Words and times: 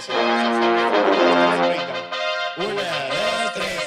sí. 0.00 0.12
Breakdown. 0.12 1.90
Una, 2.56 3.08
dos, 3.08 3.52
tres, 3.54 3.80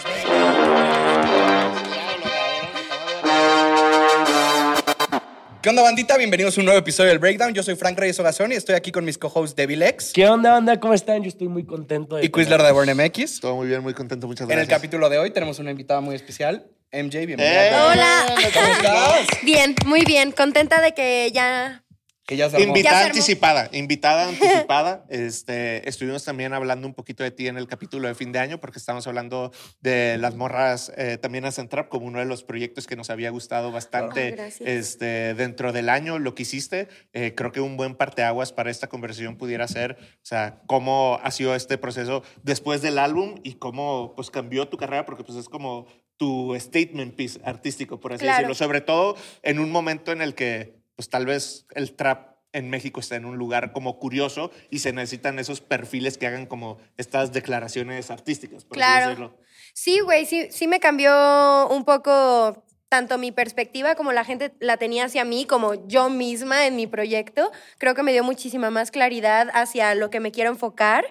¿Qué 5.61 5.69
onda, 5.69 5.81
bandita? 5.81 6.17
Bienvenidos 6.17 6.57
a 6.57 6.61
un 6.61 6.65
nuevo 6.65 6.79
episodio 6.79 7.09
del 7.09 7.19
Breakdown. 7.19 7.53
Yo 7.53 7.63
soy 7.63 7.75
Frank 7.75 7.97
Reyes 7.97 8.19
Ogazón 8.19 8.51
y 8.51 8.55
estoy 8.55 8.75
aquí 8.75 8.91
con 8.91 9.05
mis 9.05 9.17
co-hosts 9.17 9.55
Devil 9.55 9.81
X 9.81 10.11
¿Qué 10.13 10.27
onda, 10.27 10.51
banda? 10.51 10.79
¿Cómo 10.79 10.93
están? 10.93 11.23
Yo 11.23 11.29
estoy 11.29 11.47
muy 11.47 11.65
contento 11.65 12.17
de 12.17 12.25
y 12.25 12.29
Quizler 12.29 12.61
de 12.61 12.71
Born 12.71 12.89
MX. 12.95 13.39
Todo 13.39 13.55
muy 13.55 13.67
bien, 13.67 13.81
muy 13.81 13.93
contento, 13.93 14.27
muchas 14.27 14.45
En 14.45 14.51
el 14.51 14.57
gracias. 14.57 14.77
capítulo 14.77 15.09
de 15.09 15.19
hoy 15.19 15.31
tenemos 15.31 15.59
una 15.59 15.71
invitada 15.71 16.01
muy 16.01 16.15
especial, 16.15 16.67
MJ. 16.91 17.25
Bienvenida. 17.25 17.67
¡Eh! 17.67 17.91
Hola. 17.91 18.25
¿Cómo 18.53 18.67
estás? 18.73 19.27
Bien, 19.43 19.73
muy 19.85 20.03
bien. 20.05 20.31
Contenta 20.31 20.81
de 20.81 20.93
que 20.93 21.31
ya. 21.33 21.82
Que 22.25 22.37
ya 22.37 22.49
se 22.49 22.55
armó. 22.55 22.65
Ya 22.65 22.69
Invitada 22.69 22.95
se 22.97 23.03
armó. 23.03 23.09
anticipada, 23.15 23.69
invitada 23.73 24.27
anticipada. 24.29 25.05
Este, 25.09 25.87
estuvimos 25.89 26.23
también 26.23 26.53
hablando 26.53 26.87
un 26.87 26.93
poquito 26.93 27.21
de 27.23 27.31
ti 27.31 27.47
en 27.49 27.57
el 27.57 27.67
capítulo 27.67 28.07
de 28.07 28.15
fin 28.15 28.31
de 28.31 28.39
año 28.39 28.59
porque 28.61 28.79
estamos 28.79 29.05
hablando 29.07 29.51
de 29.81 30.17
las 30.19 30.35
morras 30.35 30.91
eh, 30.95 31.17
también 31.17 31.43
a 31.45 31.51
Centrap 31.51 31.89
como 31.89 32.05
uno 32.05 32.19
de 32.19 32.25
los 32.25 32.43
proyectos 32.43 32.87
que 32.87 32.95
nos 32.95 33.09
había 33.09 33.29
gustado 33.29 33.71
bastante 33.73 34.31
gracias. 34.31 34.69
este, 34.69 35.33
dentro 35.33 35.73
del 35.73 35.89
año, 35.89 36.17
lo 36.17 36.33
que 36.33 36.43
hiciste. 36.43 36.87
Eh, 37.11 37.33
creo 37.35 37.51
que 37.51 37.59
un 37.59 37.75
buen 37.75 37.95
parteaguas 37.95 38.53
para 38.53 38.71
esta 38.71 38.87
conversación 38.87 39.35
pudiera 39.37 39.67
ser, 39.67 39.97
o 39.99 40.25
sea, 40.25 40.61
cómo 40.65 41.19
ha 41.23 41.31
sido 41.31 41.55
este 41.55 41.77
proceso 41.77 42.23
después 42.41 42.81
del 42.81 42.99
álbum 42.99 43.35
y 43.43 43.55
cómo 43.55 44.13
pues 44.15 44.29
cambió 44.31 44.67
tu 44.69 44.77
carrera 44.77 45.05
porque 45.05 45.23
pues 45.25 45.37
es 45.37 45.49
como 45.49 45.87
tu 46.15 46.55
statement 46.57 47.15
piece 47.15 47.41
artístico, 47.43 47.99
por 47.99 48.13
así 48.13 48.21
Claro. 48.23 48.37
decirlo. 48.37 48.55
Sobre 48.55 48.79
todo 48.81 49.17
en 49.41 49.59
un 49.59 49.71
momento 49.71 50.11
en 50.13 50.21
el 50.21 50.35
que 50.35 50.81
pues 50.95 51.09
tal 51.09 51.25
vez 51.25 51.65
el 51.75 51.95
trap 51.95 52.33
en 52.53 52.69
México 52.69 52.99
está 52.99 53.15
en 53.15 53.25
un 53.25 53.37
lugar 53.37 53.73
como 53.73 53.97
curioso 53.97 54.51
y 54.69 54.79
se 54.79 54.93
necesitan 54.93 55.39
esos 55.39 55.59
perfiles 55.59 56.17
que 56.17 56.27
hagan 56.27 56.45
como 56.45 56.77
estas 56.97 57.33
declaraciones 57.33 58.11
artísticas, 58.11 58.63
por 58.63 58.77
Claro. 58.77 59.07
decirlo. 59.09 59.37
Sí, 59.73 59.99
güey, 60.01 60.25
sí, 60.25 60.47
sí 60.51 60.67
me 60.67 60.79
cambió 60.79 61.67
un 61.69 61.83
poco 61.83 62.63
tanto 62.89 63.17
mi 63.17 63.31
perspectiva 63.31 63.95
como 63.95 64.11
la 64.11 64.23
gente 64.23 64.53
la 64.59 64.77
tenía 64.77 65.05
hacia 65.05 65.25
mí, 65.25 65.45
como 65.45 65.87
yo 65.87 66.11
misma 66.11 66.67
en 66.67 66.75
mi 66.75 66.85
proyecto. 66.85 67.51
Creo 67.79 67.95
que 67.95 68.03
me 68.03 68.11
dio 68.11 68.23
muchísima 68.23 68.69
más 68.69 68.91
claridad 68.91 69.49
hacia 69.53 69.95
lo 69.95 70.11
que 70.11 70.19
me 70.19 70.31
quiero 70.31 70.51
enfocar. 70.51 71.03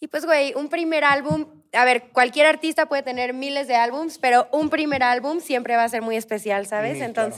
Y 0.00 0.06
pues, 0.08 0.24
güey, 0.24 0.54
un 0.54 0.70
primer 0.70 1.04
álbum, 1.04 1.62
a 1.74 1.84
ver, 1.84 2.08
cualquier 2.14 2.46
artista 2.46 2.86
puede 2.86 3.02
tener 3.02 3.34
miles 3.34 3.68
de 3.68 3.74
álbums, 3.76 4.16
pero 4.16 4.48
un 4.52 4.70
primer 4.70 5.02
álbum 5.02 5.40
siempre 5.40 5.76
va 5.76 5.84
a 5.84 5.88
ser 5.90 6.00
muy 6.00 6.16
especial, 6.16 6.66
¿sabes? 6.66 6.96
Mm, 6.96 7.12
claro. 7.12 7.28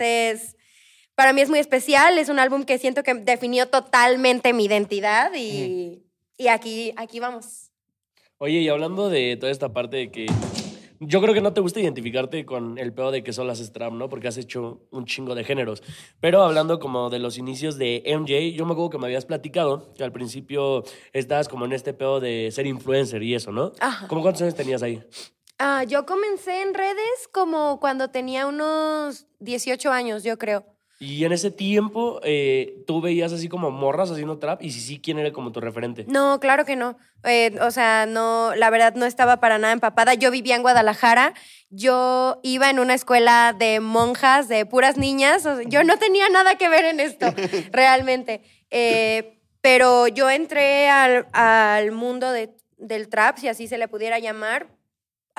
Para 1.19 1.33
mí 1.33 1.41
es 1.41 1.51
muy 1.51 1.59
especial, 1.59 2.17
es 2.17 2.29
un 2.29 2.39
álbum 2.39 2.63
que 2.63 2.79
siento 2.79 3.03
que 3.03 3.13
definió 3.13 3.67
totalmente 3.67 4.53
mi 4.53 4.67
identidad 4.67 5.33
y, 5.35 6.05
y 6.37 6.47
aquí, 6.47 6.93
aquí 6.97 7.19
vamos. 7.19 7.73
Oye, 8.39 8.61
y 8.61 8.69
hablando 8.69 9.09
de 9.09 9.37
toda 9.37 9.51
esta 9.51 9.73
parte 9.73 9.97
de 9.97 10.13
que. 10.13 10.27
Yo 11.01 11.21
creo 11.21 11.35
que 11.35 11.41
no 11.41 11.53
te 11.53 11.61
gusta 11.61 11.81
identificarte 11.81 12.47
con 12.47 12.79
el 12.79 12.93
peor 12.93 13.11
de 13.11 13.25
que 13.25 13.33
son 13.33 13.49
las 13.49 13.59
Strap, 13.59 13.95
¿no? 13.95 14.09
Porque 14.09 14.29
has 14.29 14.37
hecho 14.37 14.87
un 14.93 15.07
chingo 15.07 15.35
de 15.35 15.43
géneros. 15.43 15.83
Pero 16.21 16.45
hablando 16.45 16.79
como 16.79 17.11
de 17.11 17.19
los 17.19 17.37
inicios 17.37 17.79
de 17.79 18.05
MJ, 18.07 18.53
yo 18.57 18.65
me 18.65 18.75
acuerdo 18.75 18.91
que 18.91 18.99
me 18.99 19.07
habías 19.07 19.25
platicado 19.25 19.93
que 19.95 20.05
al 20.05 20.13
principio 20.13 20.85
estabas 21.13 21.49
como 21.49 21.65
en 21.65 21.73
este 21.73 21.95
pedo 21.95 22.21
de 22.21 22.53
ser 22.53 22.69
influencer 22.69 23.25
y 23.25 23.35
eso, 23.35 23.51
¿no? 23.51 23.73
Ajá. 23.81 24.07
¿Cómo 24.07 24.23
cuántos 24.23 24.43
años 24.43 24.55
tenías 24.55 24.85
ahí? 24.85 25.03
Ah, 25.59 25.83
yo 25.83 26.07
comencé 26.07 26.63
en 26.63 26.75
redes 26.75 27.29
como 27.33 27.81
cuando 27.81 28.11
tenía 28.11 28.47
unos 28.47 29.27
18 29.41 29.91
años, 29.91 30.23
yo 30.23 30.39
creo. 30.39 30.78
Y 31.01 31.25
en 31.25 31.33
ese 31.33 31.51
tiempo, 31.53 32.21
eh, 32.25 32.83
tú 32.87 33.01
veías 33.01 33.33
así 33.33 33.49
como 33.49 33.71
morras 33.71 34.11
haciendo 34.11 34.39
trap, 34.39 34.63
y 34.63 34.73
si 34.73 34.81
sí, 34.81 35.01
¿quién 35.01 35.19
era 35.21 35.33
como 35.33 35.53
tu 35.53 35.61
referente? 35.61 36.05
No, 36.09 36.41
claro 36.41 36.65
que 36.65 36.75
no. 36.75 36.97
Eh, 37.25 37.57
o 37.63 37.71
sea, 37.71 38.07
no, 38.07 38.53
la 38.57 38.69
verdad 38.71 38.95
no 38.95 39.07
estaba 39.07 39.39
para 39.39 39.59
nada 39.59 39.73
empapada. 39.73 40.15
Yo 40.15 40.31
vivía 40.33 40.57
en 40.57 40.63
Guadalajara. 40.63 41.35
Yo 41.71 42.41
iba 42.43 42.69
en 42.71 42.81
una 42.81 42.95
escuela 42.95 43.55
de 43.57 43.79
monjas, 43.81 44.49
de 44.49 44.67
puras 44.67 44.97
niñas. 44.97 45.47
o 45.47 45.57
sea, 45.57 45.69
yo 45.69 45.85
no 45.85 45.99
tenía 45.99 46.29
nada 46.31 46.57
que 46.57 46.69
ver 46.69 46.85
en 46.85 46.99
esto, 47.01 47.27
realmente. 47.73 48.43
Eh, 48.71 49.39
pero 49.61 50.09
yo 50.09 50.29
entré 50.31 50.89
al, 50.89 51.27
al 51.33 51.93
mundo 51.93 52.31
de- 52.33 52.57
del 52.77 53.09
trap, 53.09 53.39
si 53.39 53.49
así 53.49 53.67
se 53.69 53.79
le 53.79 53.89
pudiera 53.89 54.19
llamar, 54.19 54.69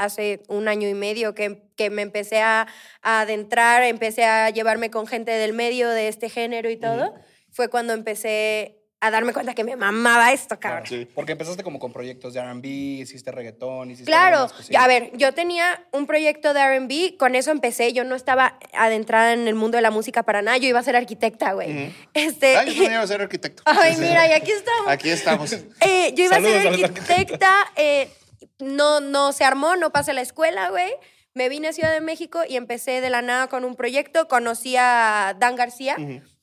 hace 0.04 0.42
un 0.48 0.68
año 0.68 0.88
y 0.88 0.94
medio 0.94 1.36
que, 1.36 1.64
que 1.76 1.90
me 1.90 2.02
empecé 2.02 2.42
a, 2.42 2.68
a 3.02 3.22
adentrar, 3.22 3.84
empecé 3.84 4.26
a 4.26 4.50
llevarme 4.50 4.90
con 4.90 5.08
gente 5.08 5.32
del 5.32 5.54
medio 5.54 5.90
de 5.90 6.08
este 6.08 6.30
género 6.30 6.70
y 6.70 6.78
todo. 6.78 7.14
Fue 7.52 7.68
cuando 7.70 7.94
empecé 7.94 8.76
a 9.02 9.12
darme 9.12 9.32
cuenta 9.32 9.54
que 9.56 9.64
me 9.64 9.78
mamaba 9.78 10.34
esto, 10.34 10.60
cabrón. 10.60 10.84
Sí. 10.86 11.08
Porque 11.16 11.32
empezaste 11.32 11.64
como 11.64 11.80
con 11.80 11.94
proyectos 11.94 12.34
de 12.34 12.42
R&B, 12.42 12.68
hiciste 12.68 13.32
reggaetón, 13.32 13.92
hiciste 13.92 14.12
Claro, 14.12 14.50
a 14.78 14.88
ver, 14.88 15.12
yo 15.14 15.34
tenía 15.34 15.86
un 15.94 16.06
proyecto 16.06 16.54
de 16.54 16.80
RB, 16.80 17.16
con 17.18 17.36
eso 17.36 17.52
empecé, 17.52 17.94
yo 17.94 18.04
no 18.04 18.16
estaba 18.16 18.60
adentrada 18.74 19.32
en 19.32 19.48
el 19.48 19.56
mundo 19.56 19.78
de 19.78 19.84
la 19.84 19.92
música 19.92 20.24
para 20.24 20.42
nada, 20.42 20.58
yo 20.58 20.68
iba 20.68 20.80
a 20.80 20.84
ser 20.84 20.98
arquitecta, 20.98 21.54
güey. 21.54 21.94
este, 22.14 22.58
Ay, 22.58 22.66
yo 22.68 22.72
también 22.74 22.92
iba 22.92 23.02
a 23.02 23.08
ser 23.08 23.22
arquitecto. 23.22 23.64
Ay, 23.66 23.92
Sí, 23.94 24.02
sí. 24.02 24.02
mira, 24.02 24.28
y 24.28 24.32
aquí 24.34 24.52
estamos. 24.52 24.88
Aquí 24.90 25.10
estamos. 25.10 25.54
Eh, 25.80 26.14
yo 26.16 26.26
iba 26.26 26.36
Saludos 26.36 26.56
a 26.58 26.62
ser 26.62 26.84
arquitecta, 26.86 27.54
eh, 27.78 28.10
no, 28.60 29.00
no 29.00 29.32
se 29.32 29.44
armó, 29.44 29.76
no 29.76 29.92
pasé 29.92 30.14
la 30.14 30.22
escuela, 30.22 30.70
güey. 30.70 30.92
Me 31.34 31.48
vine 31.48 31.70
a 31.70 31.74
Ciudad 31.74 31.94
de 31.94 32.02
México 32.02 32.42
y 32.48 32.58
empecé 32.58 33.02
de 33.02 33.10
la 33.10 33.22
nada 33.22 33.48
con 33.48 33.64
un 33.64 33.76
proyecto. 33.76 34.28
Conocí 34.28 34.76
a 34.78 35.36
Dan 35.40 35.56
García 35.56 35.96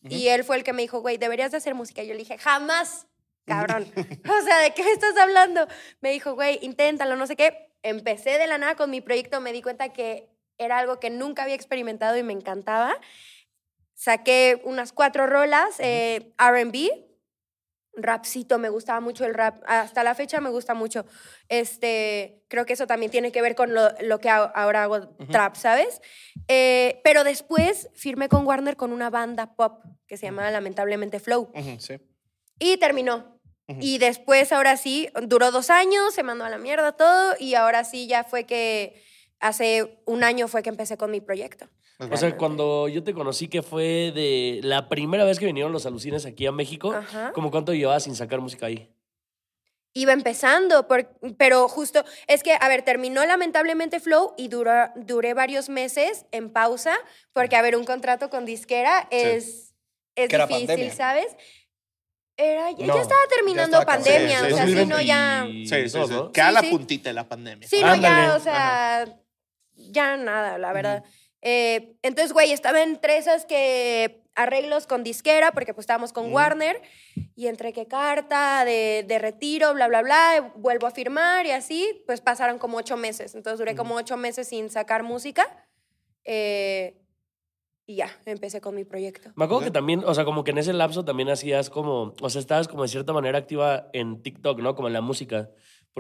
y 0.09 0.29
él 0.29 0.45
fue 0.45 0.57
el 0.57 0.65
que 0.65 0.73
me 0.73 0.83
dijo, 0.83 1.01
güey, 1.01 1.19
deberías 1.19 1.51
de 1.51 1.59
hacer 1.59 1.75
música. 1.75 2.03
Yo 2.03 2.13
le 2.15 2.21
dije, 2.21 2.39
jamás, 2.39 3.07
cabrón. 3.45 3.85
o 3.95 4.45
sea, 4.45 4.59
¿de 4.61 4.73
qué 4.75 4.85
me 4.85 4.93
estás 4.93 5.17
hablando? 5.17 5.67
Me 6.01 6.13
dijo, 6.13 6.35
güey, 6.35 6.59
inténtalo, 6.63 7.17
no 7.17 7.27
sé 7.27 7.37
qué. 7.37 7.75
Empecé 7.83 8.39
de 8.39 8.47
la 8.47 8.59
nada 8.59 8.75
con 8.75 8.91
mi 8.91 9.01
proyecto, 9.01 9.41
me 9.41 9.53
di 9.53 9.61
cuenta 9.61 9.93
que 9.93 10.31
era 10.59 10.79
algo 10.79 10.99
que 10.99 11.11
nunca 11.11 11.43
había 11.43 11.55
experimentado 11.55 12.17
y 12.17 12.23
me 12.23 12.33
encantaba. 12.33 12.95
Saqué 13.95 14.61
unas 14.65 14.93
cuatro 14.93 15.27
rolas, 15.27 15.77
eh, 15.79 16.33
RB, 16.39 17.06
rapcito, 17.97 18.59
me 18.59 18.69
gustaba 18.69 19.01
mucho 19.01 19.25
el 19.25 19.35
rap. 19.35 19.63
Hasta 19.67 20.05
la 20.05 20.15
fecha 20.15 20.41
me 20.41 20.51
gusta 20.51 20.75
mucho. 20.75 21.07
Este, 21.49 22.43
creo 22.49 22.67
que 22.67 22.75
eso 22.75 22.87
también 22.87 23.11
tiene 23.11 23.33
que 23.33 23.43
ver 23.43 23.55
con 23.55 23.75
lo, 23.75 23.89
lo 24.01 24.19
que 24.19 24.29
ahora 24.29 24.85
hago 24.85 25.09
trap, 25.31 25.57
¿sabes? 25.57 26.01
Eh, 26.49 27.01
pero 27.03 27.25
después 27.25 27.89
firmé 27.95 28.29
con 28.29 28.47
Warner 28.47 28.77
con 28.77 28.93
una 28.93 29.11
banda 29.11 29.55
pop 29.55 29.83
que 30.07 30.17
se 30.17 30.27
llamaba 30.27 30.51
Lamentablemente 30.51 31.21
Flow. 31.21 31.51
Sí. 31.79 31.99
Y 32.59 32.77
terminó. 32.77 33.37
Y 33.81 33.99
después, 33.99 34.53
ahora 34.53 34.77
sí, 34.77 35.09
duró 35.23 35.51
dos 35.51 35.71
años, 35.71 36.15
se 36.15 36.23
mandó 36.23 36.45
a 36.45 36.51
la 36.51 36.59
mierda 36.59 36.93
todo 36.93 37.35
y 37.41 37.55
ahora 37.55 37.83
sí 37.83 38.07
ya 38.07 38.23
fue 38.23 38.45
que 38.45 39.03
hace 39.41 40.01
un 40.07 40.23
año 40.23 40.47
fue 40.47 40.63
que 40.63 40.69
empecé 40.69 40.97
con 40.97 41.11
mi 41.11 41.21
proyecto. 41.21 41.69
O 41.99 42.17
sea, 42.17 42.37
cuando 42.37 42.89
yo 42.89 43.03
te 43.03 43.15
conocí, 43.15 43.49
que 43.49 43.63
fue 43.63 44.13
de 44.15 44.61
la 44.63 44.89
primera 44.89 45.25
vez 45.25 45.39
que 45.39 45.47
vinieron 45.47 45.73
los 45.73 45.87
alucines 45.87 46.27
aquí 46.27 46.47
a 46.47 46.53
México, 46.53 46.93
Ajá. 46.93 47.33
¿cómo 47.35 47.51
cuánto 47.51 47.73
llevabas 47.73 48.05
sin 48.05 48.15
sacar 48.15 48.41
música 48.41 48.67
ahí? 48.67 48.93
Iba 49.95 50.13
empezando, 50.13 50.87
por- 50.89 51.09
pero 51.39 51.69
justo, 51.69 52.05
es 52.27 52.43
que, 52.43 52.53
a 52.61 52.69
ver, 52.69 52.83
terminó 52.83 53.25
lamentablemente 53.25 53.99
Flow 53.99 54.35
y 54.37 54.49
duró, 54.49 54.73
duré 54.97 55.33
varios 55.33 55.71
meses 55.71 56.27
en 56.33 56.51
pausa, 56.51 56.95
porque, 57.33 57.57
a 57.57 57.63
ver, 57.63 57.77
un 57.77 57.85
contrato 57.85 58.29
con 58.29 58.45
disquera 58.45 59.09
es, 59.11 59.75
es 60.15 60.29
Que 60.29 60.37
difícil. 60.37 60.93
¿sabes? 60.93 61.35
Era, 62.37 62.71
ya, 62.73 62.85
No, 62.87 62.95
ya 62.97 63.01
estaba 63.01 63.21
terminando 63.35 63.79
ya 63.79 63.81
estaba 63.81 63.97
pandemia, 63.97 64.43
o 64.43 64.51
sea, 64.55 64.67
si 64.67 64.85
no 64.85 65.01
ya... 65.01 65.47
Sí, 65.49 65.67
sí, 65.67 65.89
sí. 65.89 65.99
Queda 66.35 66.49
Sí, 66.49 66.55
la 66.55 66.61
sí. 66.61 66.69
puntita 66.71 67.09
de 67.09 67.15
la 67.15 67.27
pandemia. 67.27 67.67
Sí, 67.67 67.81
no, 67.83 67.97
ya, 67.97 68.35
o 68.37 68.41
sea, 68.41 69.19
ya 69.73 70.19
nada, 70.19 70.59
la 70.59 70.75
verdad. 70.75 71.05
Eh, 71.49 71.97
entonces, 72.03 72.33
güey, 72.33 72.51
estaba 72.51 72.83
entre 72.83 73.19
esas 73.19 73.47
que 73.47 74.25
arreglos 74.35 74.89
con 74.89 75.05
disquera, 75.05 75.53
porque 75.53 75.73
pues 75.73 75.85
estábamos 75.85 76.13
con 76.13 76.33
Warner, 76.33 76.83
y 77.37 77.47
entre 77.47 77.73
que 77.73 77.87
carta 77.87 78.65
de, 78.65 79.05
de 79.07 79.19
retiro, 79.21 79.73
bla, 79.73 79.87
bla, 79.87 80.03
bla, 80.03 80.53
vuelvo 80.57 80.89
a 80.89 80.91
firmar 80.91 81.47
y 81.47 81.53
así, 81.53 82.03
pues 82.05 82.21
pasaron 82.21 82.59
como 82.59 82.79
ocho 82.79 82.97
meses. 82.97 83.37
Entonces 83.37 83.61
duré 83.61 83.77
como 83.77 83.95
ocho 83.95 84.17
meses 84.17 84.49
sin 84.49 84.71
sacar 84.71 85.05
música. 85.05 85.47
eh, 86.25 87.01
y 87.89 87.95
ya, 87.95 88.11
empecé 88.25 88.61
con 88.61 88.75
mi 88.75 88.85
proyecto. 88.85 89.31
Me 89.37 89.45
acuerdo 89.45 89.67
que 89.67 89.71
también, 89.71 90.03
o 90.05 90.13
sea, 90.13 90.25
como 90.25 90.43
que 90.43 90.51
en 90.51 90.59
ese 90.59 90.73
lapso 90.73 91.05
también 91.05 91.29
hacías 91.29 91.71
como, 91.71 92.15
o 92.21 92.31
sea, 92.31 92.41
estabas 92.41 92.67
como 92.67 92.83
de 92.83 92.89
cierta 92.89 93.13
manera 93.13 93.39
activa 93.39 93.89
en 93.93 94.21
TikTok, 94.23 94.59
¿no? 94.59 94.75
Como 94.75 94.89
en 94.89 94.95
la 94.95 95.01
música. 95.01 95.51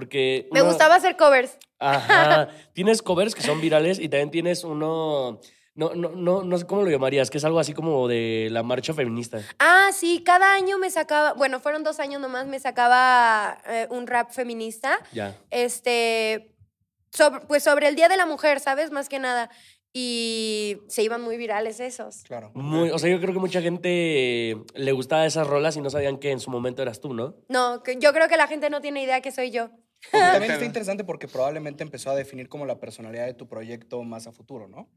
Porque... 0.06 0.46
Me 0.52 0.60
uno- 0.60 0.68
gustaba 0.72 0.96
hacer 0.96 1.16
covers. 1.16 1.56
Ajá. 1.78 2.50
tienes 2.74 3.00
covers 3.00 3.34
que 3.34 3.40
son 3.40 3.62
virales 3.62 3.98
y 3.98 4.10
también 4.10 4.30
tienes 4.30 4.62
uno... 4.62 5.40
No, 5.74 5.94
no, 5.94 6.10
no, 6.10 6.42
no 6.42 6.58
sé 6.58 6.66
cómo 6.66 6.82
lo 6.82 6.90
llamarías, 6.90 7.30
que 7.30 7.38
es 7.38 7.44
algo 7.46 7.58
así 7.58 7.72
como 7.72 8.06
de 8.06 8.48
la 8.50 8.62
marcha 8.62 8.92
feminista. 8.92 9.40
Ah, 9.58 9.88
sí, 9.94 10.22
cada 10.22 10.52
año 10.52 10.76
me 10.78 10.90
sacaba, 10.90 11.32
bueno, 11.32 11.60
fueron 11.60 11.82
dos 11.82 11.98
años 11.98 12.20
nomás, 12.20 12.46
me 12.46 12.58
sacaba 12.60 13.56
eh, 13.66 13.86
un 13.90 14.06
rap 14.06 14.30
feminista. 14.32 14.98
Ya. 15.12 15.34
este, 15.50 16.54
sobre, 17.10 17.40
pues 17.46 17.62
sobre 17.62 17.88
el 17.88 17.94
Día 17.96 18.08
de 18.08 18.18
la 18.18 18.26
Mujer, 18.26 18.60
¿sabes? 18.60 18.90
Más 18.90 19.08
que 19.08 19.18
nada. 19.18 19.48
y 19.98 20.76
se 20.88 21.02
iban 21.02 21.22
muy 21.22 21.38
virales 21.38 21.80
esos. 21.80 22.22
Claro. 22.24 22.50
Muy, 22.54 22.90
o 22.90 22.98
sea, 22.98 23.10
yo 23.10 23.18
creo 23.18 23.32
que 23.32 23.40
mucha 23.40 23.62
gente 23.62 24.56
le 24.74 24.92
gustaba 24.92 25.24
esas 25.24 25.46
rolas 25.46 25.74
y 25.78 25.80
no 25.80 25.88
sabían 25.88 26.18
que 26.18 26.32
en 26.32 26.40
su 26.40 26.50
momento 26.50 26.82
eras 26.82 27.00
tú, 27.00 27.14
¿no? 27.14 27.34
No, 27.48 27.82
que 27.82 27.96
yo 27.98 28.12
creo 28.12 28.28
que 28.28 28.36
la 28.36 28.46
gente 28.46 28.68
no 28.68 28.82
tiene 28.82 29.02
idea 29.02 29.22
que 29.22 29.32
soy 29.32 29.50
yo. 29.50 29.70
También 30.32 30.52
está 30.52 30.64
interesante 30.64 31.04
porque 31.04 31.28
probablemente 31.28 31.82
empezó 31.82 32.10
a 32.10 32.14
definir 32.14 32.48
como 32.48 32.66
la 32.66 32.78
personalidad 32.78 33.26
de 33.26 33.34
tu 33.34 33.48
proyecto 33.48 34.02
más 34.02 34.26
a 34.26 34.32
futuro, 34.32 34.68
¿no? 34.68 34.88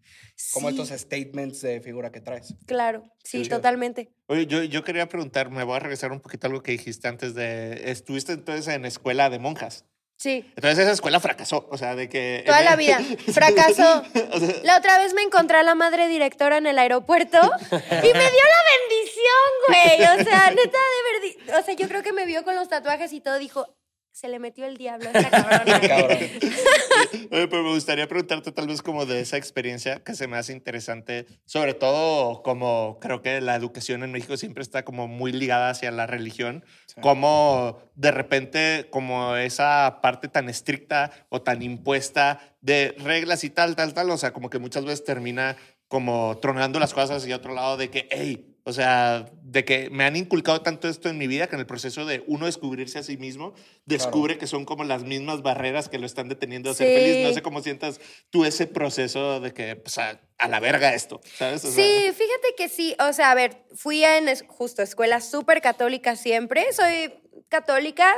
Como 0.53 0.69
Sí, 0.69 0.79
estos 0.79 0.99
statements 0.99 1.61
de 1.61 1.81
figura 1.81 2.11
que 2.11 2.21
traes. 2.21 2.55
Claro, 2.65 3.03
sí, 3.23 3.47
totalmente. 3.47 4.11
Oye, 4.27 4.45
yo, 4.45 4.63
yo 4.63 4.83
quería 4.83 5.07
preguntar, 5.09 5.49
me 5.49 5.63
voy 5.63 5.75
a 5.75 5.79
regresar 5.79 6.11
un 6.11 6.19
poquito 6.19 6.47
a 6.47 6.49
algo 6.49 6.63
que 6.63 6.71
dijiste 6.71 7.07
antes 7.07 7.33
de, 7.33 7.91
estuviste 7.91 8.33
entonces 8.33 8.67
en 8.67 8.85
escuela 8.85 9.29
de 9.29 9.39
monjas. 9.39 9.85
Sí, 10.19 10.45
Entonces 10.57 10.79
esa 10.79 10.91
escuela 10.91 11.21
fracasó, 11.21 11.65
o 11.71 11.77
sea, 11.77 11.95
de 11.95 12.09
que... 12.09 12.43
toda 12.45 12.61
la 12.61 12.75
vida. 12.75 12.99
Fracasó. 13.33 14.03
O 14.33 14.39
sea, 14.39 14.53
La 14.63 14.77
otra 14.77 14.97
vez 14.97 15.13
me 15.13 15.21
encontré 15.21 15.55
a 15.55 15.63
la 15.63 15.75
madre 15.75 16.09
directora 16.09 16.57
en 16.57 16.67
el 16.67 16.77
aeropuerto 16.77 17.37
y 17.39 17.71
me 17.71 18.11
dio 18.11 18.11
la 18.11 18.61
bendición, 18.75 19.47
güey. 19.69 20.01
O 20.01 20.23
sea, 20.25 20.49
neta, 20.49 20.77
de 20.77 21.29
verdad. 21.45 21.59
O 21.61 21.63
sea, 21.63 21.73
yo 21.73 21.87
creo 21.87 22.03
que 22.03 22.11
me 22.11 22.25
vio 22.25 22.43
con 22.43 22.53
los 22.55 22.67
tatuajes 22.67 23.13
y 23.13 23.21
todo. 23.21 23.39
Dijo, 23.39 23.65
se 24.11 24.27
le 24.27 24.39
metió 24.39 24.65
el 24.65 24.77
diablo 24.77 25.09
a 25.09 25.11
esta 25.11 25.29
cabrona. 25.29 25.79
Cabrón. 25.87 26.17
Oye, 27.31 27.47
pero 27.47 27.63
me 27.63 27.73
gustaría 27.73 28.07
preguntarte 28.07 28.51
tal 28.51 28.67
vez 28.67 28.81
como 28.81 29.05
de 29.05 29.21
esa 29.21 29.37
experiencia 29.37 30.03
que 30.03 30.13
se 30.13 30.27
me 30.27 30.37
hace 30.37 30.53
interesante, 30.53 31.27
sobre 31.45 31.73
todo 31.73 32.41
como 32.43 32.97
creo 32.99 33.21
que 33.21 33.39
la 33.41 33.55
educación 33.55 34.03
en 34.03 34.11
México 34.11 34.35
siempre 34.37 34.63
está 34.63 34.83
como 34.83 35.07
muy 35.07 35.31
ligada 35.31 35.69
hacia 35.69 35.91
la 35.91 36.07
religión, 36.07 36.65
como 37.01 37.79
de 37.95 38.11
repente 38.11 38.87
como 38.89 39.35
esa 39.35 39.99
parte 40.01 40.27
tan 40.27 40.49
estricta 40.49 41.11
o 41.29 41.41
tan 41.41 41.61
impuesta 41.61 42.39
de 42.61 42.95
reglas 42.97 43.43
y 43.43 43.49
tal, 43.49 43.75
tal, 43.75 43.93
tal, 43.93 44.09
o 44.09 44.17
sea, 44.17 44.33
como 44.33 44.49
que 44.49 44.59
muchas 44.59 44.83
veces 44.83 45.05
termina 45.05 45.55
como 45.87 46.37
tronando 46.41 46.79
las 46.79 46.93
cosas 46.93 47.25
y 47.25 47.33
otro 47.33 47.53
lado 47.53 47.75
de 47.75 47.89
que, 47.89 48.07
hey, 48.11 48.48
o 48.69 48.73
sea, 48.73 49.25
de 49.43 49.65
que 49.65 49.89
me 49.89 50.05
han 50.05 50.15
inculcado 50.15 50.61
tanto 50.61 50.87
esto 50.87 51.09
en 51.09 51.17
mi 51.17 51.27
vida 51.27 51.47
que 51.47 51.55
en 51.55 51.59
el 51.59 51.65
proceso 51.65 52.05
de 52.05 52.23
uno 52.27 52.45
descubrirse 52.45 52.99
a 52.99 53.03
sí 53.03 53.17
mismo, 53.17 53.53
descubre 53.85 54.37
que 54.37 54.47
son 54.47 54.63
como 54.63 54.83
las 54.85 55.03
mismas 55.03 55.41
barreras 55.41 55.89
que 55.89 55.97
lo 55.99 56.05
están 56.05 56.29
deteniendo 56.29 56.69
de 56.69 56.75
ser 56.75 56.87
Sí. 56.87 56.93
feliz. 56.93 57.27
No 57.27 57.33
sé 57.33 57.41
cómo 57.41 57.61
sientas 57.61 57.99
tú 58.29 58.45
ese 58.45 58.67
proceso 58.67 59.39
de 59.41 59.53
que, 59.53 59.75
pues, 59.75 59.97
a, 59.97 60.19
a 60.37 60.47
la 60.47 60.59
verga 60.59 60.93
esto, 60.93 61.19
¿sabes? 61.37 61.65
O 61.65 61.71
sea, 61.71 61.83
Sí, 61.83 62.11
fíjate 62.13 62.55
que 62.57 62.69
sí. 62.69 62.95
O 62.99 63.11
sea, 63.11 63.31
a 63.31 63.35
ver, 63.35 63.63
fui 63.75 64.03
a 64.05 64.17
en 64.17 64.29
es- 64.29 64.45
justo 64.47 64.81
escuela 64.81 65.19
súper 65.19 65.61
católica 65.61 66.15
siempre. 66.15 66.71
Soy 66.71 67.13
católica. 67.49 68.13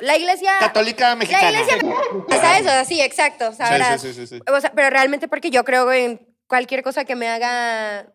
La 0.00 0.16
iglesia. 0.16 0.52
Católica 0.58 1.14
mexicana. 1.16 1.50
La 1.50 1.60
iglesia. 1.60 1.78
¿Sabes? 2.40 2.60
O 2.62 2.64
sea, 2.64 2.84
sí, 2.84 3.00
exacto. 3.00 3.52
Sí, 3.98 4.12
sí, 4.14 4.26
sí. 4.26 4.40
O 4.50 4.60
sea, 4.60 4.72
pero 4.74 4.88
realmente 4.90 5.28
porque 5.28 5.50
yo 5.50 5.64
creo 5.64 5.92
en 5.92 6.26
cualquier 6.46 6.82
cosa 6.82 7.04
que 7.04 7.14
me 7.14 7.28
haga 7.28 8.10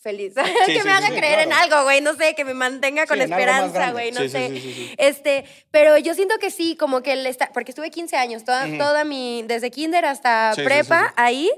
feliz. 0.00 0.34
que 0.66 0.80
sí, 0.80 0.84
me 0.84 0.90
haga 0.90 1.08
sí, 1.08 1.12
creer 1.12 1.40
en 1.40 1.52
algo, 1.52 1.82
güey. 1.84 2.00
No 2.00 2.14
sé, 2.14 2.34
que 2.34 2.44
me 2.44 2.54
mantenga 2.54 3.06
con 3.06 3.20
esperanza, 3.20 3.92
güey. 3.92 4.12
No 4.12 4.28
sé. 4.28 4.94
Este, 4.98 5.44
pero 5.70 5.96
yo 5.98 6.14
siento 6.14 6.38
que 6.38 6.50
sí, 6.50 6.76
como 6.76 7.02
que 7.02 7.12
el 7.12 7.26
estar, 7.26 7.52
porque 7.52 7.70
estuve 7.70 7.90
15 7.90 8.16
años, 8.16 8.44
toda, 8.44 8.66
toda 8.78 9.04
mi, 9.04 9.42
desde 9.46 9.70
kinder 9.70 10.04
hasta 10.04 10.52
prepa, 10.56 11.12
ahí, 11.16 11.50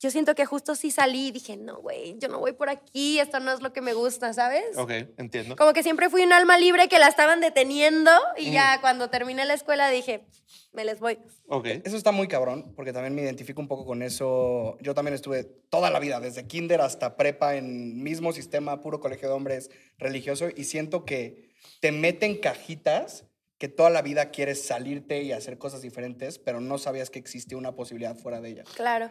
yo 0.00 0.10
siento 0.10 0.34
que 0.34 0.46
justo 0.46 0.74
sí 0.74 0.90
salí 0.90 1.28
y 1.28 1.30
dije, 1.32 1.56
no, 1.56 1.80
güey, 1.80 2.16
yo 2.18 2.28
no 2.28 2.38
voy 2.38 2.52
por 2.52 2.68
aquí, 2.68 3.18
esto 3.18 3.40
no 3.40 3.52
es 3.52 3.60
lo 3.60 3.72
que 3.72 3.80
me 3.80 3.94
gusta, 3.94 4.32
¿sabes? 4.32 4.76
Ok, 4.76 4.90
entiendo. 5.16 5.56
Como 5.56 5.72
que 5.72 5.82
siempre 5.82 6.08
fui 6.08 6.22
un 6.22 6.32
alma 6.32 6.56
libre 6.56 6.88
que 6.88 6.98
la 6.98 7.08
estaban 7.08 7.40
deteniendo 7.40 8.10
y 8.36 8.52
ya 8.52 8.80
cuando 8.80 9.10
terminé 9.10 9.44
la 9.44 9.54
escuela 9.54 9.90
dije, 9.90 10.26
me 10.72 10.84
les 10.84 11.00
voy. 11.00 11.18
Ok. 11.48 11.66
Eso 11.84 11.96
está 11.96 12.12
muy 12.12 12.28
cabrón, 12.28 12.72
porque 12.76 12.92
también 12.92 13.14
me 13.14 13.22
identifico 13.22 13.60
un 13.60 13.68
poco 13.68 13.84
con 13.84 14.02
eso. 14.02 14.76
Yo 14.80 14.94
también 14.94 15.14
estuve 15.14 15.44
toda 15.44 15.90
la 15.90 15.98
vida, 15.98 16.20
desde 16.20 16.46
kinder 16.46 16.80
hasta 16.80 17.16
prepa, 17.16 17.56
en 17.56 18.02
mismo 18.02 18.32
sistema, 18.32 18.80
puro 18.80 19.00
colegio 19.00 19.28
de 19.28 19.34
hombres 19.34 19.70
religioso, 19.98 20.48
y 20.54 20.64
siento 20.64 21.04
que 21.04 21.50
te 21.80 21.90
meten 21.90 22.38
cajitas 22.38 23.24
que 23.58 23.68
toda 23.68 23.90
la 23.90 24.02
vida 24.02 24.30
quieres 24.30 24.64
salirte 24.64 25.22
y 25.22 25.32
hacer 25.32 25.58
cosas 25.58 25.82
diferentes, 25.82 26.38
pero 26.38 26.60
no 26.60 26.78
sabías 26.78 27.10
que 27.10 27.18
existía 27.18 27.58
una 27.58 27.74
posibilidad 27.74 28.16
fuera 28.16 28.40
de 28.40 28.50
ella. 28.50 28.64
Claro. 28.76 29.10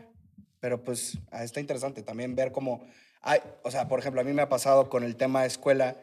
Pero 0.60 0.84
pues 0.84 1.18
ah, 1.32 1.44
está 1.44 1.60
interesante 1.60 2.04
también 2.04 2.36
ver 2.36 2.52
cómo, 2.52 2.86
hay, 3.22 3.40
o 3.64 3.72
sea, 3.72 3.88
por 3.88 4.00
ejemplo, 4.00 4.22
a 4.22 4.24
mí 4.24 4.34
me 4.34 4.42
ha 4.42 4.50
pasado 4.50 4.90
con 4.90 5.04
el 5.04 5.16
tema 5.16 5.42
de 5.42 5.48
escuela 5.48 5.98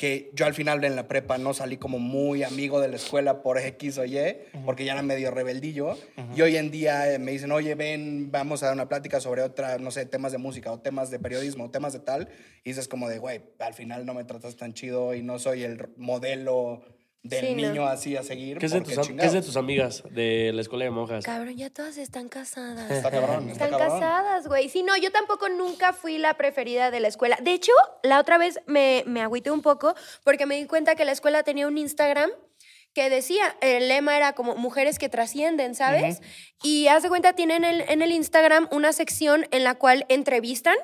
que 0.00 0.30
yo 0.32 0.46
al 0.46 0.54
final 0.54 0.82
en 0.82 0.96
la 0.96 1.08
prepa 1.08 1.36
no 1.36 1.52
salí 1.52 1.76
como 1.76 1.98
muy 1.98 2.42
amigo 2.42 2.80
de 2.80 2.88
la 2.88 2.96
escuela 2.96 3.42
por 3.42 3.58
X 3.58 3.98
o 3.98 4.06
Y, 4.06 4.18
porque 4.64 4.86
ya 4.86 4.92
era 4.92 5.02
medio 5.02 5.30
rebeldillo. 5.30 5.94
Y 6.34 6.40
hoy 6.40 6.56
en 6.56 6.70
día 6.70 7.12
eh, 7.12 7.18
me 7.18 7.32
dicen, 7.32 7.52
oye, 7.52 7.74
ven, 7.74 8.30
vamos 8.32 8.62
a 8.62 8.66
dar 8.66 8.74
una 8.74 8.88
plática 8.88 9.20
sobre 9.20 9.42
otra, 9.42 9.76
no 9.76 9.90
sé, 9.90 10.06
temas 10.06 10.32
de 10.32 10.38
música 10.38 10.72
o 10.72 10.80
temas 10.80 11.10
de 11.10 11.18
periodismo 11.18 11.64
o 11.64 11.70
temas 11.70 11.92
de 11.92 11.98
tal. 11.98 12.30
Y 12.64 12.70
dices 12.70 12.88
como 12.88 13.10
de, 13.10 13.18
güey, 13.18 13.42
al 13.58 13.74
final 13.74 14.06
no 14.06 14.14
me 14.14 14.24
tratas 14.24 14.56
tan 14.56 14.72
chido 14.72 15.12
y 15.12 15.22
no 15.22 15.38
soy 15.38 15.64
el 15.64 15.90
modelo 15.98 16.82
del 17.22 17.40
Sí, 17.46 17.54
no. 17.54 17.68
niño 17.68 17.86
así 17.86 18.16
a 18.16 18.22
seguir. 18.22 18.56
¿Qué 18.58 18.66
es, 18.66 18.72
de 18.72 18.80
tus, 18.80 18.96
am- 18.96 19.16
¿Qué 19.16 19.26
es 19.26 19.32
de 19.32 19.42
tus 19.42 19.56
amigas 19.56 20.02
de 20.10 20.52
la 20.54 20.60
escuela 20.62 20.84
de 20.84 20.90
monjas? 20.90 21.24
Cabrón, 21.24 21.54
ya 21.56 21.68
todas 21.68 21.98
están 21.98 22.28
casadas. 22.28 22.90
Está 22.90 23.10
cabrón, 23.10 23.50
está 23.50 23.64
Están 23.66 23.78
cabrón. 23.78 24.00
casadas, 24.00 24.46
güey. 24.48 24.68
Sí, 24.70 24.82
no, 24.82 24.96
yo 24.96 25.12
tampoco 25.12 25.48
nunca 25.50 25.92
fui 25.92 26.16
la 26.18 26.34
preferida 26.34 26.90
de 26.90 27.00
la 27.00 27.08
escuela. 27.08 27.36
De 27.42 27.52
hecho, 27.52 27.72
la 28.02 28.20
otra 28.20 28.38
vez 28.38 28.60
me, 28.66 29.04
me 29.06 29.20
agüité 29.20 29.50
un 29.50 29.60
poco 29.62 29.94
porque 30.24 30.46
me 30.46 30.56
di 30.56 30.66
cuenta 30.66 30.94
que 30.94 31.04
la 31.04 31.12
escuela 31.12 31.42
tenía 31.42 31.66
un 31.66 31.76
Instagram 31.76 32.30
que 32.94 33.08
decía, 33.08 33.54
el 33.60 33.86
lema 33.88 34.16
era 34.16 34.32
como 34.32 34.56
mujeres 34.56 34.98
que 34.98 35.08
trascienden, 35.08 35.76
¿sabes? 35.76 36.20
Y 36.64 36.88
haz 36.88 37.04
de 37.04 37.08
cuenta, 37.08 37.34
tienen 37.34 37.62
en 37.64 37.70
el, 37.82 37.88
en 37.88 38.02
el 38.02 38.10
Instagram 38.10 38.66
una 38.72 38.92
sección 38.92 39.46
en 39.52 39.62
la 39.62 39.76
cual 39.76 40.06
entrevistan 40.08 40.74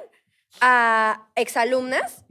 a 0.60 1.28
exalumnas 1.34 2.24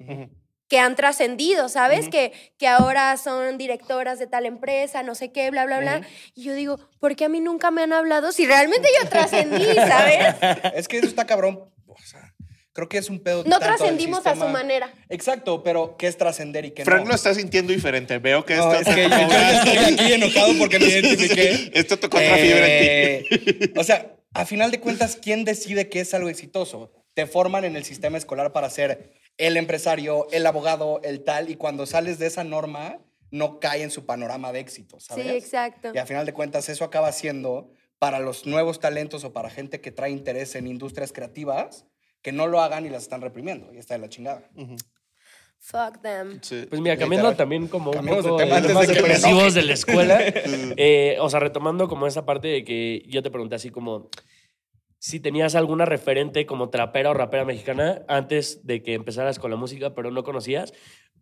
que 0.67 0.79
han 0.79 0.95
trascendido, 0.95 1.69
¿sabes? 1.69 2.09
que, 2.09 2.31
que 2.57 2.67
ahora 2.67 3.15
son 3.17 3.57
directoras 3.57 4.19
de 4.19 4.27
tal 4.27 4.45
empresa, 4.45 5.03
no 5.03 5.13
sé 5.15 5.31
qué, 5.31 5.51
bla, 5.51 5.65
bla, 5.65 5.79
bla. 5.79 6.01
Y 6.33 6.43
yo 6.43 6.53
digo, 6.53 6.79
¿por 6.99 7.15
qué 7.15 7.25
a 7.25 7.29
mí 7.29 7.39
nunca 7.39 7.71
me 7.71 7.83
han 7.83 7.93
hablado 7.93 8.31
si 8.31 8.45
realmente 8.47 8.87
yo 9.01 9.07
trascendí, 9.09 9.65
¿sabes? 9.75 10.35
Es 10.75 10.87
que 10.87 10.97
eso 10.97 11.07
está 11.07 11.25
cabrón. 11.25 11.69
O 11.87 11.97
sea, 12.03 12.33
creo 12.73 12.89
que 12.89 12.97
es 12.97 13.09
un 13.09 13.19
pedo. 13.21 13.43
No 13.45 13.59
trascendimos 13.59 14.25
a 14.25 14.35
su 14.35 14.47
manera. 14.47 14.91
Exacto, 15.09 15.63
pero 15.63 15.95
¿qué 15.97 16.07
es 16.07 16.17
trascender 16.17 16.65
y 16.65 16.71
qué 16.71 16.83
Frank 16.83 17.03
no? 17.03 17.09
lo 17.09 17.15
está 17.15 17.33
sintiendo 17.33 17.71
diferente. 17.71 18.17
Veo 18.17 18.43
que 18.43 18.55
No, 18.55 18.73
esto 18.73 18.89
es 18.89 18.95
que 18.95 19.03
yo, 19.03 19.09
yo 19.09 19.37
estoy 19.37 19.93
aquí 19.93 20.13
enojado 20.13 20.53
porque 20.59 20.79
me 20.79 20.85
identifiqué. 20.87 21.71
Esto 21.73 21.97
tocó 21.97 22.17
otra 22.17 22.35
fibra 22.37 22.67
en 22.67 23.23
ti. 23.23 23.35
Eh, 23.35 23.73
O 23.77 23.83
sea, 23.83 24.15
a 24.33 24.45
final 24.45 24.71
de 24.71 24.79
cuentas, 24.79 25.15
¿quién 25.21 25.45
decide 25.45 25.89
qué 25.89 26.01
es 26.01 26.13
algo 26.13 26.27
exitoso? 26.27 26.91
Te 27.13 27.27
forman 27.27 27.63
en 27.63 27.77
el 27.77 27.85
sistema 27.85 28.17
escolar 28.17 28.51
para 28.51 28.69
ser 28.69 29.13
el 29.37 29.57
empresario, 29.57 30.27
el 30.31 30.45
abogado, 30.45 31.01
el 31.03 31.23
tal, 31.23 31.49
y 31.49 31.55
cuando 31.55 31.85
sales 31.85 32.19
de 32.19 32.27
esa 32.27 32.43
norma, 32.43 32.99
no 33.31 33.59
cae 33.59 33.83
en 33.83 33.91
su 33.91 34.05
panorama 34.05 34.51
de 34.51 34.59
éxito, 34.59 34.99
¿sabes? 34.99 35.25
Sí, 35.25 35.31
exacto. 35.31 35.91
Y 35.93 35.97
a 35.97 36.05
final 36.05 36.25
de 36.25 36.33
cuentas, 36.33 36.69
eso 36.69 36.85
acaba 36.85 37.11
siendo 37.11 37.71
para 37.99 38.19
los 38.19 38.45
nuevos 38.45 38.79
talentos 38.79 39.23
o 39.23 39.33
para 39.33 39.49
gente 39.49 39.81
que 39.81 39.91
trae 39.91 40.11
interés 40.11 40.55
en 40.55 40.67
industrias 40.67 41.11
creativas, 41.11 41.85
que 42.21 42.31
no 42.31 42.47
lo 42.47 42.61
hagan 42.61 42.85
y 42.85 42.89
las 42.89 43.03
están 43.03 43.21
reprimiendo. 43.21 43.73
Y 43.73 43.77
está 43.77 43.95
de 43.95 43.99
la 43.99 44.09
chingada. 44.09 44.49
Fuck 45.59 46.01
them. 46.01 46.39
Sí. 46.41 46.65
Pues 46.69 46.81
mira, 46.81 46.97
cambiando 46.97 47.29
Literal. 47.29 47.37
también 47.37 47.67
como 47.67 47.91
un 47.91 48.05
de 48.05 48.11
poco 48.11 48.37
de 48.37 48.45
de 48.45 48.61
que 48.61 48.73
me 48.73 48.85
depresivos 48.85 49.53
de 49.53 49.63
la 49.63 49.73
escuela. 49.73 50.19
eh, 50.77 51.17
o 51.19 51.29
sea, 51.29 51.39
retomando 51.39 51.87
como 51.87 52.07
esa 52.07 52.25
parte 52.25 52.47
de 52.47 52.63
que 52.63 53.03
yo 53.07 53.23
te 53.23 53.31
pregunté 53.31 53.55
así 53.55 53.69
como 53.69 54.09
si 54.99 55.19
tenías 55.19 55.55
alguna 55.55 55.85
referente 55.85 56.45
como 56.45 56.69
trapera 56.69 57.11
o 57.11 57.13
rapera 57.13 57.45
mexicana 57.45 58.03
antes 58.07 58.65
de 58.65 58.81
que 58.81 58.93
empezaras 58.93 59.39
con 59.39 59.51
la 59.51 59.57
música, 59.57 59.93
pero 59.93 60.11
no 60.11 60.23
conocías. 60.23 60.73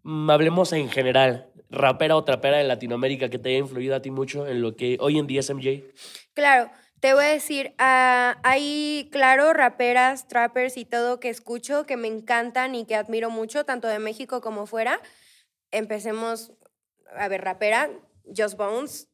Mm, 0.04 0.30
hablemos 0.30 0.74
en 0.74 0.90
general, 0.90 1.52
rapera 1.70 2.16
o 2.16 2.24
trapera 2.24 2.58
de 2.58 2.66
Latinoamérica 2.66 3.30
que 3.30 3.40
te 3.40 3.50
haya 3.50 3.60
influido 3.60 3.96
a 3.96 4.02
ti 4.02 4.12
mucho 4.12 4.48
en 4.48 4.62
lo 4.62 4.76
que 4.76 4.98
hoy 5.00 5.18
en 5.18 5.28
día 5.28 5.40
es 5.40 5.50
MJ. 5.50 5.84
Claro, 6.34 6.70
te 7.00 7.14
voy 7.14 7.26
a 7.26 7.30
decir, 7.30 7.74
ah, 7.80 8.38
hay, 8.44 9.10
claro, 9.12 9.52
raperas, 9.54 10.28
trappers 10.28 10.78
y 10.78 10.86
todo 10.86 11.20
que 11.20 11.30
escucho, 11.30 11.86
que 11.86 11.98
me 11.98 12.08
encantan 12.08 12.76
y 12.76 12.86
que 12.86 12.96
admiro 12.96 13.30
mucho, 13.30 13.66
tanto 13.66 13.88
de 13.88 14.00
México 14.00 14.40
como 14.40 14.66
fuera. 14.66 15.02
Empecemos, 15.72 16.54
a 17.14 17.28
ver, 17.28 17.42
rapera, 17.42 17.90
Just 18.26 18.56
Bones, 18.56 19.10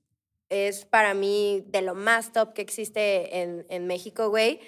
es 0.49 0.85
para 0.85 1.13
mí 1.13 1.63
de 1.67 1.81
lo 1.81 1.95
más 1.95 2.33
top 2.33 2.53
que 2.53 2.61
existe 2.61 3.41
en, 3.41 3.65
en 3.69 3.87
México, 3.87 4.29
güey. 4.29 4.59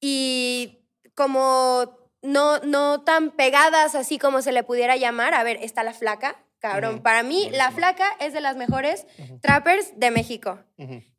Y 0.00 0.86
como 1.14 1.98
no, 2.22 2.58
no 2.60 3.02
tan 3.02 3.30
pegadas 3.30 3.94
así 3.94 4.18
como 4.18 4.42
se 4.42 4.52
le 4.52 4.62
pudiera 4.62 4.96
llamar, 4.96 5.34
a 5.34 5.44
ver, 5.44 5.58
está 5.62 5.82
la 5.82 5.94
flaca, 5.94 6.44
cabrón. 6.58 7.02
Para 7.02 7.22
mí, 7.22 7.48
la 7.52 7.70
flaca 7.70 8.08
es 8.20 8.32
de 8.32 8.40
las 8.40 8.56
mejores 8.56 9.06
trappers 9.40 9.98
de 9.98 10.10
México. 10.10 10.58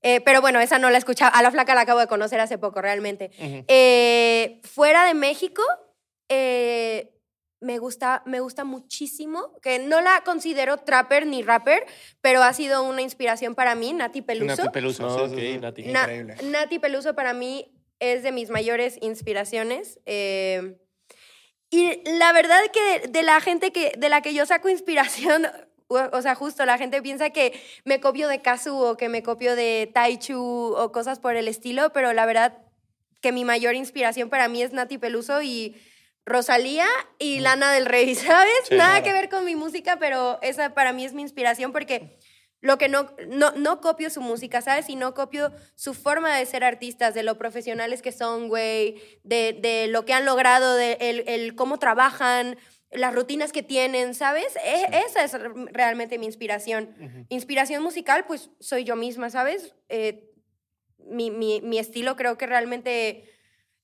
Eh, 0.01 0.21
pero 0.21 0.41
bueno, 0.41 0.59
esa 0.59 0.79
no 0.79 0.89
la 0.89 0.97
escuchaba. 0.97 1.35
A 1.35 1.41
la 1.41 1.51
flaca 1.51 1.75
la 1.75 1.81
acabo 1.81 1.99
de 1.99 2.07
conocer 2.07 2.39
hace 2.39 2.57
poco, 2.57 2.81
realmente. 2.81 3.31
Eh, 3.39 4.61
fuera 4.63 5.05
de 5.05 5.13
México, 5.13 5.63
eh, 6.29 7.16
me, 7.59 7.79
gusta, 7.79 8.21
me 8.25 8.39
gusta 8.39 8.63
muchísimo, 8.63 9.59
que 9.61 9.79
no 9.79 10.01
la 10.01 10.21
considero 10.23 10.77
trapper 10.77 11.25
ni 11.25 11.41
rapper, 11.43 11.85
pero 12.21 12.43
ha 12.43 12.53
sido 12.53 12.83
una 12.83 13.01
inspiración 13.01 13.55
para 13.55 13.75
mí, 13.75 13.93
Nati 13.93 14.21
Peluso. 14.21 14.55
Nati 14.63 14.69
Peluso. 14.69 15.27
Nati. 15.61 15.83
Na- 15.83 16.01
Increíble. 16.03 16.35
Nati 16.43 16.79
Peluso 16.79 17.15
para 17.15 17.33
mí 17.33 17.73
es 17.99 18.21
de 18.23 18.31
mis 18.31 18.49
mayores 18.49 18.97
inspiraciones. 19.01 19.99
eh, 20.05 20.77
y 21.69 22.01
la 22.17 22.31
verdad 22.31 22.59
que 22.71 22.99
de, 23.01 23.07
de 23.09 23.23
la 23.23 23.41
gente 23.41 23.71
que, 23.73 23.91
de 23.97 24.07
la 24.09 24.21
que 24.21 24.33
yo 24.33 24.45
saco 24.45 24.69
inspiración, 24.77 25.47
o, 25.87 25.97
o 26.13 26.21
sea, 26.21 26.35
justo 26.35 26.65
la 26.65 26.77
gente 26.77 27.01
piensa 27.01 27.29
que 27.31 27.59
me 27.85 27.99
copio 27.99 28.27
de 28.27 28.41
Kazu 28.41 28.75
o 28.77 28.97
que 28.97 29.09
me 29.09 29.23
copio 29.23 29.55
de 29.55 29.89
Taichu 29.93 30.73
o 30.77 30.91
cosas 30.91 31.19
por 31.19 31.35
el 31.35 31.47
estilo, 31.47 31.91
pero 31.91 32.13
la 32.13 32.25
verdad 32.25 32.57
que 33.21 33.31
mi 33.31 33.43
mayor 33.45 33.75
inspiración 33.75 34.29
para 34.29 34.47
mí 34.47 34.61
es 34.61 34.71
Nati 34.73 34.97
Peluso 34.97 35.41
y 35.41 35.75
Rosalía 36.27 36.85
y 37.17 37.39
Lana 37.39 37.71
del 37.71 37.85
Rey, 37.85 38.13
¿sabes? 38.15 38.51
Sí, 38.69 38.75
Nada 38.75 39.01
claro. 39.01 39.03
que 39.05 39.13
ver 39.13 39.29
con 39.29 39.45
mi 39.45 39.55
música, 39.55 39.97
pero 39.99 40.39
esa 40.41 40.73
para 40.73 40.93
mí 40.93 41.05
es 41.05 41.13
mi 41.13 41.21
inspiración 41.23 41.71
porque 41.71 42.19
lo 42.59 42.77
que 42.77 42.89
no, 42.89 43.11
no, 43.27 43.51
no 43.51 43.81
copio 43.81 44.09
su 44.09 44.19
música, 44.19 44.61
¿sabes? 44.61 44.89
Y 44.89 44.95
no 44.95 45.13
copio 45.13 45.51
su 45.75 45.93
forma 45.93 46.35
de 46.35 46.45
ser 46.45 46.63
artistas, 46.63 47.13
de 47.13 47.23
lo 47.23 47.37
profesionales 47.37 48.01
que 48.01 48.11
son, 48.11 48.47
güey, 48.49 48.95
de, 49.23 49.53
de 49.53 49.87
lo 49.87 50.05
que 50.05 50.13
han 50.13 50.25
logrado, 50.25 50.75
de 50.75 50.97
el, 50.99 51.23
el 51.27 51.55
cómo 51.55 51.77
trabajan, 51.79 52.57
las 52.89 53.13
rutinas 53.13 53.51
que 53.51 53.61
tienen, 53.63 54.15
¿sabes? 54.15 54.55
E- 54.65 55.03
Esa 55.07 55.23
es 55.23 55.33
re- 55.33 55.51
realmente 55.71 56.17
mi 56.17 56.25
inspiración. 56.25 57.25
Inspiración 57.29 57.83
musical, 57.83 58.25
pues 58.25 58.49
soy 58.59 58.83
yo 58.85 58.95
misma, 58.95 59.29
¿sabes? 59.29 59.75
Eh, 59.89 60.31
mi, 60.97 61.29
mi, 61.29 61.61
mi 61.61 61.77
estilo 61.77 62.15
creo 62.15 62.37
que 62.39 62.47
realmente 62.47 63.23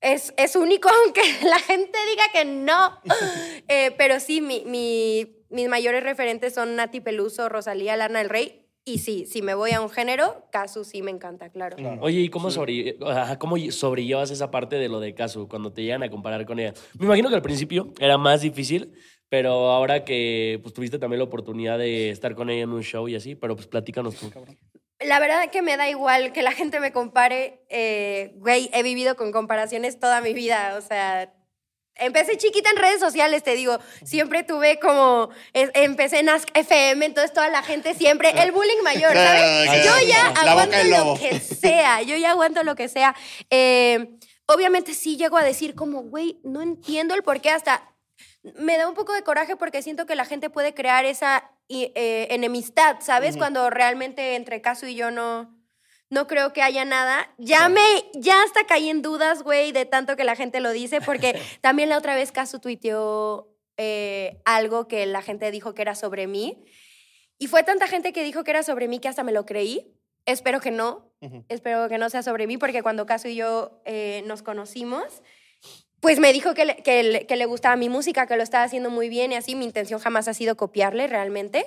es, 0.04 0.34
es 0.38 0.56
único, 0.56 0.90
aunque 1.06 1.22
la 1.48 1.58
gente 1.60 1.98
diga 2.12 2.24
que 2.34 2.46
no. 2.46 3.00
Eh, 3.70 3.96
pero 3.98 4.20
sí, 4.20 4.42
mi, 4.42 4.64
mi- 4.66 5.38
mis 5.50 5.70
mayores 5.70 6.04
referentes 6.04 6.54
son 6.54 6.76
Nati 6.76 7.00
Peluso, 7.00 7.48
Rosalía, 7.48 7.96
Lana 7.96 8.20
del 8.20 8.30
Rey. 8.30 8.60
Y 8.86 8.98
sí, 9.00 9.26
si 9.26 9.42
me 9.42 9.54
voy 9.56 9.72
a 9.72 9.80
un 9.80 9.90
género, 9.90 10.46
Casu 10.52 10.84
sí 10.84 11.02
me 11.02 11.10
encanta, 11.12 11.50
claro. 11.50 11.78
Claro. 11.78 12.02
Oye, 12.02 12.20
¿y 12.20 12.28
cómo, 12.30 12.52
sobre, 12.52 12.98
ajá, 13.06 13.40
cómo 13.40 13.56
sobrellevas 13.72 14.30
esa 14.32 14.52
parte 14.52 14.76
de 14.76 14.90
lo 14.90 15.00
de 15.00 15.16
Casu 15.16 15.48
cuando 15.48 15.72
te 15.72 15.84
llegan 15.84 16.04
a 16.04 16.10
comparar 16.10 16.46
con 16.46 16.60
ella? 16.60 16.74
Me 17.00 17.06
imagino 17.06 17.30
que 17.30 17.36
al 17.36 17.42
principio 17.42 17.94
era 18.00 18.18
más 18.18 18.42
difícil, 18.42 18.92
pero 19.30 19.72
ahora 19.72 20.04
que 20.04 20.60
pues, 20.62 20.74
tuviste 20.74 21.00
también 21.00 21.20
la 21.20 21.24
oportunidad 21.26 21.80
de 21.80 22.10
estar 22.10 22.36
con 22.36 22.50
ella 22.50 22.64
en 22.64 22.72
un 22.72 22.84
show 22.84 23.08
y 23.08 23.16
así, 23.16 23.36
pero 23.36 23.56
pues 23.56 23.68
platícanos 23.68 24.16
tú. 24.16 24.30
La 25.06 25.20
verdad 25.20 25.50
que 25.50 25.62
me 25.62 25.78
da 25.78 25.90
igual 25.90 26.32
que 26.34 26.42
la 26.42 26.52
gente 26.52 26.80
me 26.80 26.92
compare. 26.92 27.66
eh, 27.70 28.32
güey, 28.36 28.70
he 28.74 28.84
vivido 28.84 29.16
con 29.16 29.32
comparaciones 29.32 30.00
toda 30.00 30.22
mi 30.22 30.34
vida. 30.34 30.76
O 30.78 30.82
sea, 30.82 31.34
empecé 31.96 32.38
chiquita 32.38 32.70
en 32.72 32.78
redes 32.78 33.00
sociales, 33.00 33.44
te 33.44 33.56
digo. 33.56 33.80
Siempre 34.04 34.44
tuve 34.44 34.80
como. 34.80 35.30
es- 35.54 35.72
empecé 35.74 36.20
en 36.20 36.30
Ask 36.30 36.50
FM, 36.56 37.06
entonces 37.06 37.34
toda 37.34 37.50
la 37.50 37.62
gente 37.64 37.94
siempre. 37.94 38.30
El 38.42 38.52
bullying 38.52 38.82
mayor, 38.84 39.14
¿sabes? 39.14 39.70
Ah, 39.70 39.78
Yo 40.02 40.08
ya 40.08 40.28
aguanto 40.52 40.78
lo 40.84 41.14
que 41.20 41.40
sea. 41.40 42.02
Yo 42.02 42.16
ya 42.18 42.32
aguanto 42.32 42.64
lo 42.64 42.76
que 42.76 42.88
sea. 42.90 43.16
Eh, 43.50 44.18
obviamente 44.48 44.94
sí 44.94 45.18
llego 45.18 45.38
a 45.38 45.44
decir, 45.44 45.76
como, 45.76 46.02
güey, 46.04 46.40
no 46.44 46.62
entiendo 46.62 47.14
el 47.16 47.24
por 47.24 47.42
qué 47.42 47.50
hasta 47.50 47.90
me 48.56 48.78
da 48.78 48.90
un 48.90 48.94
poco 48.94 49.14
de 49.14 49.24
coraje 49.24 49.56
porque 49.56 49.82
siento 49.82 50.06
que 50.06 50.16
la 50.16 50.26
gente 50.26 50.50
puede 50.50 50.74
crear 50.74 51.06
esa 51.06 51.50
eh, 51.70 52.28
enemistad, 52.32 52.98
¿sabes? 53.00 53.38
Cuando 53.38 53.70
realmente 53.70 54.36
entre 54.36 54.62
Casu 54.62 54.88
y 54.88 54.96
yo 54.96 55.12
no, 55.12 55.56
no 56.10 56.28
creo 56.28 56.54
que 56.54 56.62
haya 56.62 56.86
nada. 56.86 57.34
Ya 57.38 57.70
me, 57.70 57.82
ya 58.14 58.44
hasta 58.44 58.66
caí 58.66 58.90
en 58.90 59.02
dudas, 59.02 59.44
güey, 59.44 59.72
de 59.72 59.86
tanto 59.86 60.16
que 60.16 60.24
la 60.24 60.36
gente 60.36 60.60
lo 60.60 60.72
dice, 60.72 61.02
porque 61.02 61.40
también 61.62 61.90
la 61.90 61.98
otra 61.98 62.16
vez 62.16 62.32
Casu 62.32 62.60
tuiteó 62.60 63.54
eh, 63.78 64.42
algo 64.46 64.88
que 64.88 65.06
la 65.06 65.22
gente 65.22 65.50
dijo 65.52 65.74
que 65.74 65.82
era 65.82 65.96
sobre 65.96 66.28
mí. 66.28 66.64
Y 67.40 67.48
fue 67.48 67.64
tanta 67.64 67.88
gente 67.88 68.14
que 68.14 68.24
dijo 68.24 68.44
que 68.44 68.52
era 68.52 68.64
sobre 68.64 68.88
mí 68.88 69.00
que 69.00 69.08
hasta 69.08 69.24
me 69.24 69.32
lo 69.32 69.46
creí. 69.46 69.98
Espero 70.26 70.62
que 70.62 70.72
no. 70.72 71.12
Espero 71.48 71.88
que 71.88 71.98
no 71.98 72.10
sea 72.10 72.22
sobre 72.22 72.48
mí, 72.48 72.58
porque 72.58 72.84
cuando 72.84 73.06
Casu 73.06 73.30
y 73.30 73.36
yo 73.36 73.82
eh, 73.86 74.24
nos 74.26 74.44
conocimos, 74.44 75.24
pues 76.04 76.20
me 76.20 76.34
dijo 76.34 76.54
que 76.54 76.66
le, 76.66 76.76
que, 76.76 77.02
le, 77.02 77.26
que 77.26 77.38
le 77.38 77.46
gustaba 77.46 77.78
mi 77.78 77.88
música, 77.88 78.28
que 78.28 78.36
lo 78.36 78.44
estaba 78.44 78.66
haciendo 78.66 78.90
muy 78.90 79.08
bien 79.08 79.32
y 79.32 79.36
así. 79.36 79.56
Mi 79.56 79.64
intención 79.64 80.02
jamás 80.02 80.28
ha 80.28 80.34
sido 80.34 80.58
copiarle 80.58 81.08
realmente. 81.08 81.66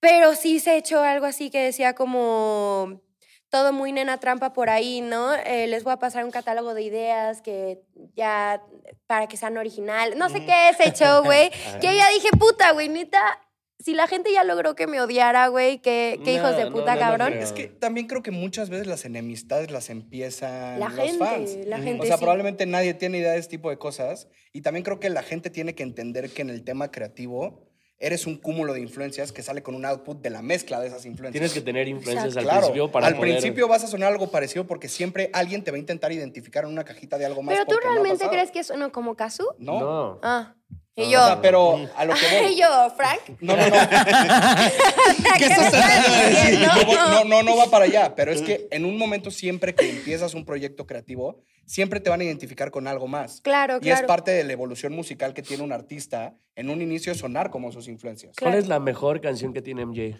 Pero 0.00 0.34
sí 0.34 0.60
se 0.60 0.78
echó 0.78 1.02
algo 1.02 1.26
así 1.26 1.50
que 1.50 1.60
decía 1.60 1.94
como 1.94 3.02
todo 3.50 3.74
muy 3.74 3.92
nena 3.92 4.18
trampa 4.18 4.54
por 4.54 4.70
ahí, 4.70 5.02
¿no? 5.02 5.34
Eh, 5.34 5.66
les 5.66 5.84
voy 5.84 5.92
a 5.92 5.98
pasar 5.98 6.24
un 6.24 6.30
catálogo 6.30 6.72
de 6.72 6.82
ideas 6.82 7.42
que 7.42 7.82
ya 8.14 8.62
para 9.06 9.26
que 9.26 9.36
sean 9.36 9.58
original. 9.58 10.16
No 10.16 10.30
sé 10.30 10.46
qué 10.46 10.70
se 10.78 10.88
echó, 10.88 11.22
güey. 11.22 11.50
que 11.82 11.86
yo 11.86 11.92
ya 11.92 12.08
dije, 12.08 12.30
puta, 12.38 12.72
güey, 12.72 12.88
neta. 12.88 13.43
Si 13.84 13.92
la 13.92 14.06
gente 14.06 14.32
ya 14.32 14.44
logró 14.44 14.74
que 14.74 14.86
me 14.86 14.98
odiara, 15.02 15.46
güey, 15.48 15.78
qué, 15.78 16.18
qué 16.24 16.32
hijos 16.34 16.56
de 16.56 16.64
No, 16.64 16.70
no, 16.70 16.76
puta, 16.76 16.94
no, 16.94 17.00
no 17.02 17.06
cabrón. 17.06 17.32
Es 17.34 17.52
que 17.52 17.68
también 17.68 18.06
creo 18.06 18.22
que 18.22 18.30
muchas 18.30 18.70
veces 18.70 18.86
las 18.86 19.04
enemistades 19.04 19.70
las 19.70 19.90
empiezan 19.90 20.80
La 20.80 20.88
los 20.88 20.96
gente, 20.98 21.18
fans. 21.18 21.56
la 21.66 21.78
gente, 21.78 22.02
O 22.02 22.06
sea, 22.06 22.16
sí. 22.16 22.20
probablemente 22.22 22.64
nadie 22.64 22.94
tiene 22.94 23.18
idea 23.18 23.32
de 23.32 23.38
este 23.40 23.50
tipo 23.58 23.68
de 23.68 23.76
cosas. 23.76 24.28
Y 24.54 24.62
también 24.62 24.84
creo 24.84 25.00
que 25.00 25.10
la 25.10 25.22
gente 25.22 25.50
tiene 25.50 25.74
que 25.74 25.82
entender 25.82 26.30
que 26.30 26.40
en 26.40 26.48
el 26.48 26.64
tema 26.64 26.90
creativo 26.90 27.68
eres 27.98 28.26
un 28.26 28.36
cúmulo 28.38 28.72
de 28.72 28.80
influencias 28.80 29.32
que 29.32 29.42
sale 29.42 29.62
con 29.62 29.74
un 29.74 29.84
output 29.84 30.18
de 30.22 30.30
la 30.30 30.40
mezcla 30.40 30.80
de 30.80 30.86
esas 30.88 31.04
influencias. 31.04 31.32
Tienes 31.32 31.52
que 31.52 31.60
tener 31.60 31.86
influencias 31.86 32.34
al 32.38 32.44
Claro, 32.44 32.60
principio 32.60 32.90
para 32.90 33.06
al 33.08 33.16
poder... 33.16 33.32
principio 33.32 33.68
vas 33.68 33.84
a 33.84 33.86
sonar 33.86 34.10
algo 34.10 34.30
parecido 34.30 34.66
porque 34.66 34.88
siempre 34.88 35.28
alguien 35.34 35.62
te 35.62 35.70
va 35.70 35.76
a 35.76 35.80
intentar 35.80 36.10
identificar 36.10 36.64
en 36.64 36.70
una 36.70 36.84
cajita 36.84 37.18
de 37.18 37.26
algo 37.26 37.42
más. 37.42 37.54
Pero 37.54 37.66
tú 37.66 37.74
no 37.74 37.80
realmente 37.80 38.12
pasado. 38.16 38.30
crees 38.30 38.50
que 38.50 38.60
es 38.60 38.70
uno 38.70 38.90
como 38.92 39.14
Casu? 39.14 39.44
No. 39.58 39.78
No. 39.80 40.20
Ah. 40.22 40.54
Y 40.96 41.02
O 41.06 41.10
yo. 41.10 41.26
sea, 41.26 41.40
pero 41.40 41.88
a 41.96 42.04
lo 42.04 42.14
que 42.14 42.20
y 42.52 42.56
yo, 42.60 42.68
Frank. 42.96 43.20
No, 43.40 43.56
no, 43.56 43.66
no. 43.68 43.76
¿Qué 45.38 45.46
estás? 45.46 47.24
No, 47.26 47.42
no, 47.42 47.56
va 47.56 47.66
para 47.70 47.86
allá, 47.86 48.14
pero 48.14 48.30
es 48.30 48.42
que 48.42 48.68
en 48.70 48.84
un 48.84 48.96
momento 48.96 49.30
siempre 49.30 49.74
que 49.74 49.90
empiezas 49.90 50.34
un 50.34 50.44
proyecto 50.44 50.86
creativo, 50.86 51.42
siempre 51.66 51.98
te 52.00 52.10
van 52.10 52.20
a 52.20 52.24
identificar 52.24 52.70
con 52.70 52.86
algo 52.86 53.08
más. 53.08 53.40
Claro, 53.40 53.78
Y 53.82 53.88
es 53.88 53.94
claro. 53.94 54.06
parte 54.06 54.30
de 54.30 54.44
la 54.44 54.52
evolución 54.52 54.92
musical 54.92 55.34
que 55.34 55.42
tiene 55.42 55.62
un 55.64 55.72
artista 55.72 56.36
en 56.54 56.70
un 56.70 56.80
inicio 56.80 57.12
de 57.12 57.18
sonar 57.18 57.50
como 57.50 57.72
sus 57.72 57.88
influencias. 57.88 58.36
¿Cuál 58.38 58.54
es 58.54 58.68
la 58.68 58.78
mejor 58.78 59.20
canción 59.20 59.52
que 59.52 59.62
tiene 59.62 59.84
MJ? 59.86 60.18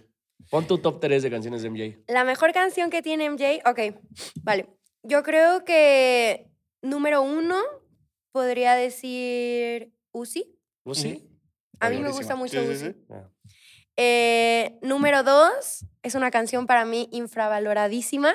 Pon 0.50 0.66
tu 0.66 0.78
top 0.78 1.00
3 1.00 1.22
de 1.22 1.30
canciones 1.30 1.62
de 1.62 1.70
MJ. 1.70 1.98
La 2.08 2.24
mejor 2.24 2.52
canción 2.52 2.90
que 2.90 3.00
tiene 3.02 3.30
MJ, 3.30 3.60
ok, 3.64 3.94
vale. 4.42 4.66
Yo 5.04 5.22
creo 5.22 5.64
que 5.64 6.48
número 6.82 7.22
uno 7.22 7.56
podría 8.32 8.74
decir 8.74 9.92
Uzi. 10.12 10.53
¿Vos 10.84 10.98
sí? 10.98 11.28
A 11.80 11.90
mí 11.90 11.98
me 11.98 12.10
gusta 12.10 12.36
mucho 12.36 12.60
Sí, 12.60 12.66
sí, 12.66 12.72
Uzi. 12.72 12.92
sí. 12.92 12.96
Ah. 13.10 13.28
Eh, 13.96 14.78
número 14.82 15.22
dos 15.22 15.84
es 16.02 16.14
una 16.14 16.30
canción 16.30 16.66
para 16.66 16.84
mí 16.84 17.08
infravaloradísima 17.12 18.34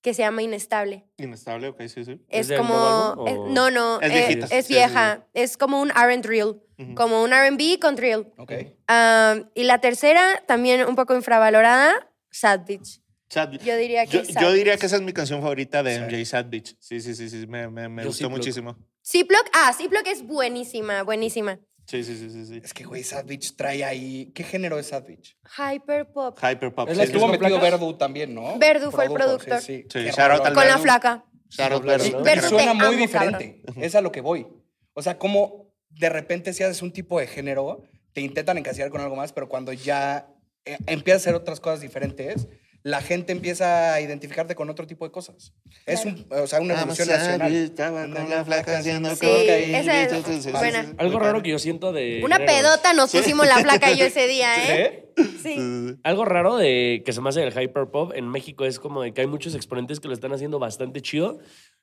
que 0.00 0.14
se 0.14 0.22
llama 0.22 0.42
Inestable. 0.42 1.06
Inestable, 1.16 1.68
ok, 1.68 1.82
sí, 1.88 2.04
sí. 2.04 2.20
¿Es 2.28 2.50
como... 2.52 3.24
es- 3.26 3.52
no, 3.52 3.70
no, 3.70 4.00
Es 4.00 4.10
eh, 4.10 4.14
viejita, 4.14 4.46
es 4.56 4.68
vieja. 4.68 5.26
Es 5.34 5.56
como 5.56 5.80
un 5.80 5.90
R&B 5.90 6.18
drill. 6.22 6.60
Ujú. 6.78 6.94
Como 6.94 7.22
un 7.24 7.32
R&B 7.32 7.78
con 7.80 7.96
drill. 7.96 8.26
Ok. 8.36 8.52
Um, 8.88 9.48
y 9.54 9.64
la 9.64 9.80
tercera, 9.80 10.42
también 10.46 10.86
un 10.86 10.94
poco 10.94 11.14
infravalorada, 11.16 12.08
Sad 12.30 12.64
Bitch. 12.66 13.00
Sad- 13.28 13.58
Yo 13.64 13.76
diría 13.76 14.06
que 14.06 14.18
yo, 14.18 14.24
Sad 14.24 14.40
yo 14.40 14.52
diría 14.52 14.76
que 14.76 14.86
esa 14.86 14.96
es 14.96 15.02
mi 15.02 15.12
canción 15.12 15.40
favorita 15.42 15.82
de 15.82 15.96
Sí. 15.96 16.00
MJ 16.02 16.24
Sad 16.26 16.46
Bitch. 16.48 16.76
Sí, 16.78 17.00
sí, 17.00 17.14
sí, 17.14 17.28
sí. 17.28 17.46
Me, 17.48 17.68
me, 17.68 17.88
me 17.88 18.04
gustó 18.04 18.18
Ziploc. 18.26 18.32
muchísimo. 18.38 18.76
Ziploc, 19.04 19.48
ah, 19.52 19.72
Ziploc 19.76 20.06
es 20.06 20.22
buenísima, 20.24 21.02
buenísima. 21.02 21.58
Sí, 21.88 22.04
sí, 22.04 22.18
sí, 22.18 22.30
sí. 22.30 22.44
sí. 22.44 22.60
Es 22.62 22.74
que, 22.74 22.84
güey, 22.84 23.02
Sad 23.02 23.24
Bitch 23.24 23.56
trae 23.56 23.82
ahí. 23.82 24.30
¿Qué 24.34 24.44
género 24.44 24.78
es 24.78 24.88
Sad 24.88 25.04
Bitch? 25.06 25.38
Hyper 25.56 26.12
Pop. 26.12 26.38
Hyper 26.38 26.74
Pop. 26.74 26.86
Es 26.86 26.94
sí, 26.94 26.98
la 26.98 27.06
sí, 27.06 27.12
Estuvo 27.12 27.32
sí. 27.32 27.38
metido? 27.38 27.58
Verdu 27.58 27.94
también, 27.94 28.34
¿no? 28.34 28.58
Verdu 28.58 28.90
fue 28.90 29.06
el 29.06 29.12
productor. 29.12 29.62
Sí, 29.62 29.86
Sí, 29.90 30.08
al 30.20 30.52
Con 30.52 30.66
la 30.66 30.76
flaca. 30.76 31.24
Shout 31.48 31.72
out, 31.72 31.84
Verdu, 31.84 32.22
Verdu. 32.22 32.48
suena 32.48 32.74
muy 32.74 32.86
amo, 32.88 32.96
diferente. 32.98 33.62
Es 33.76 33.94
a 33.94 34.02
lo 34.02 34.12
que 34.12 34.20
voy. 34.20 34.46
O 34.92 35.00
sea, 35.00 35.16
como 35.16 35.72
de 35.88 36.10
repente 36.10 36.52
si 36.52 36.62
haces 36.62 36.82
un 36.82 36.92
tipo 36.92 37.18
de 37.18 37.26
género, 37.26 37.82
te 38.12 38.20
intentan 38.20 38.58
encasillar 38.58 38.90
con 38.90 39.00
algo 39.00 39.16
más, 39.16 39.32
pero 39.32 39.48
cuando 39.48 39.72
ya 39.72 40.28
eh, 40.66 40.76
empiezas 40.86 41.22
a 41.22 41.30
hacer 41.30 41.34
otras 41.34 41.58
cosas 41.58 41.80
diferentes, 41.80 42.48
la 42.88 43.02
gente 43.02 43.32
empieza 43.32 43.92
a 43.94 44.00
identificarte 44.00 44.54
con 44.54 44.70
otro 44.70 44.86
tipo 44.86 45.04
de 45.04 45.10
cosas. 45.10 45.52
Es 45.84 46.04
un, 46.04 46.26
o 46.30 46.46
sea, 46.46 46.60
una 46.60 46.74
evolución 46.74 47.08
nacional. 47.08 47.52
ver, 47.52 47.62
Estaba 47.64 48.02
con 48.08 48.30
la 48.30 48.44
flaca 48.44 48.78
haciendo 48.78 49.10
Sí, 49.14 49.26
cocaína. 49.26 49.78
esa 49.80 50.02
es 50.02 50.12
Sí, 50.12 50.22
sí, 50.26 50.42
sí, 50.42 50.50
buena. 50.52 50.82
sí, 50.82 50.88
sí. 50.90 50.94
Algo 50.98 51.18
raro 51.18 51.42
que 51.42 51.50
yo 51.50 51.58
siento 51.58 51.92
de... 51.92 52.22
Una 52.24 52.38
pedota 52.38 52.94
nos 52.94 53.12
pusimos 53.12 53.46
la 53.46 53.58
flaca 53.58 53.90
y 53.92 53.98
yo 53.98 54.06
ese 54.06 54.26
día, 54.26 54.54
¿eh? 54.76 55.04
Algo 56.04 56.24
raro 56.24 56.56
de 56.56 57.02
que 57.04 57.12
se 57.12 57.20
me 57.20 57.28
hace 57.28 57.40
del 57.40 57.52
hyperpop 57.52 58.12
en 58.14 58.28
México 58.28 58.64
es 58.64 58.78
como 58.78 59.02
de 59.02 59.12
que 59.12 59.20
hay 59.20 59.26
muchos 59.26 59.54
exponentes 59.54 60.00
que 60.00 60.08
lo 60.08 60.14
están 60.14 60.32
haciendo 60.32 60.58
bastante 60.58 61.02
chido, 61.02 61.38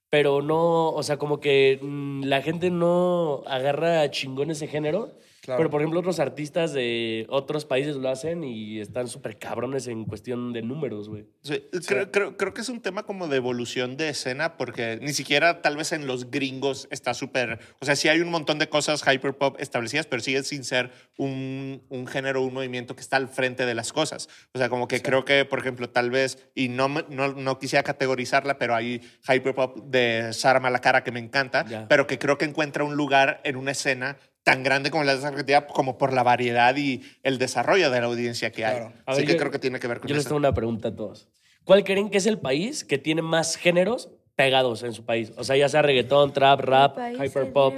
pero 0.10 0.42
no, 0.42 0.90
o 0.90 1.04
sea, 1.04 1.18
como 1.18 1.40
que 1.40 1.80
mm, 1.82 2.24
la 2.24 2.42
gente 2.42 2.72
no 2.72 3.44
agarra 3.48 4.10
chingón 4.12 4.52
ese 4.52 4.68
género 4.68 5.18
Claro. 5.46 5.60
Pero, 5.60 5.70
por 5.70 5.82
ejemplo, 5.82 6.00
otros 6.00 6.20
artistas 6.20 6.74
de 6.74 7.26
otros 7.30 7.66
países 7.66 7.96
lo 7.96 8.10
hacen 8.10 8.44
y 8.44 8.80
están 8.80 9.08
súper 9.08 9.38
cabrones 9.38 9.88
en 9.88 10.06
cuestión 10.06 10.54
de 10.54 10.62
números, 10.64 11.08
güey. 11.08 11.26
Sí, 11.44 11.64
Creo, 11.88 12.12
creo, 12.12 12.36
creo 12.38 12.54
que 12.54 12.62
es 12.62 12.70
un 12.70 12.82
tema 12.82 13.04
como 13.04 13.28
de 13.28 13.38
evolución 13.38 13.96
de 13.98 14.10
escena 14.10 14.58
porque 14.58 14.98
ni 15.02 15.14
siquiera 15.14 15.62
tal 15.62 15.78
vez 15.78 15.92
en 15.92 16.08
los 16.08 16.32
gringos 16.32 16.88
está 16.92 17.14
súper... 17.14 17.60
O 17.80 17.86
sea, 17.86 17.96
sí 17.96 18.10
hay 18.10 18.20
un 18.22 18.30
montón 18.30 18.58
de 18.60 18.68
cosas 18.70 19.04
hyperpop 19.08 19.60
establecidas, 19.62 20.08
pero 20.08 20.22
sigue 20.22 20.44
sin 20.44 20.64
ser 20.64 20.92
un, 21.18 21.84
un 21.90 22.08
género, 22.08 22.42
un 22.42 22.54
movimiento 22.54 22.96
que 22.96 23.02
está 23.02 23.18
al 23.18 23.28
frente 23.28 23.66
de 23.66 23.76
las 23.76 23.94
cosas. 23.94 24.28
O 24.54 24.58
sea, 24.58 24.70
como 24.70 24.88
que 24.88 25.02
creo 25.02 25.26
que, 25.26 25.46
por 25.46 25.60
ejemplo, 25.60 25.90
tal 25.90 26.10
vez, 26.10 26.50
y 26.56 26.70
no, 26.70 26.88
no, 26.90 27.34
no 27.34 27.60
quisiera 27.60 27.84
categorizarla, 27.84 28.58
pero 28.58 28.76
hay 28.76 29.02
hyperpop 29.28 29.78
de 29.86 30.34
Sara 30.34 30.60
Malacara 30.60 31.04
que 31.04 31.12
me 31.12 31.20
encanta, 31.20 31.66
Ya. 31.68 31.88
pero 31.88 32.08
que 32.08 32.18
creo 32.18 32.38
que 32.38 32.46
encuentra 32.46 32.84
un 32.84 32.96
lugar 32.96 33.42
en 33.44 33.56
una 33.58 33.72
escena 33.72 34.18
tan 34.46 34.64
grande 34.64 34.92
como 34.92 35.04
la 35.04 35.18
de 35.18 35.26
Argentina, 35.28 35.66
como 35.68 35.98
por 35.98 36.14
la 36.14 36.22
variedad 36.24 36.74
y 36.78 37.02
el 37.24 37.38
desarrollo 37.40 37.90
de 37.90 38.00
la 38.00 38.06
audiencia 38.06 38.52
que 38.52 38.64
hay. 38.64 38.76
Claro. 38.78 38.94
Así 39.06 39.18
ver, 39.22 39.26
que 39.28 39.34
yo- 39.34 39.40
creo 39.40 39.52
que 39.52 39.60
tiene 39.60 39.80
que 39.80 39.88
ver 39.88 40.00
con 40.00 40.08
Yo 40.08 40.14
les 40.16 40.22
eso. 40.22 40.30
tengo 40.30 40.38
una 40.38 40.54
pregunta 40.54 40.90
a 40.90 40.96
todos. 40.96 41.28
¿Cuál 41.64 41.84
creen 41.84 42.10
que 42.12 42.20
es 42.20 42.28
el 42.28 42.38
país 42.40 42.86
que 42.86 43.00
tiene 43.00 43.24
más 43.24 43.56
géneros 43.56 44.10
pegados 44.36 44.84
en 44.84 44.94
su 44.94 45.04
país? 45.04 45.34
O 45.36 45.44
sea, 45.44 45.58
ya 45.58 45.68
sea 45.68 45.82
reggaetón, 45.82 46.32
trap, 46.32 46.60
rap, 46.62 46.98
hyperpop. 47.20 47.74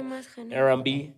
R&B, 0.50 1.14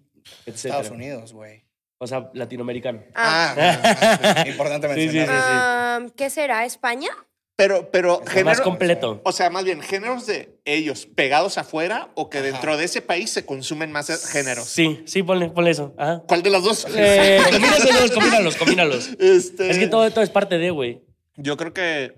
Estados 0.47 0.87
etc. 0.87 0.93
Unidos, 0.95 1.33
güey. 1.33 1.65
O 1.99 2.07
sea, 2.07 2.31
latinoamericano. 2.33 3.03
Ah, 3.15 3.55
Ah, 3.59 4.45
importante 4.47 4.87
Sí, 4.95 5.09
sí, 5.09 5.17
mencionar. 5.19 5.27
sí. 5.29 5.49
Ah, 5.53 6.01
¿Qué 6.17 6.31
será? 6.31 6.65
¿España? 6.65 7.11
Pero, 7.57 7.91
pero 7.91 8.21
Más 8.25 8.35
género- 8.35 8.63
completo. 8.63 9.21
O 9.25 9.33
sea, 9.33 9.51
más 9.51 9.65
bien, 9.65 9.83
géneros 9.83 10.27
de 10.27 10.59
ellos 10.65 11.07
pegados 11.07 11.59
afuera 11.59 12.09
o 12.15 12.31
que 12.31 12.41
dentro 12.41 12.77
de 12.79 12.85
ese 12.85 13.03
país 13.03 13.31
se 13.31 13.45
consumen 13.45 13.93
más 13.93 14.09
géneros. 14.31 14.65
Sí, 14.65 15.03
sí, 15.07 15.23
ponle, 15.23 15.51
ponle 15.51 15.71
eso. 15.73 15.95
Ajá. 15.99 16.23
¿Cuál 16.27 16.43
de 16.43 16.51
las 16.51 16.63
dos? 16.65 16.87
Eh, 16.95 17.39
combínalos, 17.51 18.11
combínalos, 18.13 18.57
combínalos. 18.57 19.09
Este, 19.19 19.71
Es 19.71 19.79
que 19.79 19.89
todo, 19.89 20.11
todo 20.11 20.25
es 20.25 20.31
parte 20.31 20.57
de, 20.59 20.71
güey. 20.71 21.03
Yo 21.37 21.57
creo 21.57 21.73
que 21.75 22.15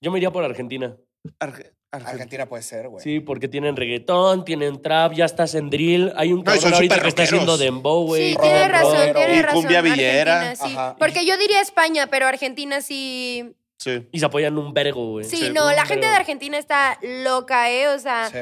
Yo 0.00 0.12
me 0.12 0.18
iría 0.18 0.30
por 0.30 0.44
Argentina. 0.44 0.96
Arge- 1.40 1.72
Arge- 1.90 2.06
Argentina 2.06 2.46
puede 2.46 2.62
ser, 2.62 2.88
güey. 2.88 3.02
Sí, 3.02 3.18
porque 3.18 3.48
tienen 3.48 3.74
reggaetón, 3.74 4.44
tienen 4.44 4.80
trap, 4.80 5.14
ya 5.14 5.24
estás 5.24 5.54
en 5.56 5.70
drill. 5.70 6.12
Hay 6.16 6.32
un 6.32 6.40
No, 6.40 6.44
cabrón 6.44 6.74
ahorita 6.74 6.94
súper 6.94 7.02
que 7.02 7.08
está 7.08 7.22
haciendo 7.24 7.58
dembow, 7.58 8.06
güey. 8.06 8.32
Sí, 8.32 8.38
tiene 8.40 8.68
razón, 8.68 9.12
tiene 9.14 9.34
y 9.36 9.42
razón. 9.42 9.60
cumbia 9.62 9.80
villera. 9.80 10.40
Argentina, 10.50 10.68
sí. 10.68 10.74
Ajá. 10.76 10.96
Porque 10.98 11.26
yo 11.26 11.36
diría 11.38 11.60
España, 11.62 12.06
pero 12.08 12.26
Argentina 12.26 12.80
sí. 12.80 13.54
Sí. 13.78 14.06
Y 14.12 14.18
se 14.18 14.26
apoyan 14.26 14.58
un 14.58 14.74
vergo, 14.74 15.10
güey. 15.12 15.24
Sí, 15.24 15.36
Sí, 15.36 15.50
no, 15.50 15.70
la 15.72 15.86
gente 15.86 16.00
vergo. 16.00 16.10
de 16.12 16.16
Argentina 16.16 16.58
está 16.58 16.98
loca, 17.02 17.70
¿eh? 17.70 17.88
O 17.88 17.98
sea, 17.98 18.28
Sí. 18.28 18.38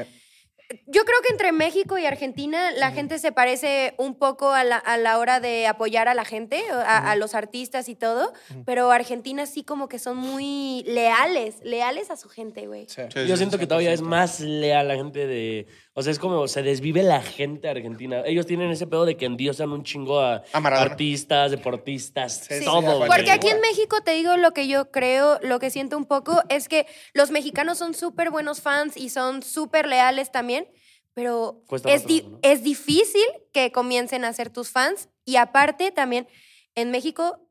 yo 0.86 1.04
creo 1.04 1.20
que 1.22 1.30
entre 1.30 1.52
México 1.52 1.96
y 1.98 2.06
Argentina 2.06 2.72
la 2.72 2.90
gente 2.90 3.18
se 3.20 3.30
parece 3.32 3.94
un 3.98 4.18
poco 4.18 4.52
a 4.52 4.64
la, 4.64 4.78
a 4.78 4.96
la 4.96 5.18
hora 5.18 5.38
de 5.38 5.66
apoyar 5.68 6.08
a 6.08 6.14
la 6.14 6.24
gente, 6.24 6.60
a, 6.72 7.10
a 7.12 7.14
los 7.16 7.34
artistas 7.34 7.88
y 7.88 7.94
todo, 7.94 8.32
pero 8.64 8.90
Argentina 8.90 9.46
sí 9.46 9.62
como 9.62 9.88
que 9.88 9.98
son 10.00 10.16
muy 10.16 10.82
leales, 10.86 11.56
leales 11.62 12.10
a 12.10 12.16
su 12.16 12.28
gente, 12.28 12.66
güey. 12.66 12.86
Sí. 12.88 13.02
Sí, 13.12 13.20
Yo 13.26 13.34
sí, 13.34 13.36
siento 13.36 13.56
sí. 13.56 13.60
que 13.60 13.66
todavía 13.66 13.92
es 13.92 14.00
más 14.00 14.40
leal 14.40 14.88
la 14.88 14.96
gente 14.96 15.26
de. 15.26 15.66
O 15.98 16.02
sea, 16.02 16.12
es 16.12 16.18
como 16.18 16.46
se 16.46 16.62
desvive 16.62 17.02
la 17.02 17.22
gente 17.22 17.70
argentina. 17.70 18.20
Ellos 18.26 18.44
tienen 18.44 18.70
ese 18.70 18.86
pedo 18.86 19.06
de 19.06 19.16
que 19.16 19.24
endiosan 19.24 19.70
un 19.72 19.82
chingo 19.82 20.20
a, 20.20 20.42
artistas, 20.52 21.50
deportistas, 21.50 22.46
Sí, 22.50 22.66
todo, 22.66 23.02
sí. 23.02 23.08
Porque 23.08 23.30
aquí 23.30 23.48
en. 23.48 23.62
México, 23.62 24.02
te 24.02 24.10
digo 24.10 24.36
lo 24.36 24.52
que 24.52 24.68
yo 24.68 24.90
creo, 24.90 25.38
lo 25.40 25.58
que 25.58 25.70
siento 25.70 25.96
un 25.96 26.04
poco, 26.04 26.42
es 26.50 26.68
que 26.68 26.86
los 27.14 27.30
mexicanos 27.30 27.78
son 27.78 27.94
súper 27.94 28.30
buenos 28.30 28.60
fans 28.60 28.94
y 28.94 29.08
son 29.08 29.42
súper 29.42 29.86
leales 29.86 30.30
también, 30.30 30.68
pero 31.14 31.62
es, 31.72 31.82
más 31.82 32.06
di- 32.06 32.20
trabajo, 32.20 32.40
¿no? 32.42 32.50
es 32.50 32.62
difícil 32.62 33.24
que 33.54 33.72
comiencen 33.72 34.26
a 34.26 34.34
ser 34.34 34.50
tus 34.50 34.68
fans. 34.68 35.08
Y 35.24 35.36
aparte, 35.36 35.92
también 35.92 36.28
en 36.74 36.90
México 36.90 37.48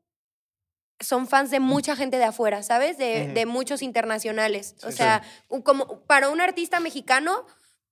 son 1.00 1.26
fans 1.26 1.50
de 1.50 1.58
mucha 1.58 1.96
gente 1.96 2.16
de 2.16 2.24
afuera, 2.24 2.62
¿sabes? 2.62 2.96
De, 2.96 3.44
muchos 3.44 3.82
internacionales. 3.82 4.76
o 4.84 4.92
sea, 4.92 5.22
como 5.64 6.00
para 6.02 6.28
un 6.28 6.40
artista 6.40 6.78
mexicano, 6.78 7.44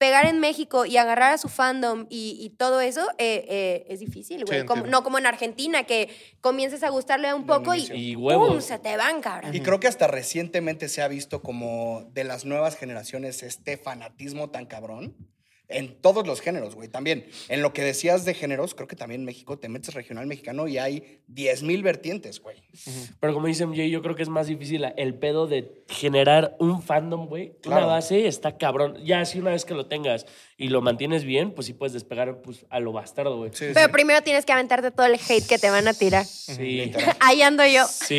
pegar 0.04 0.26
en 0.26 0.38
México 0.38 0.84
y 0.84 0.98
agarrar 0.98 1.32
a 1.32 1.38
su 1.38 1.48
fandom 1.48 2.04
y, 2.10 2.36
y 2.38 2.50
todo 2.50 2.82
eso 2.82 3.00
eh, 3.16 3.46
eh, 3.48 3.86
es 3.88 4.00
difícil, 4.00 4.44
güey. 4.44 4.60
Sí, 4.60 4.66
Como- 4.66 4.80
entiendo. 4.80 4.98
no 4.98 5.02
como 5.02 5.16
en 5.16 5.24
Argentina, 5.24 5.84
que 5.84 6.10
comiences 6.42 6.82
a 6.82 6.90
gustarle 6.90 7.32
un 7.32 7.46
poco 7.46 7.74
y. 7.74 7.88
Y 7.94 8.14
¡pum! 8.16 8.60
se 8.60 8.78
te 8.78 8.98
van, 8.98 9.22
cabrón. 9.22 9.54
Y 9.54 9.60
creo 9.60 9.80
que 9.80 9.86
hasta 9.88 10.06
recientemente 10.06 10.90
se 10.90 11.00
ha 11.00 11.08
visto 11.08 11.40
como 11.40 12.04
de 12.12 12.24
las 12.24 12.44
nuevas 12.44 12.76
generaciones 12.76 13.42
este 13.42 13.78
fanatismo 13.78 14.50
tan 14.50 14.66
cabrón. 14.66 15.16
En 15.68 15.94
todos 15.94 16.26
los 16.26 16.42
géneros, 16.42 16.74
güey. 16.74 16.88
También, 16.88 17.26
en 17.48 17.62
lo 17.62 17.72
que 17.72 17.82
decías 17.82 18.26
de 18.26 18.34
géneros, 18.34 18.74
creo 18.74 18.86
que 18.86 18.96
también 18.96 19.22
en 19.22 19.24
México 19.24 19.58
te 19.58 19.70
metes 19.70 19.94
regional 19.94 20.26
mexicano 20.26 20.68
y 20.68 20.76
hay 20.76 21.22
10.000 21.32 21.82
vertientes, 21.82 22.40
güey. 22.40 22.62
Pero 23.18 23.32
como 23.32 23.46
dice 23.46 23.64
MJ, 23.64 23.88
yo 23.88 24.02
creo 24.02 24.14
que 24.14 24.22
es 24.22 24.28
más 24.28 24.46
difícil 24.46 24.84
el 24.96 25.14
pedo 25.14 25.46
de 25.46 25.82
generar 25.88 26.54
un 26.58 26.82
fandom, 26.82 27.26
güey. 27.26 27.54
Claro. 27.62 27.86
Una 27.86 27.94
base 27.94 28.26
está 28.26 28.58
cabrón. 28.58 28.98
Ya 29.04 29.20
así 29.20 29.38
una 29.38 29.52
vez 29.52 29.64
que 29.64 29.72
lo 29.72 29.86
tengas 29.86 30.26
y 30.58 30.68
lo 30.68 30.82
mantienes 30.82 31.24
bien, 31.24 31.52
pues 31.52 31.66
sí 31.66 31.72
puedes 31.72 31.94
despegar 31.94 32.42
pues, 32.42 32.66
a 32.68 32.78
lo 32.78 32.92
bastardo, 32.92 33.38
güey. 33.38 33.50
Sí, 33.54 33.66
Pero 33.72 33.86
sí. 33.86 33.92
primero 33.92 34.20
tienes 34.22 34.44
que 34.44 34.52
aventarte 34.52 34.90
todo 34.90 35.06
el 35.06 35.14
hate 35.14 35.46
que 35.46 35.58
te 35.58 35.70
van 35.70 35.88
a 35.88 35.94
tirar. 35.94 36.26
Sí. 36.26 36.92
Ahí 37.20 37.40
ando 37.40 37.64
yo. 37.66 37.86
Sí, 37.86 38.18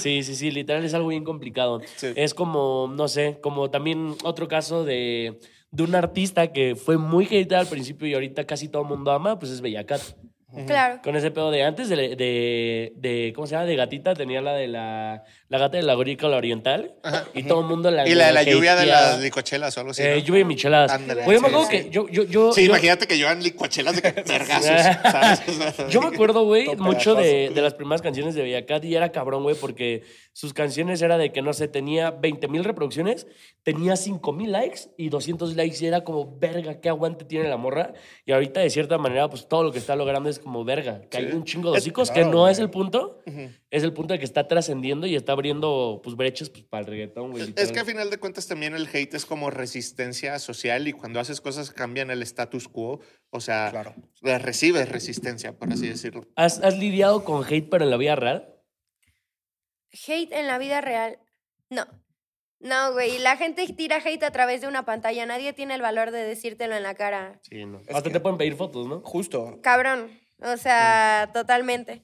sí, 0.00 0.24
sí, 0.24 0.34
sí, 0.34 0.50
literal 0.50 0.84
es 0.84 0.94
algo 0.94 1.08
bien 1.08 1.22
complicado. 1.22 1.80
Sí. 1.94 2.08
Es 2.16 2.34
como, 2.34 2.92
no 2.94 3.06
sé, 3.06 3.38
como 3.40 3.70
también 3.70 4.16
otro 4.24 4.48
caso 4.48 4.84
de, 4.84 5.38
de 5.76 5.82
un 5.82 5.94
artista 5.94 6.52
que 6.52 6.74
fue 6.74 6.96
muy 6.96 7.26
hateado 7.26 7.58
al 7.58 7.66
principio 7.66 8.08
y 8.08 8.14
ahorita 8.14 8.44
casi 8.44 8.68
todo 8.68 8.82
el 8.82 8.88
mundo 8.88 9.12
ama, 9.12 9.38
pues 9.38 9.52
es 9.52 9.60
Bellacat. 9.60 10.00
Claro. 10.64 11.00
Con 11.02 11.16
ese 11.16 11.30
pedo 11.30 11.50
de 11.50 11.64
antes 11.64 11.88
de, 11.88 11.96
de, 12.16 12.92
de- 12.96 13.32
¿cómo 13.34 13.46
se 13.46 13.52
llama? 13.54 13.66
De 13.66 13.76
gatita, 13.76 14.14
tenía 14.14 14.40
la 14.40 14.54
de 14.54 14.68
la, 14.68 15.24
la 15.48 15.58
gata 15.58 15.76
de 15.76 15.82
la 15.82 15.94
la 15.96 16.36
oriental 16.36 16.94
y 17.34 17.42
todo 17.42 17.60
el 17.60 17.66
mundo 17.66 17.90
la 17.90 18.08
Y 18.08 18.14
la 18.14 18.28
de 18.28 18.32
la 18.32 18.42
lluvia 18.42 18.76
de 18.76 18.86
las 18.86 19.20
licuachelas 19.20 19.76
o 19.76 19.80
algo 19.80 19.90
así. 19.90 20.02
Eh, 20.02 20.16
¿no? 20.18 20.24
lluvia 20.24 20.40
y 20.40 20.44
micheladas. 20.44 20.92
Ándale. 20.92 21.22
Oye, 21.26 21.38
me 21.40 21.48
Sí, 21.48 21.54
acuerdo 21.54 21.64
sí. 21.64 21.70
que 21.70 21.90
yo, 21.90 22.08
yo, 22.08 22.22
yo, 22.24 22.52
Sí, 22.52 22.62
yo- 22.62 22.68
imagínate 22.68 23.06
que 23.06 23.16
llevan 23.18 23.42
licuachelas 23.42 24.00
de 24.00 24.10
vergazos, 24.26 24.96
¿sabes? 25.10 25.42
Yo 25.90 26.00
me 26.00 26.08
acuerdo, 26.08 26.44
güey, 26.44 26.74
mucho 26.76 27.14
de, 27.14 27.50
de 27.54 27.62
las 27.62 27.74
primeras 27.74 28.02
canciones 28.02 28.34
de 28.34 28.42
Bellacat 28.42 28.84
y 28.84 28.94
era 28.94 29.10
cabrón, 29.12 29.42
güey, 29.42 29.56
porque 29.56 30.02
sus 30.32 30.52
canciones 30.52 31.00
era 31.02 31.16
de 31.18 31.32
que, 31.32 31.42
no 31.42 31.52
sé, 31.52 31.68
tenía 31.68 32.10
20 32.10 32.48
mil 32.48 32.64
reproducciones, 32.64 33.26
tenía 33.62 33.96
5 33.96 34.32
mil 34.32 34.52
likes 34.52 34.80
y 34.96 35.08
200 35.08 35.56
likes 35.56 35.76
y 35.82 35.86
era 35.86 36.02
como, 36.04 36.38
verga, 36.38 36.80
qué 36.80 36.88
aguante 36.88 37.24
tiene 37.24 37.48
la 37.48 37.56
morra. 37.56 37.94
Y 38.24 38.32
ahorita, 38.32 38.60
de 38.60 38.70
cierta 38.70 38.98
manera, 38.98 39.28
pues 39.28 39.48
todo 39.48 39.62
lo 39.62 39.72
que 39.72 39.78
está 39.78 39.96
logrando 39.96 40.28
es 40.28 40.38
como, 40.46 40.64
verga, 40.64 41.02
que 41.10 41.18
hay 41.18 41.26
un 41.26 41.44
chingo 41.44 41.72
de 41.72 41.78
hocicos, 41.78 42.10
claro, 42.10 42.26
que 42.28 42.32
no 42.34 42.40
güey. 42.42 42.52
es 42.52 42.58
el 42.58 42.70
punto, 42.70 43.20
es 43.70 43.82
el 43.82 43.92
punto 43.92 44.12
de 44.14 44.18
que 44.18 44.24
está 44.24 44.46
trascendiendo 44.48 45.06
y 45.06 45.16
está 45.16 45.32
abriendo, 45.32 46.00
pues, 46.02 46.16
brechas 46.16 46.48
pues, 46.50 46.62
para 46.64 46.82
el 46.82 46.86
reggaetón, 46.86 47.32
güey. 47.32 47.52
Es 47.56 47.72
que 47.72 47.80
a 47.80 47.84
final 47.84 48.08
de 48.10 48.18
cuentas 48.18 48.46
también 48.46 48.74
el 48.74 48.86
hate 48.86 49.14
es 49.14 49.26
como 49.26 49.50
resistencia 49.50 50.38
social 50.38 50.88
y 50.88 50.92
cuando 50.92 51.20
haces 51.20 51.40
cosas 51.40 51.70
que 51.70 51.76
cambian 51.76 52.10
el 52.10 52.22
status 52.22 52.68
quo, 52.68 53.00
o 53.30 53.40
sea, 53.40 53.68
Claro. 53.70 53.94
recibes 54.22 54.88
resistencia, 54.88 55.52
por 55.58 55.72
así 55.72 55.88
decirlo. 55.88 56.26
¿Has, 56.36 56.60
has 56.62 56.78
lidiado 56.78 57.24
con 57.24 57.44
hate, 57.44 57.68
pero 57.68 57.84
en 57.84 57.90
la 57.90 57.96
vida 57.96 58.16
real? 58.16 58.52
Hate 60.06 60.32
en 60.32 60.46
la 60.46 60.58
vida 60.58 60.80
real. 60.80 61.18
No. 61.70 61.86
No, 62.58 62.92
güey. 62.92 63.18
La 63.18 63.36
gente 63.36 63.66
tira 63.74 63.96
hate 64.04 64.22
a 64.24 64.30
través 64.30 64.62
de 64.62 64.66
una 64.68 64.84
pantalla. 64.84 65.26
Nadie 65.26 65.52
tiene 65.52 65.74
el 65.74 65.82
valor 65.82 66.10
de 66.10 66.24
decírtelo 66.24 66.74
en 66.74 66.82
la 66.82 66.94
cara. 66.94 67.38
Sí, 67.42 67.64
no. 67.66 67.80
Es 67.80 67.90
Hasta 67.90 68.04
que- 68.04 68.14
te 68.14 68.20
pueden 68.20 68.38
pedir 68.38 68.56
fotos, 68.56 68.86
¿no? 68.86 69.00
Justo. 69.02 69.58
Cabrón. 69.62 70.10
O 70.40 70.56
sea, 70.56 71.30
totalmente. 71.32 72.02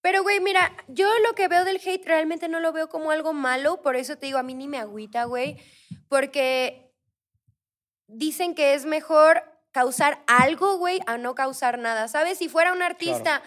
Pero, 0.00 0.22
güey, 0.22 0.40
mira, 0.40 0.72
yo 0.88 1.08
lo 1.26 1.34
que 1.34 1.48
veo 1.48 1.64
del 1.64 1.80
hate 1.84 2.04
realmente 2.06 2.48
no 2.48 2.60
lo 2.60 2.72
veo 2.72 2.88
como 2.88 3.10
algo 3.10 3.32
malo. 3.32 3.82
Por 3.82 3.96
eso 3.96 4.16
te 4.16 4.26
digo, 4.26 4.38
a 4.38 4.42
mí 4.42 4.54
ni 4.54 4.68
me 4.68 4.78
agüita, 4.78 5.24
güey. 5.24 5.58
Porque 6.08 6.92
dicen 8.08 8.54
que 8.54 8.74
es 8.74 8.84
mejor 8.84 9.44
causar 9.70 10.22
algo, 10.26 10.76
güey, 10.76 11.00
a 11.06 11.18
no 11.18 11.34
causar 11.34 11.78
nada. 11.78 12.08
¿Sabes? 12.08 12.38
Si 12.38 12.48
fuera 12.48 12.72
un 12.72 12.82
artista 12.82 13.42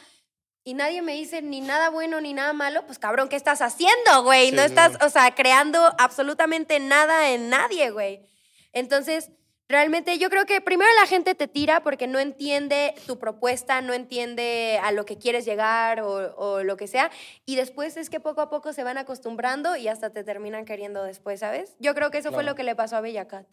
y 0.63 0.73
nadie 0.73 1.01
me 1.01 1.13
dice 1.13 1.41
ni 1.41 1.61
nada 1.61 1.89
bueno 1.89 2.19
ni 2.21 2.33
nada 2.33 2.51
malo, 2.53 2.85
pues 2.87 2.97
cabrón, 2.97 3.29
¿qué 3.29 3.35
estás 3.35 3.61
haciendo, 3.61 4.23
güey? 4.23 4.49
Sí, 4.49 4.55
no 4.55 4.63
estás, 4.63 4.97
o 5.01 5.09
sea, 5.09 5.35
creando 5.35 5.93
absolutamente 5.99 6.79
nada 6.79 7.29
en 7.29 7.49
nadie, 7.49 7.91
güey. 7.91 8.25
Entonces, 8.73 9.29
realmente 9.67 10.17
yo 10.19 10.29
creo 10.29 10.45
que 10.45 10.61
primero 10.61 10.89
la 11.01 11.07
gente 11.07 11.33
te 11.35 11.47
tira 11.47 11.81
porque 11.81 12.07
no 12.07 12.19
entiende 12.19 12.93
tu 13.07 13.17
propuesta, 13.19 13.81
no 13.81 13.93
entiende 13.93 14.79
a 14.83 14.91
lo 14.91 15.05
que 15.05 15.17
quieres 15.17 15.43
llegar 15.45 16.01
o, 16.01 16.35
o 16.35 16.63
lo 16.63 16.77
que 16.77 16.87
sea. 16.87 17.09
Y 17.45 17.55
después 17.55 17.97
es 17.97 18.09
que 18.09 18.19
poco 18.19 18.41
a 18.41 18.49
poco 18.49 18.73
se 18.73 18.83
van 18.83 18.97
acostumbrando 18.97 19.75
y 19.75 19.87
hasta 19.87 20.11
te 20.11 20.23
terminan 20.23 20.65
queriendo 20.65 21.03
después, 21.03 21.39
¿sabes? 21.39 21.75
Yo 21.79 21.95
creo 21.95 22.11
que 22.11 22.19
eso 22.19 22.31
fue 22.31 22.43
lo 22.43 22.55
que 22.55 22.63
le 22.63 22.75
pasó 22.75 22.95
a 22.97 23.01
Bella 23.01 23.27
Cat. 23.27 23.45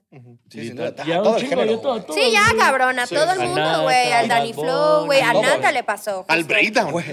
Sí. 0.50 0.70
A 0.78 1.04
Ya, 1.04 1.22
todo 1.22 1.36
el 1.36 1.42
chingo, 1.42 1.50
género, 1.62 1.64
yo 1.72 1.78
todo- 1.80 1.92
güey. 1.94 2.06
todo 2.06 2.16
Sí, 2.16 2.30
ya, 2.32 2.44
cabrón, 2.58 2.98
a 2.98 3.06
Sí, 3.06 3.14
todo 3.14 3.32
el 3.32 3.40
mundo, 3.40 3.82
güey. 3.82 4.12
Al 4.12 4.28
Danny 4.28 4.52
Flow, 4.52 5.06
güey. 5.06 5.20
A. 5.20 5.32
Nata 5.32 5.72
le 5.72 5.82
pasó. 5.82 6.24
Al 6.28 6.44
breakdown. 6.44 6.92
Güey. 6.92 7.06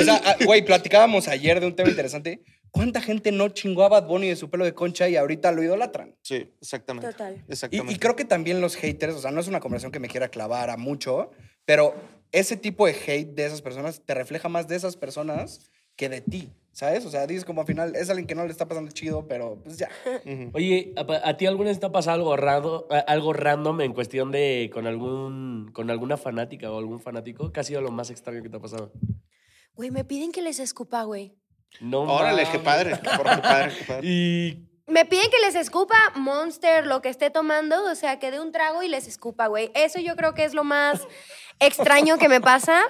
o 0.00 0.04
sea, 0.04 0.36
güey, 0.44 0.62
platicábamos 0.64 1.28
ayer 1.28 1.60
de 1.60 1.66
un 1.66 1.76
tema 1.76 1.90
interesante. 1.90 2.40
¿Cuánta 2.74 3.00
gente 3.00 3.30
no 3.30 3.50
chingó 3.50 3.84
a 3.84 3.88
Bad 3.88 4.08
Bunny 4.08 4.28
de 4.30 4.34
su 4.34 4.50
pelo 4.50 4.64
de 4.64 4.74
concha 4.74 5.08
y 5.08 5.14
ahorita 5.14 5.52
lo 5.52 5.62
idolatran? 5.62 6.16
Sí, 6.22 6.52
exactamente. 6.60 7.08
Total. 7.12 7.36
Y, 7.48 7.52
Exactamente. 7.52 7.92
y 7.92 7.98
creo 7.98 8.16
que 8.16 8.24
también 8.24 8.60
los 8.60 8.74
haters, 8.74 9.14
o 9.14 9.20
sea, 9.20 9.30
no 9.30 9.40
es 9.40 9.46
una 9.46 9.60
conversación 9.60 9.92
que 9.92 10.00
me 10.00 10.08
quiera 10.08 10.28
clavar 10.28 10.70
a 10.70 10.76
mucho, 10.76 11.30
Pero 11.64 11.94
ese 12.32 12.56
tipo 12.56 12.84
de 12.84 12.92
hate 13.06 13.28
de 13.32 13.46
esas 13.46 13.62
personas 13.62 14.02
te 14.04 14.12
refleja 14.12 14.48
más 14.48 14.66
de 14.66 14.74
esas 14.74 14.96
personas 14.96 15.70
que 15.94 16.08
de 16.08 16.20
ti, 16.20 16.50
¿sabes? 16.72 17.06
O 17.06 17.10
sea, 17.10 17.28
dices 17.28 17.44
como 17.44 17.60
al 17.60 17.66
final 17.68 17.94
es 17.94 18.10
alguien 18.10 18.26
que 18.26 18.34
no 18.34 18.44
le 18.44 18.50
está 18.50 18.66
pasando 18.66 18.90
chido, 18.90 19.28
pero 19.28 19.62
pues 19.62 19.78
ya. 19.78 19.88
Oye, 20.52 20.94
¿a, 20.96 21.28
a 21.28 21.36
ti 21.36 21.46
alguna 21.46 21.70
vez 21.70 21.78
te 21.78 21.86
ha 21.86 21.92
pasado 21.92 22.16
algo, 22.16 22.36
raro, 22.36 22.88
algo 23.06 23.32
random 23.34 23.82
en 23.82 23.92
cuestión 23.92 24.32
de 24.32 24.68
con 24.74 24.88
algún 24.88 25.70
con 25.72 25.90
alguna 25.90 26.16
fanática 26.16 26.72
o 26.72 26.78
algún 26.78 26.98
fanático? 26.98 27.52
¿Qué 27.52 27.60
ha 27.60 27.62
sido 27.62 27.80
lo 27.80 27.92
más 27.92 28.10
extraño 28.10 28.42
que 28.42 28.48
te 28.48 28.56
ha 28.56 28.60
pasado? 28.60 28.92
Güey, 29.76 29.92
me 29.92 30.04
piden 30.04 30.32
que 30.32 30.42
les 30.42 30.58
escupa, 30.58 31.04
güey. 31.04 31.36
No 31.80 32.02
Órale, 32.02 32.46
qué 32.50 32.58
padre. 32.58 32.98
Qué 33.02 33.08
padre, 33.42 33.72
qué 33.76 33.84
padre. 33.84 34.00
Y 34.06 34.58
Me 34.86 35.04
piden 35.04 35.30
que 35.30 35.38
les 35.40 35.54
escupa 35.54 35.96
Monster, 36.14 36.86
lo 36.86 37.00
que 37.00 37.08
esté 37.08 37.30
tomando, 37.30 37.90
o 37.90 37.94
sea, 37.94 38.18
que 38.18 38.30
dé 38.30 38.40
un 38.40 38.52
trago 38.52 38.82
y 38.82 38.88
les 38.88 39.06
escupa, 39.08 39.46
güey. 39.46 39.70
Eso 39.74 39.98
yo 40.00 40.14
creo 40.16 40.34
que 40.34 40.44
es 40.44 40.54
lo 40.54 40.64
más 40.64 41.00
extraño 41.58 42.18
que 42.18 42.28
me 42.28 42.40
pasa. 42.40 42.84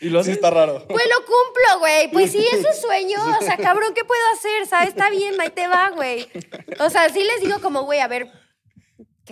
¿Y 0.00 0.08
lo 0.08 0.22
Sí 0.24 0.30
haces? 0.30 0.36
está 0.36 0.50
raro. 0.50 0.86
Pues 0.88 1.04
lo 1.06 1.16
cumplo, 1.26 1.78
güey. 1.80 2.10
Pues 2.10 2.32
sí, 2.32 2.44
es 2.52 2.66
su 2.66 2.80
sueño. 2.86 3.18
O 3.38 3.44
sea, 3.44 3.56
cabrón, 3.58 3.92
¿qué 3.94 4.04
puedo 4.04 4.22
hacer? 4.34 4.66
¿Sabes? 4.66 4.88
Está 4.88 5.10
bien, 5.10 5.38
ahí 5.40 5.50
te 5.50 5.68
va, 5.68 5.90
güey. 5.90 6.26
O 6.78 6.88
sea, 6.90 7.08
sí 7.10 7.22
les 7.22 7.42
digo 7.42 7.60
como, 7.60 7.82
güey, 7.82 8.00
a 8.00 8.08
ver, 8.08 8.30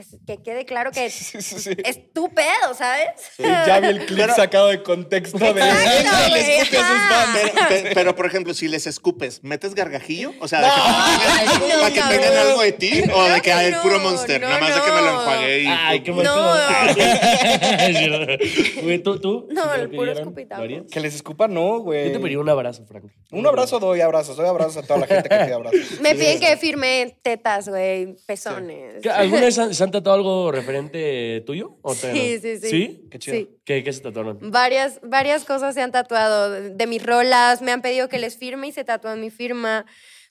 que, 0.03 0.37
que 0.37 0.43
quede 0.43 0.65
claro 0.65 0.91
que 0.93 1.11
Sí, 1.19 1.43
sí, 1.43 1.59
sí. 1.59 1.71
es 1.85 2.13
tu 2.13 2.33
pedo, 2.33 2.75
¿sabes? 2.77 3.09
Ya 3.39 3.81
vi 3.81 3.89
el 3.89 4.07
clip 4.07 4.29
sacado 4.31 4.69
de 4.69 4.83
contexto 4.83 5.39
de 5.39 5.49
Exacto, 5.51 6.29
le 6.35 6.43
güey, 6.43 6.53
escupe 6.61 6.79
a 6.79 6.81
sus 6.81 6.91
ajá. 6.97 7.25
fans. 7.25 7.51
Pero, 7.55 7.69
pe- 7.69 7.91
pero, 7.95 8.15
por 8.17 8.27
ejemplo, 8.27 8.55
si 8.55 8.69
les 8.69 8.87
escupes, 8.87 9.43
¿metes 9.43 9.75
gargajillo? 9.75 10.33
O 10.41 10.49
sea, 10.49 10.61
de 10.61 10.67
que, 10.67 11.75
no, 11.75 11.81
para 11.81 11.93
que 11.93 12.01
cabrón. 12.01 12.21
tengan 12.21 12.37
algo 12.47 12.63
de 12.63 12.73
ti 12.73 13.03
o 13.13 13.25
de 13.25 13.41
que 13.41 13.53
hay 13.53 13.73
puro 13.83 13.99
no, 13.99 14.11
monster. 14.11 14.41
no, 14.41 14.49
Nada 14.49 14.61
más 14.61 14.75
de 14.75 14.81
que 14.81 14.91
me 14.93 15.01
lo 15.01 15.13
no. 15.13 15.21
enjuagué 15.21 15.63
y. 15.63 15.67
Ay, 15.67 16.01
qué 16.03 16.13
mal 16.13 16.25
No. 16.25 16.39
Güey, 18.83 18.99
¿tú, 19.03 19.19
tú? 19.21 19.49
No, 19.51 19.75
el 19.75 19.91
puro 19.91 20.13
escupitajo. 20.13 20.63
Que 20.91 21.01
les 21.01 21.15
escupa, 21.15 21.49
no, 21.49 21.81
güey. 21.81 22.07
Yo 22.07 22.13
te 22.13 22.19
pediría 22.19 22.39
un 22.41 22.49
abrazo, 22.49 22.85
Frank. 22.87 23.05
Un 23.31 23.47
abrazo 23.47 23.79
doy 23.79 24.01
abrazos, 24.01 24.37
doy 24.37 24.47
abrazos 24.47 24.79
a 24.79 24.83
toda 24.87 25.01
la 25.01 25.07
gente 25.07 25.29
que 25.29 25.37
pide 25.37 25.53
abrazos. 25.53 26.01
Me 26.01 26.15
piden 26.15 26.41
que 26.41 26.57
firme 26.57 27.17
tetas, 27.23 27.69
güey, 27.69 28.15
pezones. 28.27 29.03
¿Qué- 29.03 29.11
¿Alguna 29.11 29.43
vez 29.43 29.59
han- 29.89 29.93
tatuado 29.93 30.17
algo 30.19 30.53
referente 30.53 31.43
tuyo? 31.47 31.77
¿O 31.83 31.95
Sí, 31.95 32.39
sí, 32.41 32.59
sí. 32.59 32.69
¿Sí? 32.71 33.09
Qué 33.11 33.19
chido. 33.19 33.37
Sí. 33.37 33.49
¿Qué, 33.65 33.83
qué 33.85 33.93
se 33.93 34.01
tatuaron? 34.01 34.39
Varias, 34.51 35.01
varias 35.03 35.45
cosas 35.45 35.75
se 35.75 35.83
han 35.83 35.93
tatuado 35.93 36.51
de, 36.51 36.71
de 36.71 36.87
mis 36.87 37.05
rolas. 37.05 37.61
Me 37.63 37.73
han 37.73 37.83
pedido 37.83 38.09
que 38.09 38.19
les 38.19 38.37
firme 38.37 38.69
y 38.69 38.73
se 38.73 38.85
tatúan 38.85 39.21
mi 39.21 39.31
firma. 39.31 39.85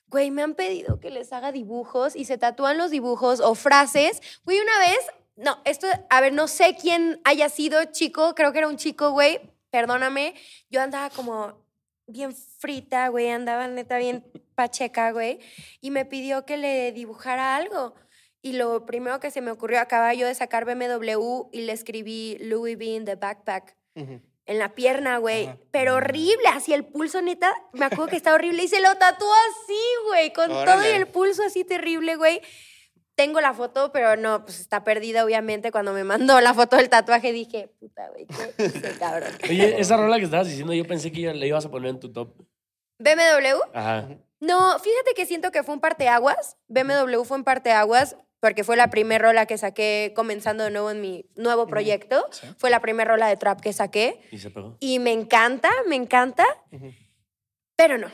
Güey, 0.08 0.30
me 0.30 0.42
han 0.42 0.54
pedido 0.54 1.00
que 1.00 1.10
les 1.10 1.32
haga 1.32 1.52
dibujos 1.52 2.16
y 2.16 2.24
se 2.24 2.38
tatúan 2.38 2.78
los 2.78 2.90
dibujos 2.90 3.40
o 3.40 3.54
frases. 3.54 4.22
Güey, 4.44 4.58
una 4.58 4.78
vez, 4.78 4.98
no, 5.36 5.58
esto, 5.66 5.86
a 6.08 6.20
ver, 6.22 6.32
no 6.32 6.48
sé 6.48 6.76
quién 6.80 7.20
haya 7.24 7.48
sido 7.50 7.84
chico, 7.92 8.34
creo 8.34 8.50
que 8.52 8.58
era 8.58 8.68
un 8.68 8.76
chico, 8.78 9.10
güey, 9.10 9.38
perdóname. 9.70 10.34
Yo 10.70 10.80
andaba 10.80 11.10
como 11.10 11.62
bien 12.06 12.34
frita, 12.34 13.08
güey, 13.08 13.28
andaba 13.28 13.68
neta 13.68 13.98
bien 13.98 14.24
pacheca, 14.54 15.12
güey, 15.12 15.40
y 15.82 15.90
me 15.90 16.06
pidió 16.06 16.46
que 16.46 16.56
le 16.56 16.90
dibujara 16.92 17.54
algo. 17.54 17.94
Y 18.42 18.52
lo 18.52 18.86
primero 18.86 19.20
que 19.20 19.30
se 19.30 19.40
me 19.40 19.50
ocurrió, 19.50 19.80
acababa 19.80 20.14
yo 20.14 20.26
de 20.26 20.34
sacar 20.34 20.64
BMW 20.64 21.48
y 21.52 21.62
le 21.62 21.72
escribí 21.72 22.38
Louis 22.40 22.76
V 22.76 22.84
in 22.84 23.04
the 23.04 23.16
backpack 23.16 23.76
en 24.48 24.58
la 24.58 24.74
pierna, 24.74 25.18
güey. 25.18 25.50
Pero 25.70 25.96
horrible, 25.96 26.48
así 26.48 26.72
el 26.72 26.84
pulso, 26.84 27.20
neta. 27.20 27.52
Me 27.72 27.84
acuerdo 27.84 28.08
que 28.08 28.16
está 28.16 28.34
horrible 28.34 28.64
y 28.64 28.68
se 28.68 28.80
lo 28.80 28.94
tatuó 28.96 29.30
así, 29.50 29.82
güey, 30.06 30.32
con 30.32 30.48
todo 30.48 30.84
y 30.84 30.88
el 30.88 31.06
pulso 31.06 31.42
así 31.44 31.64
terrible, 31.64 32.16
güey. 32.16 32.40
Tengo 33.14 33.40
la 33.40 33.52
foto, 33.52 33.92
pero 33.92 34.16
no, 34.16 34.44
pues 34.44 34.60
está 34.60 34.84
perdida, 34.84 35.24
obviamente. 35.24 35.70
Cuando 35.70 35.92
me 35.92 36.04
mandó 36.04 36.40
la 36.40 36.54
foto 36.54 36.76
del 36.76 36.88
tatuaje 36.88 37.32
dije, 37.32 37.68
puta, 37.78 38.08
güey, 38.08 38.26
qué 38.26 38.64
hice, 38.64 38.98
cabrón. 38.98 39.32
Oye, 39.50 39.80
esa 39.80 39.96
rola 39.96 40.18
que 40.18 40.24
estabas 40.24 40.46
diciendo, 40.46 40.72
yo 40.72 40.86
pensé 40.86 41.12
que 41.12 41.34
le 41.34 41.46
ibas 41.46 41.66
a 41.66 41.70
poner 41.70 41.90
en 41.90 42.00
tu 42.00 42.12
top. 42.12 42.32
¿BMW? 43.00 43.60
Ajá. 43.74 44.08
No, 44.40 44.78
fíjate 44.78 45.14
que 45.14 45.26
siento 45.26 45.50
que 45.50 45.62
fue 45.62 45.74
un 45.74 45.80
parteaguas. 45.80 46.56
BMW 46.68 47.22
fue 47.24 47.36
un 47.36 47.44
parteaguas 47.44 48.16
porque 48.40 48.64
fue 48.64 48.76
la 48.76 48.88
primera 48.90 49.26
rola 49.28 49.46
que 49.46 49.58
saqué 49.58 50.12
comenzando 50.14 50.64
de 50.64 50.70
nuevo 50.70 50.90
en 50.90 51.00
mi 51.00 51.26
nuevo 51.36 51.66
proyecto. 51.66 52.24
Sí. 52.30 52.46
Fue 52.58 52.70
la 52.70 52.80
primera 52.80 53.10
rola 53.12 53.28
de 53.28 53.36
trap 53.36 53.60
que 53.60 53.72
saqué. 53.72 54.20
Y 54.30 54.38
se 54.38 54.50
pegó. 54.50 54.76
Y 54.80 54.98
me 54.98 55.12
encanta, 55.12 55.70
me 55.88 55.96
encanta, 55.96 56.44
Ujú. 56.70 56.92
pero 57.76 57.98
no. 57.98 58.08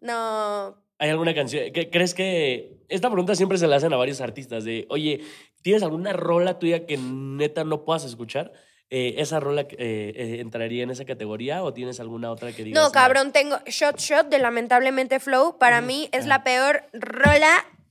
No. 0.00 0.76
¿Hay 0.98 1.10
alguna 1.10 1.34
canción? 1.34 1.72
¿qué- 1.72 1.90
¿Crees 1.90 2.14
que.? 2.14 2.76
Esta 2.88 3.08
pregunta 3.08 3.34
siempre 3.34 3.58
se 3.58 3.66
la 3.66 3.76
hacen 3.76 3.92
a 3.92 3.96
varios 3.96 4.20
artistas: 4.20 4.64
de, 4.64 4.86
oye, 4.90 5.20
¿tienes 5.62 5.82
alguna 5.82 6.12
rola 6.12 6.58
tuya 6.58 6.86
que 6.86 6.96
neta 6.96 7.64
no 7.64 7.84
puedas 7.84 8.04
escuchar? 8.04 8.52
Eh, 8.90 9.16
¿Esa 9.18 9.38
rola 9.38 9.62
eh, 9.62 9.66
eh, 9.78 10.36
entraría 10.40 10.82
en 10.82 10.90
esa 10.90 11.04
categoría 11.04 11.62
o 11.62 11.74
tienes 11.74 12.00
alguna 12.00 12.30
otra 12.32 12.52
que 12.52 12.64
digas? 12.64 12.82
No, 12.82 12.90
cabrón, 12.90 13.32
tengo 13.32 13.58
Shot 13.66 13.98
Shot 13.98 14.28
de 14.28 14.38
Lamentablemente 14.38 15.20
Flow. 15.20 15.58
Para 15.58 15.80
mí 15.82 16.08
es 16.12 16.26
la 16.26 16.42
peor 16.42 16.84
rola 16.94 17.50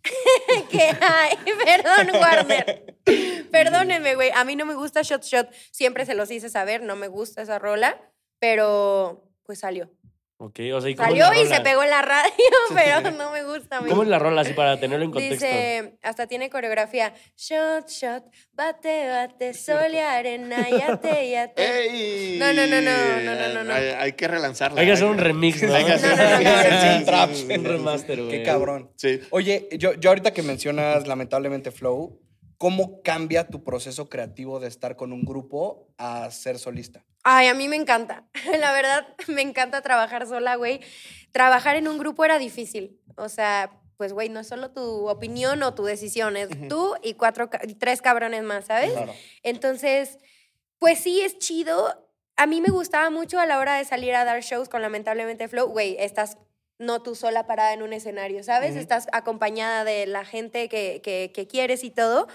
que 0.72 0.82
hay. 0.82 1.38
Perdón, 1.66 2.22
Warner. 2.22 2.96
Perdónenme, 3.52 4.16
güey. 4.16 4.32
A 4.34 4.44
mí 4.44 4.56
no 4.56 4.66
me 4.66 4.76
gusta 4.76 5.02
Shot 5.02 5.24
Shot. 5.24 5.50
Siempre 5.72 6.06
se 6.06 6.16
los 6.16 6.32
hice 6.32 6.50
saber, 6.50 6.82
no 6.82 6.96
me 6.96 7.08
gusta 7.08 7.42
esa 7.42 7.60
rola, 7.60 8.00
pero 8.40 9.30
pues 9.44 9.60
salió. 9.60 9.90
Ok, 10.40 10.60
o 10.72 10.82
sea, 10.82 10.92
¿y 10.92 10.96
cómo 10.96 11.10
es 11.10 11.20
Salió 11.20 11.44
y 11.44 11.48
se 11.48 11.62
pegó 11.62 11.82
en 11.82 11.90
la 11.90 12.04
radio, 12.04 12.32
pero 12.76 13.10
no 13.12 13.32
me 13.32 13.44
gusta. 13.44 13.80
¿Cómo 13.80 14.04
es 14.04 14.08
la 14.08 14.20
rola 14.20 14.42
así 14.42 14.54
para 14.54 14.80
tenerlo 14.80 15.04
en 15.04 15.10
contexto? 15.10 15.46
Dice, 15.46 15.98
hasta 16.04 16.28
tiene 16.28 16.52
coreografía. 16.52 17.12
Shot, 17.36 17.90
shot, 17.90 18.24
bate, 18.54 19.10
bate, 19.10 19.56
sol 19.56 19.92
y 19.92 19.98
arena, 19.98 20.70
yate, 20.70 21.30
yate. 21.32 21.88
¡Ey! 21.88 22.38
No, 22.38 22.54
no, 22.54 22.68
no, 22.68 22.82
no, 22.82 23.22
no, 23.24 23.36
no, 23.36 23.54
no, 23.54 23.64
no. 23.64 23.74
Hay, 23.74 23.86
hay 23.88 24.14
que 24.14 24.28
relanzarla. 24.28 24.80
Hay 24.80 24.86
que 24.86 24.94
hacer 24.94 25.08
un 25.08 25.18
remix, 25.18 25.64
¿no? 25.64 25.74
Hay 25.74 25.86
que 25.86 25.94
hacer. 25.94 27.60
Un 27.60 27.66
remaster, 27.66 28.22
güey. 28.22 28.38
Qué 28.38 28.44
cabrón. 28.44 28.92
Sí. 28.96 29.20
Oye, 29.32 29.68
yo, 29.80 29.96
yo 29.96 30.12
ahorita 30.12 30.34
que 30.34 30.44
mencionas 30.44 31.08
lamentablemente 31.08 31.72
Flow, 31.72 32.22
¿cómo 32.60 33.02
cambia 33.02 33.48
tu 33.48 33.64
proceso 33.64 34.08
creativo 34.08 34.60
de 34.60 34.68
estar 34.68 34.96
con 34.96 35.14
un 35.14 35.24
grupo 35.26 35.88
a 35.98 36.30
ser 36.30 36.60
solista? 36.60 37.04
Ay, 37.30 37.48
a 37.48 37.54
mí 37.54 37.68
me 37.68 37.76
encanta. 37.76 38.24
La 38.58 38.72
verdad, 38.72 39.06
me 39.28 39.42
encanta 39.42 39.82
trabajar 39.82 40.26
sola, 40.28 40.56
güey. 40.56 40.80
Trabajar 41.34 41.76
en 41.76 41.90
un 41.90 41.98
grupo 41.98 42.24
era 42.24 42.40
difícil. 42.40 43.02
O 43.18 43.28
sea, 43.28 43.82
pues, 43.98 44.14
güey, 44.14 44.30
no 44.30 44.40
es 44.40 44.48
solo 44.48 44.72
tu 44.72 45.10
opinión 45.10 45.62
o 45.64 45.74
tu 45.74 45.84
decisión, 45.84 46.38
es 46.38 46.48
tú 46.70 46.96
y 47.04 47.16
cuatro, 47.16 47.50
tres 47.80 48.02
cabrones 48.02 48.44
más, 48.44 48.68
¿sabes? 48.68 48.94
Claro. 48.94 49.14
Entonces, 49.44 50.20
pues 50.80 51.00
sí, 51.00 51.20
es 51.20 51.38
chido. 51.38 52.10
A 52.38 52.46
mí 52.46 52.62
me 52.62 52.70
gustaba 52.70 53.10
mucho 53.10 53.40
a 53.40 53.46
la 53.46 53.60
hora 53.60 53.76
de 53.76 53.84
salir 53.84 54.16
a 54.16 54.24
dar 54.24 54.42
shows 54.42 54.70
con 54.70 54.82
Lamentablemente 54.82 55.50
Flow. 55.50 55.68
Güey, 55.68 55.98
estás 56.00 56.38
no 56.80 57.02
tú 57.02 57.16
sola 57.16 57.48
parada 57.48 57.74
en 57.74 57.82
un 57.82 57.92
escenario, 57.94 58.44
¿sabes? 58.44 58.76
Estás 58.76 59.08
acompañada 59.12 59.84
de 59.84 60.06
la 60.06 60.26
gente 60.26 60.70
que, 60.70 61.02
que- 61.04 61.32
que 61.34 61.48
quieres 61.48 61.84
y 61.84 61.90
todo. 61.90 62.28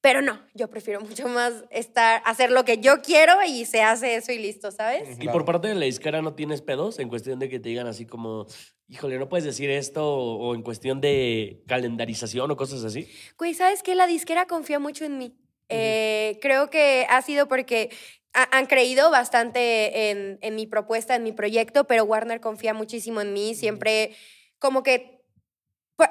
Pero 0.00 0.22
no, 0.22 0.40
yo 0.54 0.70
prefiero 0.70 1.00
mucho 1.24 1.28
más 1.28 1.52
estar, 1.70 2.22
hacer 2.24 2.50
lo 2.50 2.64
que 2.64 2.78
yo 2.78 3.02
quiero 3.02 3.34
y 3.46 3.66
se 3.66 3.82
hace 3.82 4.14
eso 4.14 4.32
y 4.32 4.38
listo, 4.38 4.70
¿sabes? 4.70 5.18
Y 5.20 5.28
por 5.28 5.44
parte 5.44 5.68
de 5.68 5.74
la 5.74 5.84
disquera 5.84 6.22
no 6.22 6.34
tienes 6.34 6.62
pedos 6.62 6.98
en 6.98 7.08
cuestión 7.10 7.38
de 7.38 7.48
que 7.50 7.60
te 7.60 7.68
digan 7.68 7.86
así 7.86 8.06
como, 8.06 8.46
híjole, 8.88 9.18
no 9.18 9.28
puedes 9.28 9.44
decir 9.44 9.68
esto 9.70 10.06
o, 10.16 10.54
en 10.54 10.62
cuestión 10.62 11.00
de 11.02 11.62
calendarización 11.66 12.50
o 12.50 12.56
cosas 12.56 12.84
así. 12.84 13.06
Güey, 13.38 13.52
¿sabes 13.54 13.82
qué? 13.82 13.94
La 13.94 14.06
disquera 14.06 14.46
confía 14.46 14.78
mucho 14.78 15.04
en 15.04 15.18
mí. 15.18 15.36
Eh, 15.72 16.38
creo 16.42 16.68
que 16.68 17.06
ha 17.08 17.22
sido 17.22 17.46
porque 17.46 17.90
han 18.32 18.66
creído 18.66 19.10
bastante 19.10 20.10
en, 20.10 20.38
en 20.40 20.54
mi 20.54 20.66
propuesta, 20.66 21.14
en 21.14 21.24
mi 21.24 21.32
proyecto, 21.32 21.84
pero 21.84 22.04
Warner 22.04 22.40
confía 22.40 22.74
muchísimo 22.74 23.20
en 23.20 23.32
mí. 23.32 23.54
Siempre 23.54 24.16
como 24.58 24.82
que... 24.82 25.20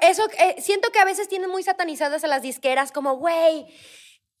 Eso 0.02 0.28
eh, 0.38 0.54
siento 0.60 0.90
que 0.92 1.00
a 1.00 1.04
veces 1.04 1.28
tienen 1.28 1.50
muy 1.50 1.64
satanizadas 1.64 2.22
a 2.22 2.28
las 2.28 2.42
disqueras 2.42 2.92
como, 2.92 3.16
güey, 3.16 3.66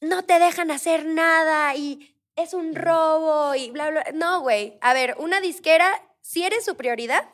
no 0.00 0.24
te 0.24 0.38
dejan 0.38 0.70
hacer 0.70 1.04
nada 1.06 1.74
y 1.74 2.16
es 2.36 2.54
un 2.54 2.74
robo 2.74 3.54
y 3.56 3.70
bla, 3.70 3.90
bla. 3.90 4.04
No, 4.14 4.40
güey. 4.42 4.78
A 4.80 4.94
ver, 4.94 5.16
una 5.18 5.40
disquera, 5.40 5.90
si 6.20 6.44
eres 6.44 6.64
su 6.64 6.76
prioridad, 6.76 7.28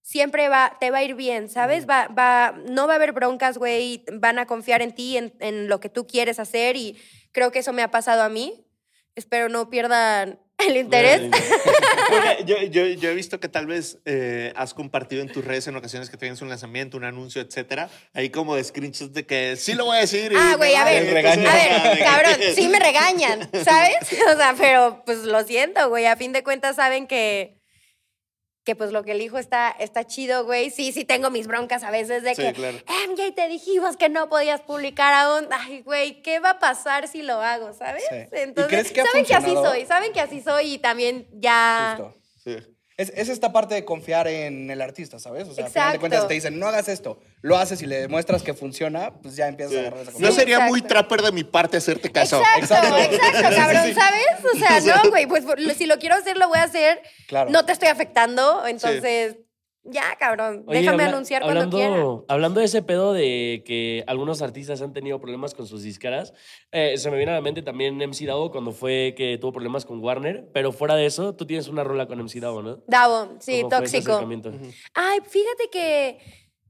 siempre 0.00 0.48
va, 0.48 0.76
te 0.80 0.90
va 0.90 0.98
a 0.98 1.02
ir 1.02 1.14
bien, 1.14 1.50
¿sabes? 1.50 1.88
Va, 1.88 2.08
va, 2.08 2.54
no 2.66 2.86
va 2.86 2.94
a 2.94 2.96
haber 2.96 3.12
broncas, 3.12 3.58
güey. 3.58 4.04
Van 4.12 4.38
a 4.38 4.46
confiar 4.46 4.80
en 4.80 4.94
ti, 4.94 5.16
en, 5.18 5.34
en 5.40 5.68
lo 5.68 5.80
que 5.80 5.90
tú 5.90 6.06
quieres 6.06 6.38
hacer 6.38 6.76
y 6.76 6.98
creo 7.32 7.52
que 7.52 7.58
eso 7.58 7.72
me 7.72 7.82
ha 7.82 7.90
pasado 7.90 8.22
a 8.22 8.28
mí. 8.28 8.63
Espero 9.16 9.48
no 9.48 9.70
pierdan 9.70 10.40
el 10.58 10.76
interés. 10.76 11.22
Yo, 12.46 12.58
yo, 12.58 12.86
yo 12.86 13.10
he 13.10 13.14
visto 13.14 13.40
que 13.40 13.48
tal 13.48 13.66
vez 13.66 13.98
eh, 14.04 14.52
has 14.56 14.74
compartido 14.74 15.22
en 15.22 15.28
tus 15.28 15.44
redes 15.44 15.66
en 15.66 15.76
ocasiones 15.76 16.10
que 16.10 16.16
tienes 16.16 16.42
un 16.42 16.48
lanzamiento, 16.48 16.96
un 16.96 17.04
anuncio, 17.04 17.40
etcétera. 17.40 17.88
Ahí 18.12 18.28
como 18.28 18.54
de 18.54 18.62
screenshots 18.62 19.14
de 19.14 19.24
que 19.24 19.56
sí 19.56 19.72
lo 19.72 19.86
voy 19.86 19.96
a 19.96 20.00
decir. 20.00 20.30
y 20.32 20.36
Ah, 20.38 20.54
güey, 20.56 20.74
a 20.74 20.84
ver, 20.84 21.26
a 21.26 21.34
ver, 21.34 21.98
cabrón, 22.04 22.34
sí 22.54 22.68
me 22.68 22.78
regañan, 22.80 23.50
¿sabes? 23.64 23.96
O 24.32 24.36
sea, 24.36 24.54
pero 24.58 25.02
pues 25.06 25.20
lo 25.24 25.42
siento, 25.44 25.88
güey, 25.88 26.06
a 26.06 26.16
fin 26.16 26.32
de 26.32 26.42
cuentas 26.44 26.76
saben 26.76 27.06
que, 27.06 27.58
que 28.64 28.74
pues 28.74 28.92
lo 28.92 29.04
que 29.04 29.12
elijo 29.12 29.38
está, 29.38 29.70
está 29.70 30.06
chido, 30.06 30.44
güey. 30.44 30.70
Sí, 30.70 30.92
sí 30.92 31.04
tengo 31.04 31.30
mis 31.30 31.46
broncas 31.46 31.84
a 31.84 31.90
veces 31.90 32.22
de 32.22 32.34
Sí, 32.34 32.42
que, 32.42 32.52
claro. 32.54 32.78
MJ, 33.08 33.32
te 33.34 33.48
dijimos 33.48 33.96
que 33.96 34.08
no 34.08 34.28
podías 34.28 34.62
publicar 34.62 35.12
aún. 35.12 35.46
Ay, 35.50 35.82
güey, 35.82 36.22
¿qué 36.22 36.40
va 36.40 36.50
a 36.50 36.58
pasar 36.58 37.06
si 37.06 37.22
lo 37.22 37.40
hago, 37.40 37.72
sabes? 37.74 38.02
Sí. 38.08 38.16
¿Y 38.32 38.38
Entonces, 38.38 38.68
crees 38.68 38.92
que 38.92 39.00
ha 39.02 39.04
saben 39.04 39.24
que 39.24 39.34
así 39.34 39.54
soy, 39.54 39.86
saben 39.86 40.12
que 40.12 40.20
así 40.20 40.40
soy 40.40 40.74
y 40.74 40.78
también 40.78 41.28
ya... 41.32 41.96
Justo. 41.98 42.16
Sí. 42.42 42.73
Es, 42.96 43.10
es 43.16 43.28
esta 43.28 43.52
parte 43.52 43.74
de 43.74 43.84
confiar 43.84 44.28
en 44.28 44.70
el 44.70 44.80
artista, 44.80 45.18
¿sabes? 45.18 45.48
O 45.48 45.54
sea, 45.54 45.64
al 45.66 45.70
final 45.72 45.92
de 45.94 45.98
cuentas 45.98 46.28
te 46.28 46.34
dicen, 46.34 46.60
no 46.60 46.68
hagas 46.68 46.86
esto. 46.88 47.18
Lo 47.42 47.56
haces 47.56 47.82
y 47.82 47.86
le 47.86 48.00
demuestras 48.00 48.42
que 48.44 48.54
funciona, 48.54 49.12
pues 49.20 49.34
ya 49.34 49.48
empiezas 49.48 49.74
a 49.74 49.80
agarrar 49.80 49.98
esa 50.02 50.10
No 50.10 50.12
confianza. 50.12 50.38
sería 50.40 50.60
muy 50.60 50.80
trapper 50.80 51.22
de 51.22 51.32
mi 51.32 51.42
parte 51.42 51.76
hacerte 51.76 52.12
caso. 52.12 52.40
Exacto, 52.56 52.96
Exacto. 52.96 53.14
exacto, 53.16 53.56
cabrón, 53.56 53.94
¿sabes? 53.94 54.24
O 54.54 54.58
sea, 54.58 54.80
no, 55.02 55.10
güey, 55.10 55.26
pues 55.26 55.44
si 55.76 55.86
lo 55.86 55.98
quiero 55.98 56.14
hacer, 56.14 56.36
lo 56.36 56.46
voy 56.48 56.58
a 56.58 56.62
hacer. 56.64 57.02
Claro. 57.26 57.50
No 57.50 57.64
te 57.64 57.72
estoy 57.72 57.88
afectando, 57.88 58.64
entonces, 58.66 59.38
ya, 59.84 60.16
cabrón, 60.18 60.64
Oye, 60.66 60.80
déjame 60.80 61.02
habla- 61.04 61.14
anunciar 61.14 61.42
hablando, 61.42 61.76
cuando 61.76 62.22
quiera. 62.24 62.24
Hablando 62.28 62.60
de 62.60 62.66
ese 62.66 62.82
pedo 62.82 63.12
de 63.12 63.62
que 63.66 64.02
algunos 64.06 64.42
artistas 64.42 64.80
han 64.82 64.92
tenido 64.92 65.20
problemas 65.20 65.54
con 65.54 65.66
sus 65.66 65.82
disqueras, 65.82 66.32
eh, 66.72 66.96
se 66.96 67.10
me 67.10 67.16
viene 67.16 67.32
a 67.32 67.34
la 67.36 67.40
mente 67.40 67.62
también 67.62 68.00
MC 68.00 68.26
Davo 68.26 68.50
cuando 68.50 68.72
fue 68.72 69.14
que 69.16 69.38
tuvo 69.38 69.52
problemas 69.52 69.84
con 69.84 70.02
Warner, 70.02 70.48
pero 70.52 70.72
fuera 70.72 70.94
de 70.96 71.06
eso, 71.06 71.34
tú 71.34 71.46
tienes 71.46 71.68
una 71.68 71.84
rola 71.84 72.06
con 72.06 72.18
MC 72.18 72.40
Davo, 72.40 72.62
¿no? 72.62 72.82
Davo, 72.86 73.36
sí, 73.40 73.62
¿Cómo 73.62 73.76
fue 73.76 73.86
ese 73.86 74.02
tóxico. 74.02 74.28
Ay, 74.94 75.20
fíjate 75.28 75.68
que. 75.70 76.18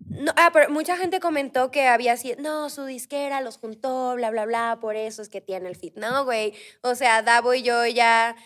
No, 0.06 0.32
ah, 0.36 0.50
pero 0.52 0.68
mucha 0.70 0.96
gente 0.96 1.18
comentó 1.18 1.70
que 1.70 1.86
había 1.86 2.16
sido. 2.16 2.36
No, 2.42 2.68
su 2.68 2.84
disquera 2.84 3.40
los 3.40 3.56
juntó, 3.58 4.14
bla, 4.16 4.30
bla, 4.30 4.44
bla, 4.44 4.78
por 4.80 4.96
eso 4.96 5.22
es 5.22 5.28
que 5.30 5.40
tiene 5.40 5.68
el 5.68 5.76
fit. 5.76 5.96
No, 5.96 6.24
güey. 6.24 6.52
O 6.82 6.94
sea, 6.94 7.22
Davo 7.22 7.54
y 7.54 7.62
yo 7.62 7.86
ya. 7.86 8.36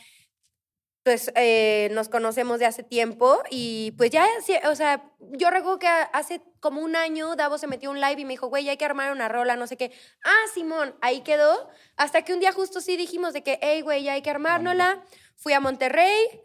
Pues 1.09 1.33
eh, 1.37 1.89
nos 1.93 2.11
conocemos 2.11 2.59
de 2.59 2.67
hace 2.67 2.83
tiempo 2.83 3.43
y 3.49 3.95
pues 3.97 4.11
ya, 4.11 4.27
o 4.71 4.75
sea, 4.75 5.11
yo 5.19 5.49
recuerdo 5.49 5.79
que 5.79 5.87
hace 5.87 6.43
como 6.61 6.83
un 6.83 6.97
año 6.97 7.35
Davo 7.35 7.57
se 7.57 7.67
metió 7.67 7.91
un 7.91 7.99
live 7.99 8.21
y 8.21 8.25
me 8.27 8.35
dijo, 8.35 8.49
güey, 8.49 8.69
hay 8.69 8.77
que 8.77 8.85
armar 8.85 9.11
una 9.11 9.27
rola, 9.27 9.57
no 9.57 9.67
sé 9.67 9.79
qué. 9.79 9.91
Ah, 10.23 10.45
Simón, 10.53 10.95
ahí 11.01 11.23
quedó. 11.23 11.71
Hasta 11.97 12.21
que 12.21 12.35
un 12.35 12.41
día 12.41 12.53
justo 12.53 12.83
sí 12.83 12.99
dijimos 12.99 13.33
de 13.33 13.43
que, 13.43 13.59
hey, 13.63 13.81
güey, 13.81 14.03
ya 14.03 14.13
hay 14.13 14.21
que 14.21 14.29
armárnosla. 14.29 15.03
Fui 15.35 15.55
a 15.55 15.61
Monterrey, 15.61 16.43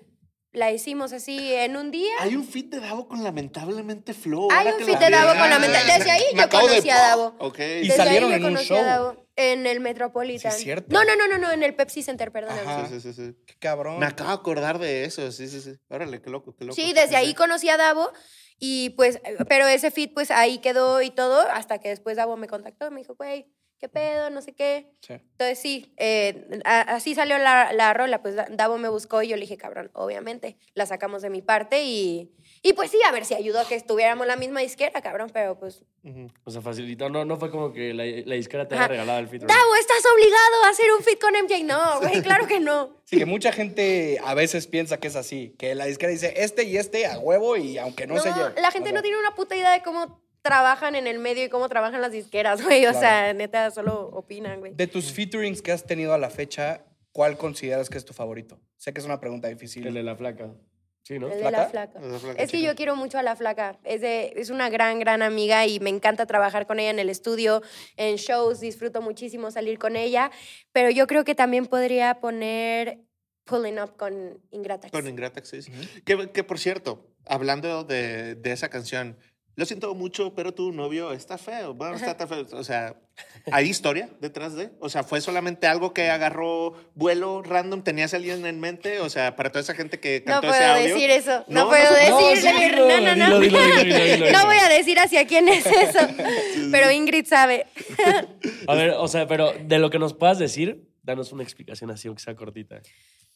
la 0.54 0.72
hicimos 0.72 1.12
así 1.14 1.54
en 1.54 1.76
un 1.76 1.92
día. 1.92 2.14
Hay 2.20 2.36
un 2.36 2.46
fit 2.46 2.72
de 2.72 2.80
Davo 2.80 3.08
con 3.08 3.24
lamentablemente 3.24 4.14
Flow. 4.14 4.50
Hay 4.52 4.68
ahora 4.68 4.78
un 4.78 4.86
fit 4.86 5.00
de 5.00 5.10
Davo 5.10 5.40
con 5.40 5.50
Lamentablemente. 5.50 5.98
Desde 5.98 6.12
ahí 6.12 6.24
Me 6.34 6.42
yo 6.42 6.50
conocí 6.50 6.90
a 6.90 6.98
Davo. 6.98 7.36
Ok. 7.40 7.60
Y 7.60 7.62
Desde 7.62 7.96
salieron 7.98 8.32
ahí 8.32 8.38
en 8.38 8.46
un 8.46 8.52
conocí 8.52 8.74
a 8.74 8.78
show. 8.78 8.86
Davo. 8.86 9.28
En 9.36 9.66
el 9.66 9.80
Metropolitan. 9.80 10.52
Sí, 10.52 10.58
es 10.58 10.64
cierto. 10.64 10.94
No, 10.94 11.04
no, 11.04 11.16
no, 11.16 11.28
no, 11.28 11.40
no, 11.40 11.52
en 11.52 11.64
el 11.64 11.76
Pepsi 11.76 12.04
Center, 12.04 12.32
perdóname. 12.32 12.62
Ajá. 12.62 12.88
Sí, 12.88 13.02
sí, 13.02 13.14
sí, 13.14 13.14
sí. 13.14 13.36
Qué 13.48 13.56
cabrón. 13.58 13.98
Me 13.98 14.06
acabo 14.06 14.30
de 14.30 14.36
acordar 14.36 14.78
de 14.78 15.06
eso. 15.06 15.32
Sí, 15.32 15.48
sí, 15.48 15.60
sí. 15.60 15.74
Órale, 15.90 16.22
qué 16.22 16.30
loco, 16.30 16.56
qué 16.56 16.66
loco. 16.66 16.76
Sí, 16.76 16.94
desde 16.94 17.16
ahí 17.16 17.34
conocí 17.34 17.68
a 17.70 17.78
Davo 17.78 18.12
y 18.60 18.92
pues, 18.92 19.20
pero 19.50 19.68
ese 19.68 19.90
fit 19.90 20.14
pues 20.14 20.30
ahí 20.30 20.60
quedó 20.60 21.02
y 21.02 21.10
todo 21.10 21.42
hasta 21.50 21.80
que 21.80 21.90
después 21.90 22.16
Davo 22.16 22.38
me 22.38 22.48
contactó, 22.48 22.92
me 22.92 23.00
dijo, 23.00 23.16
güey, 23.16 23.48
¿qué 23.84 23.90
pedo? 23.90 24.30
No 24.30 24.42
sé 24.42 24.54
qué. 24.54 24.88
Sí. 25.02 25.14
Entonces 25.14 25.60
sí, 25.60 25.94
eh, 25.98 26.62
así 26.64 27.16
salió 27.16 27.38
la, 27.38 27.74
la 27.74 27.94
rola, 27.94 28.22
pues 28.22 28.34
Da- 28.34 28.48
Davo 28.50 28.78
me 28.78 28.88
buscó 28.88 29.22
y 29.24 29.28
yo 29.28 29.36
le 29.36 29.42
dije, 29.42 29.58
cabrón, 29.58 29.92
obviamente, 29.94 30.56
la 30.74 30.86
sacamos 30.86 31.22
de 31.22 31.30
mi 31.30 31.42
parte 31.42 31.84
y, 31.84 32.32
y 32.62 32.72
pues 32.72 32.92
sí, 32.92 33.00
a 33.06 33.12
ver 33.12 33.26
si 33.26 33.34
ayudó 33.34 33.60
a 33.60 33.68
que 33.68 33.76
estuviéramos 33.76 34.26
la 34.26 34.38
misma 34.38 34.62
disquera, 34.62 35.02
cabrón, 35.02 35.32
pero 35.34 35.60
pues. 35.60 35.84
O 36.46 36.52
sea, 36.52 36.62
facilitó. 36.62 37.10
No, 37.10 37.26
no 37.26 37.36
fue 37.36 37.52
como 37.52 37.74
que 37.74 37.94
la, 37.94 38.06
la 38.06 38.36
disquera 38.36 38.68
te 38.70 38.76
haya 38.76 38.88
regalado 38.88 39.20
el 39.20 39.28
feat. 39.28 39.44
Davo, 39.44 39.76
estás 39.76 40.04
obligado 40.14 40.64
a 40.66 40.70
hacer 40.70 40.86
un 40.98 41.04
fit 41.04 41.20
con 41.20 41.34
MJ. 41.34 41.64
No, 41.66 42.00
güey, 42.08 42.22
claro 42.22 42.48
que 42.48 42.62
no. 42.62 43.02
Sí, 43.04 43.18
que 43.18 43.26
mucha 43.26 43.52
gente 43.52 44.18
a 44.24 44.34
veces 44.34 44.68
piensa 44.68 44.98
que 44.98 45.08
es 45.10 45.18
así, 45.18 45.56
que 45.60 45.76
la 45.76 45.84
disquera 45.86 46.10
dice 46.12 46.34
este 46.38 46.64
y 46.64 46.78
este 46.78 47.06
a 47.06 47.20
huevo 47.20 47.58
y 47.58 47.78
aunque 47.80 48.08
no, 48.08 48.16
No, 48.16 48.22
se 48.22 48.32
lleve. 48.32 48.62
la 48.62 48.72
gente 48.72 48.90
O 48.90 48.92
sea, 48.92 49.00
no 49.00 49.02
tiene 49.02 49.20
una 49.20 49.36
puta 49.36 49.56
idea 49.58 49.72
de 49.74 49.82
cómo 49.84 50.23
trabajan 50.48 50.94
en 50.96 51.08
el 51.08 51.18
medio 51.20 51.46
y 51.46 51.50
cómo 51.50 51.68
trabajan 51.70 52.02
las 52.02 52.12
disqueras, 52.12 52.62
güey. 52.64 52.86
O 52.86 52.92
Claro. 52.92 53.00
sea, 53.00 53.34
neta, 53.34 53.72
solo 53.72 54.10
opinan, 54.14 54.60
güey. 54.60 54.74
De 54.76 54.86
tus 54.88 55.12
featurings 55.12 55.62
que 55.62 55.72
has 55.72 55.86
tenido 55.86 56.14
a 56.14 56.18
la 56.20 56.30
fecha, 56.30 56.86
¿cuál 57.12 57.38
consideras 57.38 57.90
que 57.90 57.98
es 57.98 58.06
tu 58.06 58.14
favorito? 58.14 58.60
Sé 58.78 58.94
que 58.94 59.00
es 59.00 59.06
una 59.06 59.20
pregunta 59.20 59.48
difícil. 59.48 59.88
El 59.88 59.94
de 59.96 60.04
la 60.04 60.16
flaca. 60.16 60.54
Sí, 61.06 61.20
¿no? 61.20 61.28
El 61.28 61.34
de 61.34 61.40
¿Flaca? 61.40 61.58
la 61.58 61.68
flaca. 61.70 62.00
La 62.00 62.18
flaca, 62.20 62.42
Es 62.42 62.50
que 62.52 62.58
chica. 62.60 62.70
yo 62.72 62.76
quiero 62.78 62.96
mucho 62.96 63.18
a 63.18 63.24
la 63.24 63.36
flaca. 63.36 63.78
Es, 63.84 64.00
de- 64.00 64.32
es 64.38 64.50
una 64.50 64.70
gran, 64.70 65.00
gran 65.00 65.22
amiga 65.22 65.66
y 65.66 65.82
me 65.82 65.90
encanta 65.90 66.26
trabajar 66.26 66.66
con 66.66 66.80
ella 66.80 66.92
en 66.92 67.00
el 67.00 67.10
estudio, 67.10 67.62
en 67.98 68.16
shows. 68.16 68.62
Disfruto 68.62 69.02
muchísimo 69.02 69.52
salir 69.52 69.80
con 69.80 69.98
ella. 69.98 70.32
Pero 70.72 70.90
yo 70.92 71.06
creo 71.08 71.26
que 71.26 71.36
también 71.36 71.66
podría 71.66 72.22
poner 72.22 73.00
Pulling 73.44 73.80
Up 73.82 73.98
con 73.98 74.40
Ingrata. 74.52 74.90
Con 74.92 75.06
Ingrataxis. 75.06 75.70
que, 76.06 76.32
que 76.32 76.44
por 76.46 76.58
cierto, 76.58 77.06
hablando 77.26 77.84
de, 77.84 78.36
de 78.36 78.52
esa 78.54 78.70
canción, 78.70 79.18
lo 79.56 79.66
siento 79.66 79.94
mucho, 79.94 80.34
pero 80.36 80.54
tu 80.54 80.72
novio 80.72 81.12
está 81.14 81.38
feo. 81.38 81.74
Bueno, 81.74 81.96
está 81.96 82.18
tan 82.18 82.28
feo. 82.28 82.46
O 82.54 82.64
sea, 82.64 82.96
¿hay 83.52 83.70
historia 83.70 84.10
detrás 84.20 84.56
de? 84.56 84.72
O 84.80 84.90
sea, 84.90 85.04
¿fue 85.04 85.22
solamente 85.22 85.68
algo 85.68 85.94
que 85.94 86.10
agarró 86.10 86.74
vuelo 86.96 87.44
random? 87.44 87.84
¿Tenías 87.84 88.14
a 88.14 88.18
alguien 88.18 88.46
en 88.48 88.60
mente? 88.60 89.00
O 89.00 89.10
sea, 89.10 89.36
para 89.36 89.52
toda 89.52 89.62
esa 89.62 89.76
gente 89.76 90.00
que 90.00 90.24
No 90.26 90.34
cantó 90.42 90.48
puedo 90.48 90.54
ese 90.62 90.66
audio. 90.72 90.96
decir 90.96 91.10
eso. 91.12 91.46
No, 91.48 91.66
No, 91.66 91.70
puedo 91.70 91.84
no 91.92 91.96
se- 91.98 92.10
no, 92.10 92.20
sí, 92.36 92.72
no, 92.76 93.02
no, 93.02 93.16
no. 93.30 93.40
dilo, 93.40 93.60
dilo, 93.62 93.84
dilo, 93.84 93.96
dilo, 94.04 94.26
dilo. 94.26 94.32
No 94.40 94.46
voy 94.48 94.58
a 94.58 94.70
decir 94.70 94.98
hacia 95.00 95.28
quién 95.28 95.48
es 95.48 95.66
eso. 95.66 96.00
Pero 96.72 96.90
Ingrid 96.92 97.28
sabe. 97.28 97.68
A 98.68 98.74
ver, 98.76 98.92
o 98.98 99.08
sea, 99.08 99.28
pero 99.28 99.54
de 99.54 99.78
lo 99.80 99.90
que 99.92 100.00
nos 100.00 100.14
puedas 100.16 100.40
decir, 100.40 100.88
danos 101.04 101.32
una 101.32 101.44
explicación 101.44 101.92
así, 101.92 102.08
aunque 102.08 102.24
sea 102.24 102.36
cortita. 102.36 102.82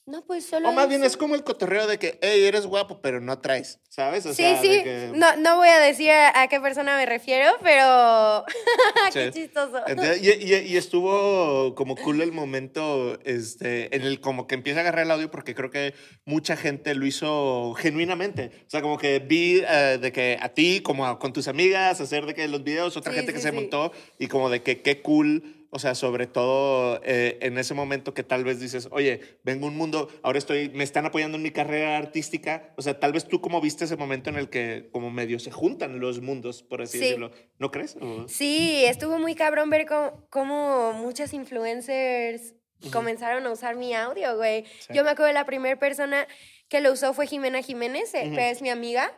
No, 0.06 0.24
pues 0.26 0.46
solo. 0.46 0.70
O 0.70 0.72
más 0.72 0.88
bien 0.88 1.04
es 1.04 1.18
como 1.18 1.36
el 1.36 1.44
cotorreo 1.44 1.86
de 1.86 2.00
que, 2.00 2.18
hey, 2.22 2.46
eres 2.46 2.66
guapo, 2.66 3.02
pero 3.02 3.20
no 3.20 3.40
traes, 3.40 3.82
¿sabes? 3.90 4.26
O 4.26 4.30
Sí, 4.30 4.36
sea, 4.38 4.54
de 4.54 4.58
sí. 4.62 4.84
que- 4.86 5.12
No, 5.14 5.36
no 5.36 5.58
voy 5.58 5.68
a 5.68 5.80
decir 5.80 6.10
a, 6.12 6.44
a 6.44 6.48
qué 6.48 6.62
persona 6.62 6.96
me 6.96 7.06
refiero, 7.06 7.52
pero. 7.62 8.46
qué 9.14 9.32
Sí. 9.34 9.42
chistoso. 9.42 9.82
Entonces, 9.86 10.24
y, 10.24 10.30
y- 10.46 10.60
y 10.74 10.78
estuvo 10.78 11.76
como 11.76 11.98
cool 11.98 12.22
el 12.22 12.32
momento 12.32 13.20
este, 13.26 13.94
en 13.94 14.04
el 14.04 14.22
como 14.22 14.48
que 14.48 14.56
empieza 14.56 14.80
a 14.80 14.84
agarrar 14.84 15.04
el 15.04 15.12
audio 15.12 15.30
porque 15.30 15.54
creo 15.54 15.72
que 15.72 15.94
mucha 16.24 16.56
gente 16.56 16.96
lo 16.96 17.06
hizo 17.06 17.74
genuinamente. 17.74 18.52
O 18.66 18.70
sea, 18.70 18.82
como 18.82 18.98
que 18.98 19.20
vi 19.20 19.62
eh, 19.68 19.98
de 20.02 20.12
que 20.14 20.38
a 20.42 20.48
ti, 20.50 20.80
como 20.82 21.06
a- 21.06 21.20
con 21.20 21.34
tus 21.34 21.50
amigas, 21.50 22.00
hacer 22.00 22.26
de 22.26 22.34
que 22.34 22.48
los 22.48 22.64
videos, 22.64 22.96
otra 22.96 23.12
Sí, 23.12 23.18
gente 23.18 23.34
que 23.34 23.40
sí, 23.40 23.44
se 23.44 23.50
sí. 23.50 23.56
montó 23.56 23.92
y 24.20 24.28
como 24.28 24.50
de 24.50 24.64
que 24.64 24.82
qué 24.82 25.02
cool. 25.02 25.57
O 25.78 25.80
sea, 25.80 25.94
sobre 25.94 26.26
todo 26.26 27.00
eh, 27.04 27.38
en 27.44 27.60
ese 27.60 27.76
momento 27.76 28.16
que 28.16 28.24
tal 28.24 28.44
vez 28.44 28.60
dices, 28.60 28.88
oye, 28.90 29.22
vengo 29.44 29.68
a 29.68 29.70
un 29.70 29.78
mundo, 29.78 30.10
ahora 30.24 30.40
estoy, 30.40 30.70
me 30.70 30.84
están 30.84 31.06
apoyando 31.06 31.38
en 31.38 31.44
mi 31.44 31.52
carrera 31.52 31.98
artística. 31.98 32.74
O 32.78 32.82
sea, 32.82 33.00
tal 33.00 33.14
vez 33.14 33.28
tú 33.28 33.42
como 33.42 33.62
viste 33.62 33.86
ese 33.86 33.96
momento 33.96 34.32
en 34.32 34.38
el 34.38 34.50
que 34.50 34.90
como 34.92 35.12
medio 35.12 35.38
se 35.38 35.52
juntan 35.52 36.00
los 36.00 36.20
mundos, 36.20 36.64
por 36.64 36.82
así 36.82 36.98
Sí. 36.98 37.04
decirlo. 37.04 37.30
¿No 37.60 37.70
crees? 37.70 37.96
O- 38.02 38.28
Sí, 38.28 38.86
estuvo 38.86 39.20
muy 39.20 39.36
cabrón 39.36 39.70
ver 39.70 39.86
cómo, 39.86 40.26
cómo 40.32 40.94
muchas 40.94 41.32
influencers 41.34 42.56
comenzaron 42.92 43.46
a 43.46 43.52
usar 43.52 43.76
mi 43.76 43.94
audio, 43.94 44.36
güey. 44.36 44.66
Sí. 44.80 44.94
Yo 44.96 45.04
me 45.04 45.12
acuerdo 45.12 45.28
de 45.28 45.34
la 45.34 45.46
primera 45.46 45.78
persona 45.78 46.28
que 46.70 46.82
lo 46.82 46.92
usó 46.92 47.14
fue 47.14 47.28
Jimena 47.28 47.62
Jiménez, 47.62 48.12
eh, 48.16 48.32
que 48.34 48.50
es 48.50 48.64
mi 48.64 48.72
amiga. 48.72 49.14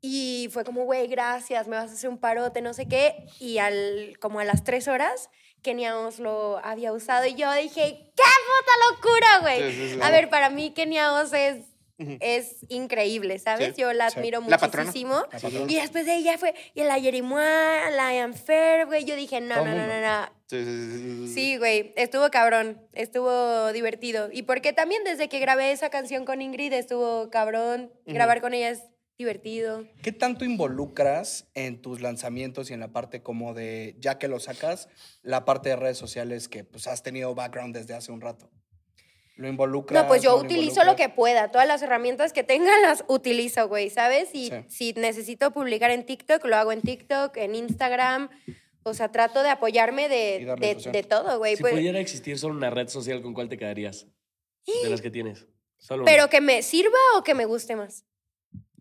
Y 0.00 0.48
fue 0.50 0.64
como, 0.64 0.84
güey, 0.86 1.06
gracias, 1.06 1.68
me 1.68 1.76
vas 1.76 1.90
a 1.92 1.94
hacer 1.94 2.10
un 2.10 2.18
parote, 2.18 2.60
no 2.62 2.74
sé 2.74 2.88
qué. 2.88 3.14
Y 3.38 3.58
al, 3.58 4.18
como 4.20 4.40
a 4.40 4.44
las 4.44 4.64
tres 4.64 4.88
horas, 4.88 5.30
Kenia 5.64 5.98
Os 5.98 6.20
lo 6.20 6.60
había 6.62 6.92
usado. 6.92 7.26
Y 7.26 7.34
yo 7.34 7.52
dije, 7.54 8.12
¡qué 8.14 8.22
puta 8.22 8.72
locura, 8.90 9.38
güey! 9.40 9.72
Sí, 9.72 9.76
sí, 9.76 9.94
sí. 9.94 10.00
A 10.00 10.10
ver, 10.10 10.30
para 10.30 10.50
mí 10.50 10.70
Kenia 10.70 11.14
Os 11.14 11.32
es, 11.32 11.64
es 11.98 12.58
increíble, 12.68 13.40
¿sabes? 13.40 13.74
Sí. 13.74 13.80
Yo 13.80 13.92
la 13.92 14.06
admiro 14.06 14.40
La 14.46 14.58
muchísimo. 14.58 15.14
La 15.14 15.40
patrona. 15.40 15.72
Y 15.72 15.74
después 15.74 16.06
de 16.06 16.14
ella 16.14 16.38
fue, 16.38 16.54
y 16.74 16.84
la 16.84 17.00
Jerimois, 17.00 17.90
la 17.96 18.14
Ian 18.14 18.34
Fair, 18.34 18.86
güey. 18.86 19.04
Yo 19.04 19.16
dije, 19.16 19.40
no, 19.40 19.56
Todo 19.56 19.64
no, 19.64 19.74
no, 19.74 19.86
no, 19.86 20.00
no. 20.00 20.28
Sí, 21.26 21.56
güey, 21.56 21.92
estuvo 21.96 22.30
cabrón, 22.30 22.86
estuvo 22.92 23.72
divertido. 23.72 24.28
Y 24.30 24.42
porque 24.42 24.72
también 24.72 25.02
desde 25.02 25.28
que 25.28 25.40
grabé 25.40 25.72
esa 25.72 25.90
canción 25.90 26.24
con 26.24 26.42
Ingrid 26.42 26.72
estuvo 26.72 27.30
cabrón. 27.30 27.90
Grabar 28.06 28.40
con 28.40 28.54
ella 28.54 28.68
es 28.70 28.82
divertido. 29.16 29.84
¿Qué 30.02 30.12
tanto 30.12 30.44
involucras 30.44 31.48
en 31.54 31.80
tus 31.80 32.00
lanzamientos 32.00 32.70
y 32.70 32.74
en 32.74 32.80
la 32.80 32.92
parte 32.92 33.22
como 33.22 33.54
de, 33.54 33.96
ya 33.98 34.18
que 34.18 34.28
lo 34.28 34.40
sacas, 34.40 34.88
la 35.22 35.44
parte 35.44 35.68
de 35.70 35.76
redes 35.76 35.98
sociales 35.98 36.48
que 36.48 36.64
pues 36.64 36.86
has 36.86 37.02
tenido 37.02 37.34
background 37.34 37.74
desde 37.76 37.94
hace 37.94 38.12
un 38.12 38.20
rato? 38.20 38.50
¿Lo 39.36 39.48
involucras? 39.48 40.02
No, 40.02 40.08
pues 40.08 40.22
yo 40.22 40.36
lo 40.36 40.44
utilizo 40.44 40.84
lo 40.84 40.94
que 40.96 41.04
involucras? 41.04 41.16
pueda. 41.16 41.50
Todas 41.50 41.66
las 41.66 41.82
herramientas 41.82 42.32
que 42.32 42.44
tenga 42.44 42.70
las 42.82 43.04
utilizo, 43.08 43.68
güey, 43.68 43.90
¿sabes? 43.90 44.30
Y 44.32 44.50
Sí. 44.50 44.54
si 44.68 44.92
necesito 44.94 45.52
publicar 45.52 45.90
en 45.90 46.06
TikTok, 46.06 46.44
lo 46.44 46.56
hago 46.56 46.72
en 46.72 46.82
TikTok, 46.82 47.36
en 47.36 47.54
Instagram. 47.54 48.30
O 48.84 48.94
sea, 48.94 49.10
trato 49.10 49.42
de 49.42 49.48
apoyarme 49.48 50.08
de, 50.08 50.56
de, 50.60 50.90
de 50.92 51.02
todo, 51.02 51.38
güey. 51.38 51.56
Si 51.56 51.62
pues. 51.62 51.72
pudiera 51.72 51.98
existir 52.00 52.38
solo 52.38 52.54
una 52.54 52.68
red 52.70 52.88
social, 52.88 53.22
¿con 53.22 53.32
cuál 53.32 53.48
te 53.48 53.56
quedarías? 53.56 54.06
De 54.82 54.90
las 54.90 55.00
que 55.00 55.10
tienes. 55.10 55.46
Solo 55.78 56.02
una. 56.02 56.12
pero 56.12 56.28
que 56.28 56.40
me 56.40 56.62
sirva 56.62 56.98
o 57.16 57.24
que 57.24 57.34
me 57.34 57.44
guste 57.44 57.76
más. 57.76 58.04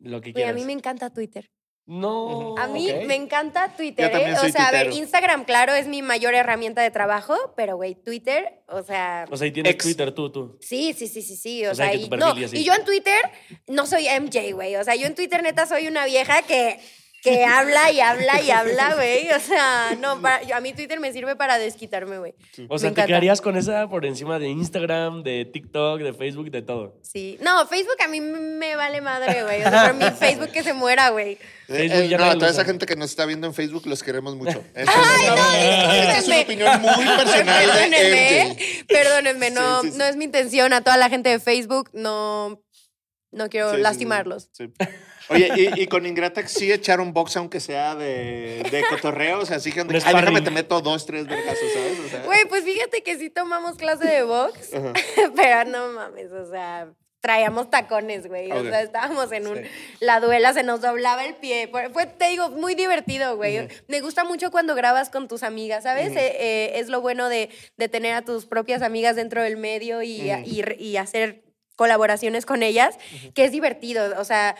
Lo 0.03 0.21
que 0.21 0.31
Güey, 0.31 0.43
a 0.43 0.47
quieras. 0.47 0.55
mí 0.55 0.65
me 0.65 0.73
encanta 0.73 1.09
Twitter. 1.11 1.49
No. 1.85 2.55
A 2.57 2.67
mí 2.67 2.87
me 3.07 3.15
encanta 3.15 3.75
Twitter, 3.75 4.09
Yo 4.09 4.17
¿eh? 4.17 4.35
soy 4.37 4.49
O 4.49 4.53
sea, 4.53 4.67
a 4.67 4.71
ver. 4.71 4.93
Instagram, 4.93 5.43
claro, 5.43 5.73
es 5.73 5.85
mi 5.87 6.01
mayor 6.01 6.33
herramienta 6.33 6.81
de 6.81 6.91
trabajo, 6.91 7.35
pero, 7.57 7.75
güey, 7.75 7.95
Twitter, 7.95 8.63
o 8.69 8.83
sea... 8.83 9.25
O 9.29 9.35
sea, 9.35 9.47
y 9.47 9.51
tienes 9.51 9.73
Ex. 9.73 9.83
Twitter 9.83 10.13
tú, 10.13 10.29
tú. 10.31 10.57
Sí, 10.61 10.93
sí, 10.93 11.07
sí, 11.09 11.21
sí, 11.21 11.35
sí. 11.35 11.65
O, 11.65 11.71
O 11.71 11.75
sea, 11.75 11.87
sea, 11.87 11.91
que 11.93 11.99
tu 11.99 12.05
y, 12.05 12.09
perfil 12.09 12.25
no, 12.35 12.39
y 12.39 12.43
así. 12.45 12.57
y 12.57 12.63
yo 12.63 12.73
en 12.73 12.85
Twitter 12.85 13.21
no 13.67 13.85
soy 13.85 14.05
MJ, 14.07 14.53
güey. 14.53 14.77
O 14.77 14.83
sea, 14.85 14.95
yo 14.95 15.07
en 15.07 15.15
Twitter 15.15 15.43
neta 15.43 15.65
soy 15.65 15.87
una 15.87 16.05
vieja 16.05 16.41
que, 16.43 16.79
que 17.23 17.45
habla 17.45 17.91
y 17.91 17.99
habla 18.01 18.41
y 18.41 18.51
habla, 18.51 18.95
güey. 18.95 19.31
O 19.31 19.39
sea, 19.39 19.95
no, 19.99 20.21
para- 20.21 20.43
yo- 20.43 20.55
a 20.55 20.59
mí 20.62 20.73
Twitter 20.73 20.99
me 20.99 21.12
sirve 21.13 21.36
para 21.36 21.57
desquitarme, 21.57 22.17
güey. 22.19 22.36
O 22.67 22.77
sea, 22.77 22.89
Me 22.89 22.95
te 22.95 23.01
encanta. 23.01 23.05
quedarías 23.07 23.39
con 23.41 23.55
esa 23.57 23.88
por 23.88 24.05
encima 24.05 24.39
de 24.39 24.49
Instagram, 24.49 25.23
de 25.23 25.45
TikTok, 25.45 26.01
de 26.01 26.13
Facebook, 26.13 26.51
de 26.51 26.62
todo. 26.62 26.99
Sí. 27.01 27.38
No, 27.41 27.65
Facebook 27.67 27.95
a 28.03 28.07
mí 28.07 28.19
me 28.21 28.75
vale 28.75 28.99
madre, 29.01 29.43
güey. 29.43 29.62
O 29.63 29.69
sea, 29.69 29.86
por 29.86 29.93
mi 29.95 30.09
Facebook 30.12 30.51
que 30.51 30.63
se 30.63 30.73
muera, 30.73 31.09
güey. 31.09 31.38
Facebook 31.67 32.01
Eh, 32.03 32.09
ya 32.09 32.17
no, 32.17 32.25
a 32.25 32.33
toda 32.33 32.49
esa 32.51 32.65
gente 32.65 32.86
que 32.86 32.95
nos 32.97 33.09
está 33.09 33.25
viendo 33.25 33.47
en 33.47 33.53
Facebook 33.53 33.83
los 33.86 34.03
queremos 34.03 34.36
mucho. 34.36 34.62
Ay, 34.75 34.86
no, 35.27 35.53
esta 35.53 36.17
es 36.17 36.27
una 36.27 36.41
opinión 36.41 36.81
muy 36.81 36.91
personal 37.17 37.65
de 37.65 37.71
Perdónenme, 37.71 38.43
MJ. 38.49 38.62
¿eh? 38.62 38.86
Perdónenme, 38.89 39.49
no, 39.51 39.81
Sí, 39.81 39.88
sí, 39.88 39.91
sí. 39.93 39.97
no 39.97 40.05
es 40.05 40.15
mi 40.17 40.25
intención. 40.25 40.73
A 40.73 40.81
toda 40.81 40.97
la 40.97 41.09
gente 41.09 41.29
de 41.29 41.39
Facebook, 41.39 41.89
no, 41.93 42.62
no 43.31 43.49
quiero 43.49 43.67
Sí, 43.69 43.75
sí, 43.75 43.77
sí, 43.77 43.83
lastimarlos. 43.83 44.49
sí. 44.51 44.73
Oye, 45.29 45.51
y, 45.75 45.81
y 45.83 45.88
con 45.88 46.05
Ingratax 46.05 46.51
sí 46.51 46.71
echaron 46.71 47.13
box 47.13 47.38
aunque 47.38 47.59
sea 47.59 47.95
de, 47.95 48.63
de 48.69 48.83
cotorreo, 48.89 49.39
o 49.39 49.45
sea, 49.45 49.59
sí 49.59 49.71
que 49.71 49.81
Un 49.81 49.89
ay, 49.93 50.01
déjame 50.15 50.41
te 50.41 50.51
meto 50.51 50.81
dos, 50.81 51.05
tres 51.05 51.25
vergazos, 51.27 51.71
¿sabes? 51.73 51.99
O 51.99 52.09
sea, 52.09 52.23
Güey, 52.23 52.45
pues 52.49 52.63
fíjate 52.63 53.03
que 53.03 53.17
sí 53.17 53.29
tomamos 53.29 53.77
clase 53.77 54.05
de 54.05 54.23
box, 54.23 54.71
pero 55.36 55.65
no 55.69 55.88
mames, 55.93 56.31
o 56.31 56.49
sea, 56.49 56.89
traíamos 57.21 57.69
tacones, 57.69 58.27
güey. 58.27 58.51
O 58.51 58.63
sea, 58.63 58.81
estábamos 58.81 59.31
en 59.31 59.47
un. 59.47 59.57
Sí. 59.59 59.63
La 60.01 60.19
duela 60.19 60.51
se 60.51 60.62
nos 60.63 60.81
doblaba 60.81 61.23
el 61.23 61.36
pie. 61.36 61.69
Fue, 61.93 62.05
te 62.05 62.27
digo, 62.27 62.49
muy 62.49 62.75
divertido, 62.75 63.38
güey. 63.38 63.69
Me 63.88 64.01
gusta 64.01 64.25
mucho 64.25 64.51
cuando 64.51 64.75
grabas 64.75 65.09
con 65.09 65.29
tus 65.29 65.43
amigas, 65.43 65.83
¿sabes? 65.83 66.09
Eh, 66.17 66.36
eh, 66.38 66.71
es 66.79 66.89
lo 66.89 66.99
bueno 66.99 67.29
de, 67.29 67.49
de 67.77 67.88
tener 67.88 68.13
a 68.13 68.23
tus 68.23 68.45
propias 68.45 68.81
amigas 68.81 69.15
dentro 69.15 69.41
del 69.41 69.55
medio 69.55 70.01
y, 70.01 70.29
y- 70.45 70.63
y 70.77 70.97
hacer 70.97 71.45
colaboraciones 71.77 72.45
con 72.45 72.62
ellas, 72.62 72.97
que 73.33 73.45
es 73.45 73.51
divertido. 73.51 74.19
O 74.19 74.25
sea, 74.25 74.55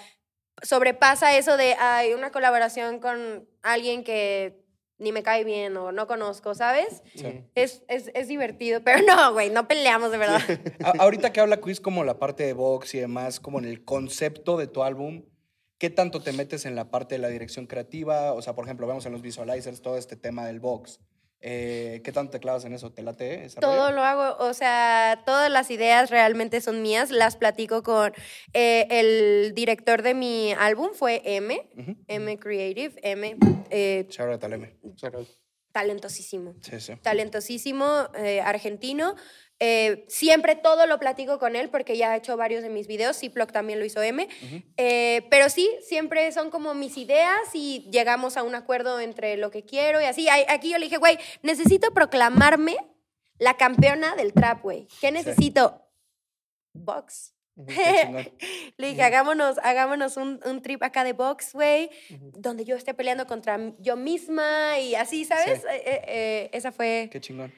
sobrepasa 0.64 1.38
eso 1.38 1.58
de, 1.58 1.74
hay 1.76 2.14
una 2.14 2.32
colaboración 2.32 3.00
con 3.00 3.48
alguien 3.62 4.04
que 4.04 4.62
ni 4.98 5.12
me 5.12 5.22
cae 5.24 5.44
bien 5.44 5.76
o 5.76 5.92
no 5.92 6.08
conozco, 6.08 6.56
¿sabes? 6.56 7.04
Sí. 7.16 7.44
Es, 7.56 7.84
es, 7.88 8.10
es 8.14 8.28
divertido, 8.28 8.82
pero 8.84 9.02
no, 9.06 9.34
güey, 9.34 9.50
no 9.50 9.68
peleamos 9.68 10.12
de 10.12 10.18
verdad. 10.18 10.42
A- 10.84 10.94
ahorita 11.04 11.34
que 11.34 11.42
habla 11.42 11.58
Quiz 11.60 11.80
como 11.82 12.04
la 12.04 12.18
parte 12.20 12.44
de 12.46 12.54
box 12.54 12.96
y 12.96 13.00
demás, 13.00 13.40
como 13.40 13.60
en 13.60 13.66
el 13.66 13.84
concepto 13.84 14.56
de 14.58 14.68
tu 14.68 14.84
álbum, 14.84 15.26
¿qué 15.78 15.90
tanto 15.90 16.22
te 16.22 16.32
metes 16.32 16.66
en 16.66 16.76
la 16.76 16.90
parte 16.90 17.16
de 17.16 17.20
la 17.20 17.28
dirección 17.28 17.66
creativa? 17.68 18.32
O 18.34 18.42
sea, 18.42 18.56
por 18.56 18.64
ejemplo, 18.66 18.88
vemos 18.88 19.06
en 19.06 19.12
los 19.12 19.22
visualizers 19.22 19.82
todo 19.82 19.98
este 19.98 20.16
tema 20.16 20.46
del 20.46 20.60
box. 20.62 21.00
Eh, 21.46 22.00
¿Qué 22.06 22.14
tanto 22.14 22.32
te 22.32 22.40
clavas 22.40 22.64
en 22.64 22.72
eso? 22.72 22.94
¿Te 22.94 23.04
late 23.04 23.44
ese 23.44 23.60
Todo 23.60 23.90
rollo? 23.90 23.96
lo 23.96 24.04
hago, 24.04 24.38
o 24.46 24.54
sea, 24.54 25.24
todas 25.26 25.52
las 25.52 25.70
ideas 25.72 26.10
realmente 26.10 26.62
son 26.62 26.82
mías, 26.82 27.12
las 27.12 27.36
platico 27.36 27.84
con 27.84 28.14
eh, 28.54 28.88
el 28.90 29.54
director 29.54 30.04
de 30.04 30.14
mi 30.14 30.54
álbum, 30.54 30.92
fue 30.94 31.22
M. 31.26 31.70
M 32.08 32.40
Creative, 32.40 32.94
M, 33.04 33.36
eh, 33.70 34.08
Shout 34.10 34.32
out 34.32 34.44
al 34.46 34.54
M. 34.54 34.74
talentosísimo. 35.74 36.54
Sí, 36.62 36.80
sí. 36.80 36.94
talentosísimo, 37.02 38.08
eh, 38.16 38.40
argentino. 38.40 39.16
Eh, 39.60 40.06
siempre 40.10 40.56
todo 40.56 40.88
lo 40.88 41.00
platico 41.00 41.40
con 41.40 41.56
él 41.56 41.70
porque 41.70 41.96
ya 41.96 42.12
ha 42.12 42.18
hecho 42.18 42.36
varios 42.36 42.64
de 42.64 42.70
mis 42.70 42.88
videos. 42.88 43.18
Ziploc 43.18 43.52
también 43.52 43.80
lo 43.80 43.86
hizo 43.86 44.02
M. 44.02 44.28
Eh, 44.78 45.26
pero 45.30 45.50
sí, 45.50 45.70
siempre 45.82 46.32
son 46.32 46.50
como 46.50 46.74
mis 46.74 46.98
ideas 46.98 47.40
y 47.54 47.90
llegamos 47.92 48.36
a 48.38 48.44
un 48.44 48.56
acuerdo 48.56 49.00
entre 49.00 49.38
lo 49.38 49.52
que 49.52 49.64
quiero 49.64 50.02
y 50.02 50.06
así. 50.06 50.28
Aquí 50.50 50.72
yo 50.72 50.78
le 50.78 50.86
dije, 50.86 50.98
güey, 50.98 51.18
necesito 51.44 51.94
proclamarme 51.94 52.76
la 53.38 53.56
campeona 53.56 54.16
del 54.16 54.34
trap, 54.34 54.62
güey. 54.62 54.88
¿Qué 55.00 55.12
necesito? 55.12 55.82
Box. 56.74 57.34
Le 58.78 58.88
dije, 58.88 59.04
hagámonos, 59.04 59.60
hagámonos 59.60 60.18
un, 60.18 60.40
un 60.44 60.62
trip 60.64 60.82
acá 60.82 61.04
de 61.04 61.14
box, 61.14 61.54
güey, 61.54 61.90
donde 62.36 62.66
yo 62.66 62.76
esté 62.76 62.96
peleando 62.96 63.28
contra 63.28 63.60
yo 63.78 63.96
misma 63.96 64.80
y 64.80 64.96
así, 64.96 65.24
¿sabes? 65.24 65.62
Sí. 65.62 65.68
Eh, 65.70 66.50
esa 66.52 66.72
fue 66.72 67.10
Qué 67.12 67.22
chingón. 67.22 67.54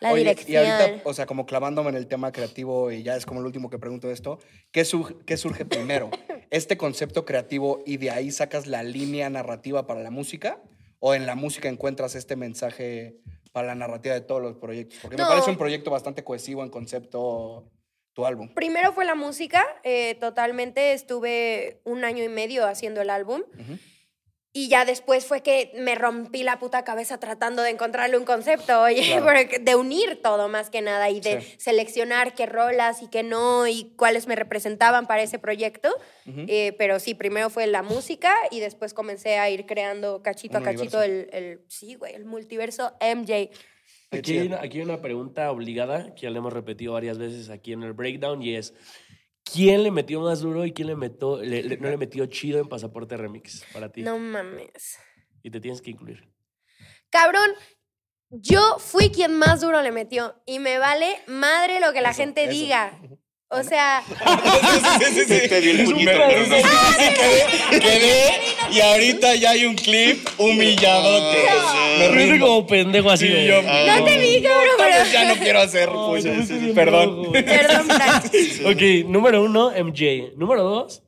La 0.00 0.12
Oye, 0.12 0.22
dirección. 0.22 0.64
Y 0.64 0.68
ahorita, 0.68 1.02
o 1.08 1.14
sea, 1.14 1.26
como 1.26 1.46
clavándome 1.46 1.90
en 1.90 1.96
el 1.96 2.06
tema 2.06 2.32
creativo, 2.32 2.90
y 2.90 3.02
ya 3.02 3.16
es 3.16 3.26
como 3.26 3.40
el 3.40 3.46
último 3.46 3.70
que 3.70 3.78
pregunto 3.78 4.08
de 4.08 4.14
esto, 4.14 4.38
¿qué, 4.72 4.84
sur- 4.84 5.24
qué 5.24 5.36
surge 5.36 5.64
primero? 5.64 6.10
¿Este 6.50 6.76
concepto 6.76 7.24
creativo 7.24 7.82
y 7.86 7.96
de 7.98 8.10
ahí 8.10 8.30
sacas 8.30 8.66
la 8.66 8.82
línea 8.82 9.30
narrativa 9.30 9.86
para 9.86 10.00
la 10.00 10.10
música? 10.10 10.60
¿O 10.98 11.14
en 11.14 11.24
la 11.26 11.34
música 11.34 11.68
encuentras 11.68 12.14
este 12.14 12.36
mensaje 12.36 13.16
para 13.52 13.68
la 13.68 13.74
narrativa 13.74 14.14
de 14.14 14.20
todos 14.20 14.42
los 14.42 14.56
proyectos? 14.56 14.98
Porque 15.00 15.16
me 15.16 15.24
parece 15.24 15.48
un 15.50 15.56
proyecto 15.56 15.90
bastante 15.90 16.24
cohesivo 16.24 16.62
en 16.62 16.68
concepto 16.70 17.70
tu 18.12 18.26
álbum. 18.26 18.48
Primero 18.54 18.92
fue 18.92 19.04
la 19.04 19.14
música, 19.14 19.64
eh, 19.84 20.16
totalmente. 20.16 20.92
Estuve 20.92 21.80
un 21.84 22.04
año 22.04 22.24
y 22.24 22.28
medio 22.28 22.66
haciendo 22.66 23.00
el 23.00 23.08
álbum. 23.10 23.42
Y 24.52 24.68
ya 24.68 24.84
después 24.84 25.26
fue 25.26 25.42
que 25.44 25.70
me 25.76 25.94
rompí 25.94 26.42
la 26.42 26.58
puta 26.58 26.82
cabeza 26.82 27.18
tratando 27.20 27.62
de 27.62 27.70
encontrarle 27.70 28.18
un 28.18 28.24
concepto, 28.24 28.82
oye, 28.82 29.02
Claro. 29.20 29.48
de 29.60 29.74
unir 29.76 30.20
todo 30.22 30.48
más 30.48 30.70
que 30.70 30.82
nada 30.82 31.08
y 31.08 31.20
de 31.20 31.40
Sí. 31.40 31.54
seleccionar 31.58 32.34
qué 32.34 32.46
rolas 32.46 33.00
y 33.00 33.08
qué 33.08 33.22
no 33.22 33.68
y 33.68 33.92
cuáles 33.96 34.26
me 34.26 34.34
representaban 34.34 35.06
para 35.06 35.22
ese 35.22 35.38
proyecto. 35.38 35.94
Eh, 36.26 36.74
pero 36.78 36.98
sí, 36.98 37.14
primero 37.14 37.48
fue 37.48 37.66
la 37.68 37.82
música 37.82 38.34
y 38.50 38.58
después 38.60 38.92
comencé 38.92 39.38
a 39.38 39.48
ir 39.50 39.66
creando 39.66 40.20
cachito 40.22 40.58
Un 40.58 40.62
a 40.66 40.72
cachito 40.72 41.00
el, 41.02 41.28
el, 41.32 41.60
sí, 41.68 41.94
güey, 41.94 42.14
el 42.14 42.24
multiverso 42.24 42.92
MJ. 43.00 43.50
Aquí 44.12 44.36
hay, 44.38 44.46
una, 44.48 44.60
aquí 44.60 44.78
hay 44.78 44.84
una 44.84 45.00
pregunta 45.00 45.52
obligada 45.52 46.12
que 46.16 46.22
ya 46.22 46.30
le 46.30 46.38
hemos 46.38 46.52
repetido 46.52 46.94
varias 46.94 47.18
veces 47.18 47.48
aquí 47.50 47.72
en 47.72 47.84
el 47.84 47.92
breakdown 47.92 48.42
y 48.42 48.56
es 48.56 48.74
¿quién 49.52 49.82
le 49.82 49.90
metió 49.90 50.20
más 50.20 50.40
duro 50.40 50.64
y 50.64 50.72
quién 50.72 50.88
le 50.88 50.96
metió, 50.96 51.40
le- 51.40 51.62
le- 51.62 51.76
no 51.76 51.88
le 51.90 51.96
metió 51.96 52.26
chido 52.26 52.58
en 52.60 52.68
Pasaporte 52.68 53.16
Remix 53.16 53.64
para 53.72 53.90
ti? 53.90 54.02
No 54.02 54.18
mames. 54.18 54.98
Y 55.42 55.50
te 55.50 55.60
tienes 55.60 55.80
que 55.82 55.90
incluir. 55.90 56.30
Cabrón, 57.10 57.50
yo 58.30 58.78
fui 58.78 59.10
quien 59.10 59.36
más 59.38 59.60
duro 59.60 59.82
le 59.82 59.90
metió 59.92 60.40
y 60.46 60.58
me 60.58 60.78
vale 60.78 61.16
madre 61.26 61.80
lo 61.80 61.92
que 61.92 62.00
la 62.00 62.10
Eso, 62.10 62.18
gente 62.22 62.42
eso. 62.44 62.52
diga. 62.52 63.00
O 63.52 63.64
sea, 63.64 64.02
Te 65.48 65.60
di 65.60 65.70
el 65.70 65.84
puñito. 65.84 66.10
Quedé 67.70 68.30
y 68.70 68.80
ahorita 68.80 69.34
ya 69.34 69.50
hay 69.50 69.64
un 69.66 69.74
clip 69.74 70.24
humilladote. 70.38 71.38
Me 71.98 72.08
río 72.08 72.46
como 72.46 72.66
pendejo 72.66 73.10
así. 73.10 73.26
de- 73.26 73.46
yo- 73.48 73.60
no 73.62 74.04
te 74.04 74.18
vi, 74.18 74.40
cabrón, 74.42 74.68
Entonces 74.78 75.12
ya 75.12 75.20
pero... 75.22 75.34
no 75.34 75.40
quiero 75.42 75.60
hacer. 75.60 75.88
Pues, 75.90 76.24
Perdón. 76.74 77.32
Perdón, 77.32 77.86
Frank. 77.90 78.24
Ok, 78.66 79.08
número 79.08 79.42
uno, 79.42 79.70
MJ. 79.72 80.32
Número 80.36 80.62
dos. 80.62 81.02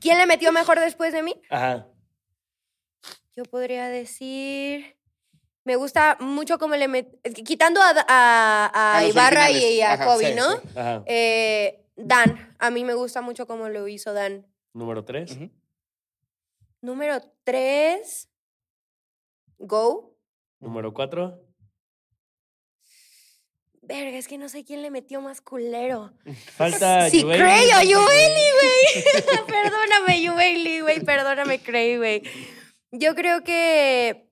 ¿Quién 0.00 0.18
le 0.18 0.26
metió 0.26 0.50
mejor 0.50 0.80
después 0.80 1.12
de 1.12 1.22
mí? 1.22 1.34
Ajá. 1.48 1.86
Yo 3.36 3.44
podría 3.44 3.88
decir... 3.88 4.95
Me 5.66 5.74
gusta 5.76 6.16
mucho 6.20 6.58
cómo 6.58 6.76
le 6.76 6.86
metió... 6.86 7.18
Quitando 7.44 7.80
a, 7.82 7.90
a- 8.08 8.70
a 8.72 8.98
A 8.98 9.02
los 9.02 9.10
Ibarra 9.10 9.50
y 9.50 9.80
a 9.80 9.94
Ajá, 9.94 10.04
Kobe, 10.06 10.28
sí, 10.28 10.34
¿no? 10.36 10.52
sí. 10.52 10.68
Ajá. 10.76 11.02
Eh, 11.06 11.84
Dan. 11.96 12.54
A 12.60 12.70
mí 12.70 12.84
me 12.84 12.94
gusta 12.94 13.20
mucho 13.20 13.46
cómo 13.48 13.68
lo 13.68 13.88
hizo 13.88 14.12
Dan. 14.12 14.46
Número 14.72 15.04
tres. 15.04 15.36
Número 16.80 17.20
tres... 17.42 18.28
Go. 19.58 20.14
Número 20.60 20.94
cuatro. 20.94 21.42
Verga, 23.82 24.18
es 24.18 24.26
que 24.28 24.36
no 24.38 24.48
sé 24.48 24.64
quién 24.64 24.82
le 24.82 24.90
metió 24.90 25.20
más 25.20 25.40
culero. 25.40 26.12
Falta 26.56 27.08
Sí. 27.10 27.22
Cray 27.22 27.68
o 27.72 27.82
Yueli, 27.82 28.46
güey. 28.52 29.04
perdóname, 29.46 30.22
Yueli, 30.22 30.80
güey. 30.80 31.00
Perdóname, 31.04 31.60
Cray, 31.60 31.96
güey. 31.96 32.22
Yo 32.90 33.14
creo 33.14 33.42
que. 33.44 34.25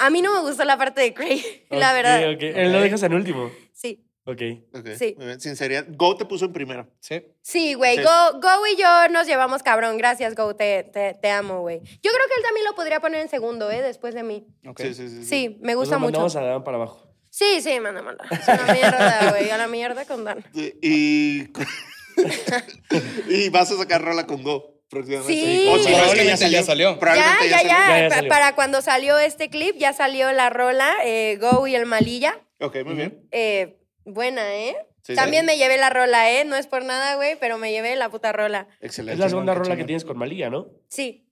A 0.00 0.10
mí 0.10 0.22
no 0.22 0.32
me 0.34 0.40
gustó 0.40 0.64
la 0.64 0.76
parte 0.76 1.00
de 1.00 1.14
Cray, 1.14 1.42
la 1.70 1.88
Ok, 1.90 1.94
verdad. 1.94 2.32
ok. 2.34 2.42
Él 2.42 2.72
lo 2.72 2.80
dejas 2.80 3.02
en 3.02 3.14
último. 3.14 3.50
Sí. 3.72 4.06
Ok. 4.24 4.42
Ok, 4.74 4.86
Sí. 4.96 5.14
muy 5.16 5.26
bien. 5.26 5.40
Sinceridad. 5.40 5.86
Go 5.90 6.16
te 6.16 6.24
puso 6.24 6.44
en 6.44 6.52
primero. 6.52 6.86
Sí. 7.00 7.22
Sí, 7.42 7.74
güey. 7.74 7.96
Sí. 7.96 8.02
Go, 8.02 8.40
Go 8.40 8.66
y 8.66 8.76
yo 8.80 9.08
nos 9.10 9.26
llevamos 9.26 9.62
cabrón. 9.62 9.96
Gracias, 9.98 10.34
Go. 10.36 10.54
Te, 10.54 10.84
te, 10.84 11.14
te 11.14 11.30
amo, 11.30 11.60
güey. 11.62 11.80
Yo 11.80 12.10
creo 12.12 12.26
que 12.28 12.34
él 12.36 12.42
también 12.44 12.66
lo 12.66 12.74
podría 12.74 13.00
poner 13.00 13.20
en 13.22 13.28
segundo, 13.28 13.70
¿eh? 13.70 13.82
Después 13.82 14.14
de 14.14 14.22
mí. 14.22 14.46
Sí, 14.76 14.94
sí, 14.94 14.94
sí. 14.94 15.08
sí. 15.08 15.24
Sí, 15.24 15.58
me 15.62 15.74
gusta 15.74 15.98
mucho. 15.98 16.12
mandamos 16.20 16.36
a 16.36 16.42
Dan 16.42 16.64
para 16.64 16.76
abajo. 16.76 17.06
Sí, 17.30 17.60
sí, 17.60 17.78
manda, 17.80 18.02
manda. 18.02 18.24
Es 18.30 18.46
una 18.48 18.72
mierda, 18.72 19.30
güey. 19.30 19.50
A 19.50 19.56
la 19.58 19.68
mierda 19.68 20.04
con 20.04 20.24
Dan. 20.24 20.44
Y, 20.54 21.44
y 23.28 23.48
vas 23.50 23.70
a 23.70 23.76
sacar 23.76 24.02
rola 24.02 24.26
con 24.26 24.42
Go 24.42 24.79
próximamente. 24.90 25.32
Sí. 25.32 25.68
O 25.68 25.78
si 25.78 25.78
no 25.78 25.78
es 25.78 25.86
que 25.86 25.92
Probablemente 25.94 26.50
ya 26.50 26.62
salió. 26.62 26.92
Ya, 26.94 26.98
Probablemente 26.98 27.48
ya, 27.48 27.62
ya. 27.62 27.68
Ya, 27.68 27.98
ya 28.02 28.08
Pa- 28.08 28.14
salió. 28.16 28.28
Para 28.28 28.54
cuando 28.54 28.82
salió 28.82 29.18
este 29.18 29.48
clip, 29.48 29.76
ya 29.78 29.92
salió 29.92 30.30
la 30.32 30.50
rola, 30.50 30.94
eh, 31.04 31.38
Go 31.40 31.66
y 31.66 31.74
el 31.74 31.86
Malilla. 31.86 32.38
Ok, 32.60 32.76
muy 32.84 32.94
bien. 32.94 33.26
Eh, 33.30 33.78
buena, 34.04 34.54
¿eh? 34.54 34.76
Sí, 35.02 35.14
También 35.14 35.42
sí. 35.42 35.46
me 35.46 35.56
llevé 35.56 35.78
la 35.78 35.88
rola, 35.90 36.30
¿eh? 36.30 36.44
No 36.44 36.56
es 36.56 36.66
por 36.66 36.84
nada, 36.84 37.14
güey, 37.16 37.36
pero 37.40 37.56
me 37.56 37.70
llevé 37.72 37.96
la 37.96 38.10
puta 38.10 38.32
rola. 38.32 38.68
Excelente. 38.80 39.14
Es 39.14 39.18
la 39.18 39.28
segunda 39.30 39.54
rola 39.54 39.76
que 39.76 39.84
tienes 39.84 40.04
con 40.04 40.18
Malía, 40.18 40.50
¿no? 40.50 40.66
Sí. 40.88 41.26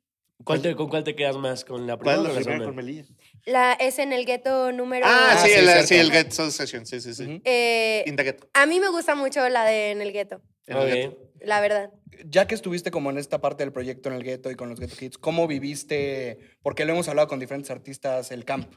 ¿Cuál 0.44 0.62
te- 0.62 0.74
¿Con 0.76 0.88
cuál 0.88 1.04
te 1.04 1.14
quedas 1.16 1.36
más? 1.36 1.64
¿Con 1.64 1.86
la 1.86 1.98
primera 1.98 2.18
¿Cuál 2.18 2.26
o 2.26 2.28
la 2.34 2.34
primera 2.40 2.44
segunda? 2.44 2.64
con 2.66 2.76
Melilla? 2.76 3.04
La, 3.48 3.72
es 3.74 3.98
en 3.98 4.12
el 4.12 4.24
gueto 4.26 4.72
número... 4.72 5.06
Ah, 5.08 5.30
Ah, 5.32 5.38
sí, 5.44 5.50
sí, 5.50 5.86
sí, 5.86 5.94
el 5.96 6.32
Soul 6.32 6.52
Session, 6.52 6.84
sí, 6.86 7.00
sí, 7.00 7.14
sí. 7.14 7.24
Ujú. 7.24 7.40
Eh, 7.44 8.04
In 8.06 8.16
the 8.16 8.22
Ghetto. 8.24 8.48
a 8.52 8.66
mí 8.66 8.78
me 8.80 8.88
gusta 8.90 9.14
mucho 9.14 9.48
la 9.48 9.64
de 9.64 9.90
En 9.90 10.02
el 10.02 10.12
gueto, 10.12 10.42
En 10.66 10.76
el 10.76 10.82
Ok. 10.82 10.88
Ghetto. 10.94 11.30
la 11.40 11.60
verdad. 11.60 11.90
Ya 12.26 12.46
que 12.46 12.54
estuviste 12.54 12.90
como 12.90 13.10
en 13.10 13.18
esta 13.18 13.40
parte 13.40 13.62
del 13.64 13.72
proyecto 13.72 14.08
en 14.08 14.16
el 14.16 14.24
gueto 14.24 14.50
y 14.50 14.54
con 14.56 14.68
los 14.68 14.80
Ghetto 14.80 14.96
Kids, 14.96 15.18
¿cómo 15.18 15.46
viviste? 15.46 16.38
Porque 16.62 16.84
lo 16.84 16.92
hemos 16.92 17.08
hablado 17.08 17.28
con 17.28 17.38
diferentes 17.40 17.70
artistas, 17.70 18.30
el 18.32 18.44
camp. 18.44 18.72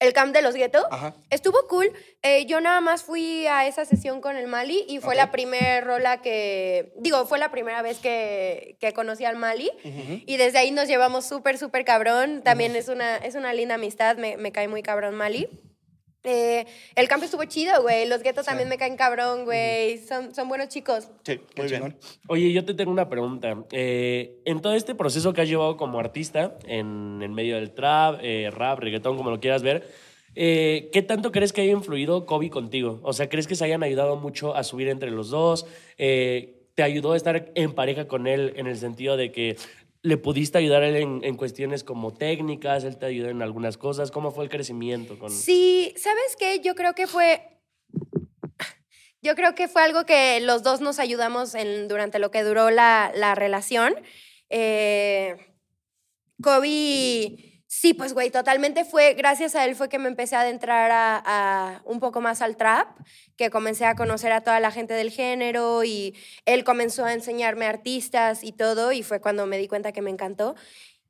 El 0.00 0.12
camp 0.12 0.34
de 0.34 0.42
los 0.42 0.54
guetos. 0.54 0.84
Estuvo 1.30 1.66
cool. 1.68 1.90
Eh, 2.22 2.46
yo 2.46 2.60
nada 2.60 2.80
más 2.80 3.02
fui 3.02 3.46
a 3.46 3.66
esa 3.66 3.84
sesión 3.84 4.20
con 4.20 4.36
el 4.36 4.46
Mali 4.46 4.84
y 4.88 4.98
fue 4.98 5.14
la 5.14 5.30
primera 5.30 5.80
rola 5.80 6.20
que, 6.20 6.92
digo, 6.96 7.26
fue 7.26 7.38
la 7.38 7.50
primera 7.50 7.80
vez 7.82 7.98
que, 7.98 8.76
que 8.80 8.92
conocí 8.92 9.24
al 9.24 9.36
Mali 9.36 9.70
y 10.26 10.36
desde 10.36 10.58
ahí 10.58 10.70
nos 10.70 10.88
llevamos 10.88 11.26
súper, 11.26 11.58
súper 11.58 11.84
cabrón. 11.84 12.42
También 12.42 12.76
es, 12.76 12.88
una, 12.88 13.16
es 13.16 13.34
una 13.34 13.52
linda 13.54 13.76
amistad, 13.76 14.16
me, 14.16 14.36
me 14.36 14.52
cae 14.52 14.68
muy 14.68 14.82
cabrón 14.82 15.14
Mali. 15.14 15.48
Eh, 16.24 16.66
el 16.96 17.06
campo 17.06 17.26
estuvo 17.26 17.44
chido, 17.44 17.82
güey. 17.82 18.08
Los 18.08 18.22
guetos 18.22 18.46
también 18.46 18.68
me 18.68 18.78
caen 18.78 18.96
cabrón, 18.96 19.44
güey. 19.44 19.98
Son, 19.98 20.34
son 20.34 20.48
buenos 20.48 20.68
chicos. 20.68 21.08
Sí, 21.22 21.38
Qué 21.54 21.60
muy 21.60 21.68
bien. 21.68 21.82
chingón. 21.82 21.96
Oye, 22.28 22.52
yo 22.52 22.64
te 22.64 22.72
tengo 22.74 22.90
una 22.90 23.08
pregunta. 23.08 23.64
Eh, 23.72 24.40
en 24.46 24.60
todo 24.60 24.74
este 24.74 24.94
proceso 24.94 25.32
que 25.34 25.42
has 25.42 25.48
llevado 25.48 25.76
como 25.76 26.00
artista, 26.00 26.56
en 26.66 27.20
el 27.22 27.30
medio 27.30 27.56
del 27.56 27.72
trap, 27.72 28.20
eh, 28.22 28.50
rap, 28.50 28.78
reggaetón, 28.78 29.16
como 29.16 29.30
lo 29.30 29.38
quieras 29.38 29.62
ver, 29.62 29.86
eh, 30.34 30.88
¿qué 30.92 31.02
tanto 31.02 31.30
crees 31.30 31.52
que 31.52 31.60
haya 31.60 31.72
influido 31.72 32.26
Kobe 32.26 32.50
contigo? 32.50 33.00
O 33.02 33.12
sea, 33.12 33.28
¿crees 33.28 33.46
que 33.46 33.54
se 33.54 33.64
hayan 33.64 33.82
ayudado 33.82 34.16
mucho 34.16 34.56
a 34.56 34.64
subir 34.64 34.88
entre 34.88 35.10
los 35.10 35.30
dos? 35.30 35.66
Eh, 35.98 36.62
¿Te 36.74 36.82
ayudó 36.82 37.12
a 37.12 37.16
estar 37.16 37.52
en 37.54 37.72
pareja 37.72 38.08
con 38.08 38.26
él 38.26 38.52
en 38.56 38.66
el 38.66 38.76
sentido 38.76 39.16
de 39.16 39.30
que 39.30 39.56
le 40.04 40.18
pudiste 40.18 40.58
ayudar 40.58 40.82
a 40.82 40.88
él 40.88 40.96
en, 40.96 41.20
en 41.24 41.34
cuestiones 41.34 41.82
como 41.82 42.12
técnicas, 42.12 42.84
él 42.84 42.98
te 42.98 43.06
ayudó 43.06 43.30
en 43.30 43.40
algunas 43.40 43.78
cosas? 43.78 44.10
¿Cómo 44.10 44.32
fue 44.32 44.44
el 44.44 44.50
crecimiento? 44.50 45.18
Con... 45.18 45.30
Sí, 45.30 45.94
¿sabes 45.96 46.36
qué? 46.38 46.60
Yo 46.60 46.74
creo 46.74 46.94
que 46.94 47.06
fue. 47.06 47.40
Yo 49.22 49.34
creo 49.34 49.54
que 49.54 49.66
fue 49.66 49.82
algo 49.82 50.04
que 50.04 50.40
los 50.40 50.62
dos 50.62 50.82
nos 50.82 50.98
ayudamos 50.98 51.54
en, 51.54 51.88
durante 51.88 52.18
lo 52.18 52.30
que 52.30 52.42
duró 52.42 52.70
la, 52.70 53.12
la 53.14 53.34
relación. 53.34 53.94
Eh, 54.50 55.36
sí, 57.80 57.92
pues 57.92 58.14
güey, 58.14 58.30
totalmente 58.30 58.84
fue, 58.84 59.14
gracias 59.14 59.56
a 59.56 59.64
él 59.64 59.74
fue 59.74 59.88
que 59.88 59.98
me 59.98 60.08
empecé 60.08 60.36
a 60.36 60.42
adentrar 60.42 60.90
a, 60.92 61.22
a 61.24 61.82
un 61.84 61.98
poco 61.98 62.20
más 62.20 62.40
al 62.40 62.56
trap, 62.56 62.88
que 63.36 63.50
comencé 63.50 63.84
a 63.84 63.96
conocer 63.96 64.30
a 64.30 64.42
toda 64.42 64.60
la 64.60 64.70
gente 64.70 64.94
del 64.94 65.10
género 65.10 65.82
y 65.82 66.14
él 66.46 66.62
comenzó 66.62 67.04
a 67.04 67.12
enseñarme 67.12 67.66
artistas 67.66 68.44
y 68.44 68.52
todo 68.52 68.92
y 68.92 69.02
fue 69.02 69.20
cuando 69.20 69.46
me 69.46 69.58
di 69.58 69.66
cuenta 69.66 69.90
que 69.92 70.02
me 70.02 70.10
encantó. 70.10 70.54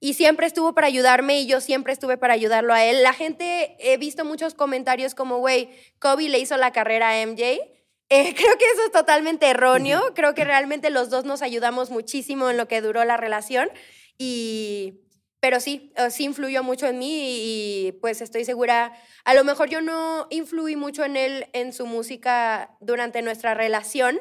Y 0.01 0.15
siempre 0.15 0.47
estuvo 0.47 0.75
para 0.75 0.87
ayudarme 0.87 1.41
y 1.41 1.47
yo 1.47 1.61
siempre 1.61 1.93
estuve 1.93 2.17
para 2.17 2.35
ayudarlo 2.35 2.73
a 2.73 2.85
él. 2.85 3.03
La 3.03 3.12
gente, 3.12 3.77
he 3.79 3.97
visto 3.99 4.25
muchos 4.25 4.55
comentarios 4.55 5.15
como, 5.15 5.39
güey, 5.39 5.69
Kobe 5.99 6.29
le 6.29 6.39
hizo 6.39 6.57
la 6.57 6.73
carrera 6.73 7.11
a 7.11 7.27
MJ. 7.27 7.43
Eh, 7.43 8.35
creo 8.37 8.59
que 8.59 8.71
eso 8.73 8.85
es 8.87 8.93
totalmente 8.93 9.49
erróneo. 9.49 10.03
Creo 10.15 10.35
que 10.35 10.45
realmente 10.45 10.91
los 10.91 11.11
dos 11.11 11.25
nos 11.25 11.43
ayudamos 11.43 11.91
muchísimo 11.91 12.51
en 12.51 12.57
lo 12.57 12.69
que 12.69 12.81
duró 12.81 13.05
la 13.05 13.17
relación. 13.17 13.71
Y, 14.19 15.05
pero 15.45 15.61
sí, 15.61 15.92
eh, 15.97 16.11
sí 16.11 16.24
influyó 16.24 16.62
mucho 16.62 16.86
en 16.86 16.99
mí 16.99 17.11
y, 17.12 17.88
y, 17.88 17.92
pues 18.01 18.22
estoy 18.22 18.47
segura, 18.47 18.95
a 19.26 19.34
lo 19.34 19.45
mejor 19.45 19.68
yo 19.68 19.82
no 19.82 20.26
influí 20.30 20.74
mucho 20.74 21.05
en 21.05 21.18
él, 21.18 21.49
en 21.53 21.74
su 21.74 21.84
música 21.86 22.78
durante 22.80 23.20
nuestra 23.20 23.53
relación, 23.53 24.18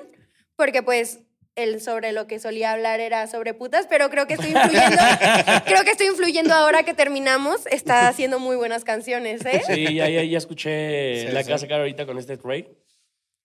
porque 0.57 0.83
pues 0.83 1.21
él 1.55 1.79
sobre 1.79 2.11
lo 2.11 2.27
que 2.27 2.39
solía 2.39 2.73
hablar 2.73 2.99
era 2.99 3.27
sobre 3.27 3.53
putas, 3.53 3.87
pero 3.87 4.09
creo 4.09 4.27
que 4.27 4.33
estoy 4.33 4.49
influyendo, 4.49 4.97
creo 5.65 5.83
que 5.85 5.91
estoy 5.91 6.07
influyendo 6.07 6.53
ahora 6.53 6.83
que 6.83 6.93
terminamos, 6.93 7.67
está 7.67 8.09
haciendo 8.09 8.37
muy 8.39 8.57
buenas 8.57 8.83
canciones, 8.83 9.45
¿eh? 9.45 9.61
Sí, 9.65 9.95
ya, 9.95 10.09
ya, 10.09 10.23
ya 10.25 10.37
escuché 10.37 11.21
Sí, 11.21 11.27
la 11.31 11.39
sí. 11.39 11.45
que 11.45 11.51
va 11.53 11.55
a 11.55 11.59
sacar 11.59 11.79
ahorita 11.79 12.05
con 12.05 12.17
este 12.17 12.35
Ray. 12.35 12.67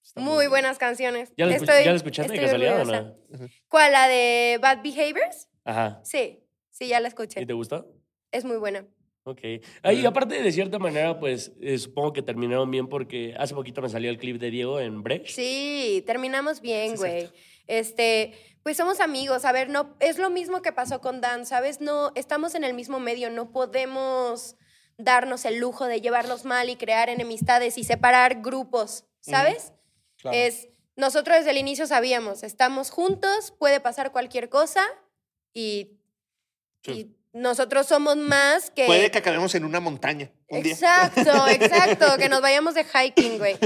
Está 0.03 0.20
Muy 0.20 0.49
buenas 0.49 0.79
canciones. 0.79 1.31
¿Ya 1.37 1.47
la, 1.47 1.53
escu- 1.57 1.62
Estoy- 1.62 1.85
¿ya 1.85 1.91
la 1.93 1.97
escuchaste 1.97 2.33
de 2.33 2.41
casualidad 2.41 2.81
o 2.81 2.85
no? 2.87 3.14
¿Cuál? 3.68 3.93
¿La 3.93 4.09
de 4.09 4.59
Bad 4.61 4.83
Behaviors? 4.83 5.47
Ajá. 5.64 6.01
Sí, 6.03 6.43
sí, 6.79 6.89
ya 6.89 7.01
la 7.01 7.09
escuché. 7.09 7.41
¿Y 7.41 7.47
te 7.47 7.53
gustó? 7.53 7.87
Es 8.31 8.45
muy 8.45 8.57
buena. 8.57 8.87
Ok. 9.24 9.41
Ah, 9.83 9.93
y 9.93 10.07
aparte, 10.07 10.43
de 10.43 10.53
cierta 10.53 10.79
manera, 10.79 11.18
pues 11.20 11.53
eh, 11.61 11.76
supongo 11.79 12.14
que 12.14 12.22
terminaron 12.22 12.70
bien 12.70 12.89
porque 12.89 13.35
hace 13.39 13.55
poquito 13.55 13.83
me 13.83 13.89
salió 13.89 14.11
el 14.11 14.18
clip 14.18 14.41
de 14.41 14.51
Diego 14.51 14.81
en 14.81 15.03
Brecht. 15.03 15.29
Sí, 15.29 16.03
terminamos 16.07 16.62
bien, 16.62 16.97
güey. 16.97 17.29
Este, 17.66 18.33
pues 18.62 18.79
somos 18.79 19.01
amigos. 19.01 19.45
A 19.45 19.53
ver, 19.53 19.68
no, 19.68 19.97
es 20.01 20.18
lo 20.18 20.31
mismo 20.31 20.62
que 20.62 20.72
pasó 20.72 21.01
con 21.01 21.20
Dan, 21.20 21.45
¿sabes? 21.45 21.81
No, 21.83 22.12
estamos 22.14 22.55
en 22.55 22.64
el 22.64 22.72
mismo 22.72 23.01
medio, 23.01 23.29
no 23.29 23.51
podemos 23.53 24.57
darnos 24.97 25.45
el 25.45 25.59
lujo 25.59 25.87
de 25.87 26.01
llevarnos 26.01 26.45
mal 26.45 26.70
y 26.70 26.76
crear 26.76 27.09
enemistades 27.09 27.79
y 27.79 27.85
separar 27.85 28.41
grupos, 28.43 29.05
¿sabes? 29.20 29.72
Claro. 30.16 30.37
Es, 30.37 30.68
nosotros 30.97 31.37
desde 31.37 31.51
el 31.51 31.59
inicio 31.59 31.87
sabíamos, 31.87 32.43
estamos 32.43 32.91
juntos, 32.91 33.55
puede 33.59 33.79
pasar 33.79 34.11
cualquier 34.11 34.49
cosa 34.49 34.85
y, 35.55 35.98
Sí. 36.83 36.93
y 36.93 37.14
nosotros 37.33 37.87
somos 37.87 38.16
más 38.16 38.70
que... 38.70 38.87
Puede 38.87 39.11
que 39.11 39.18
acabemos 39.18 39.55
en 39.55 39.64
una 39.64 39.81
montaña 39.81 40.31
un 40.49 40.62
día. 40.62 40.72
Exacto, 40.72 41.47
exacto, 41.49 42.16
que 42.18 42.29
nos 42.29 42.41
vayamos 42.41 42.74
de 42.74 42.85
hiking, 42.85 43.39
güey. 43.39 43.57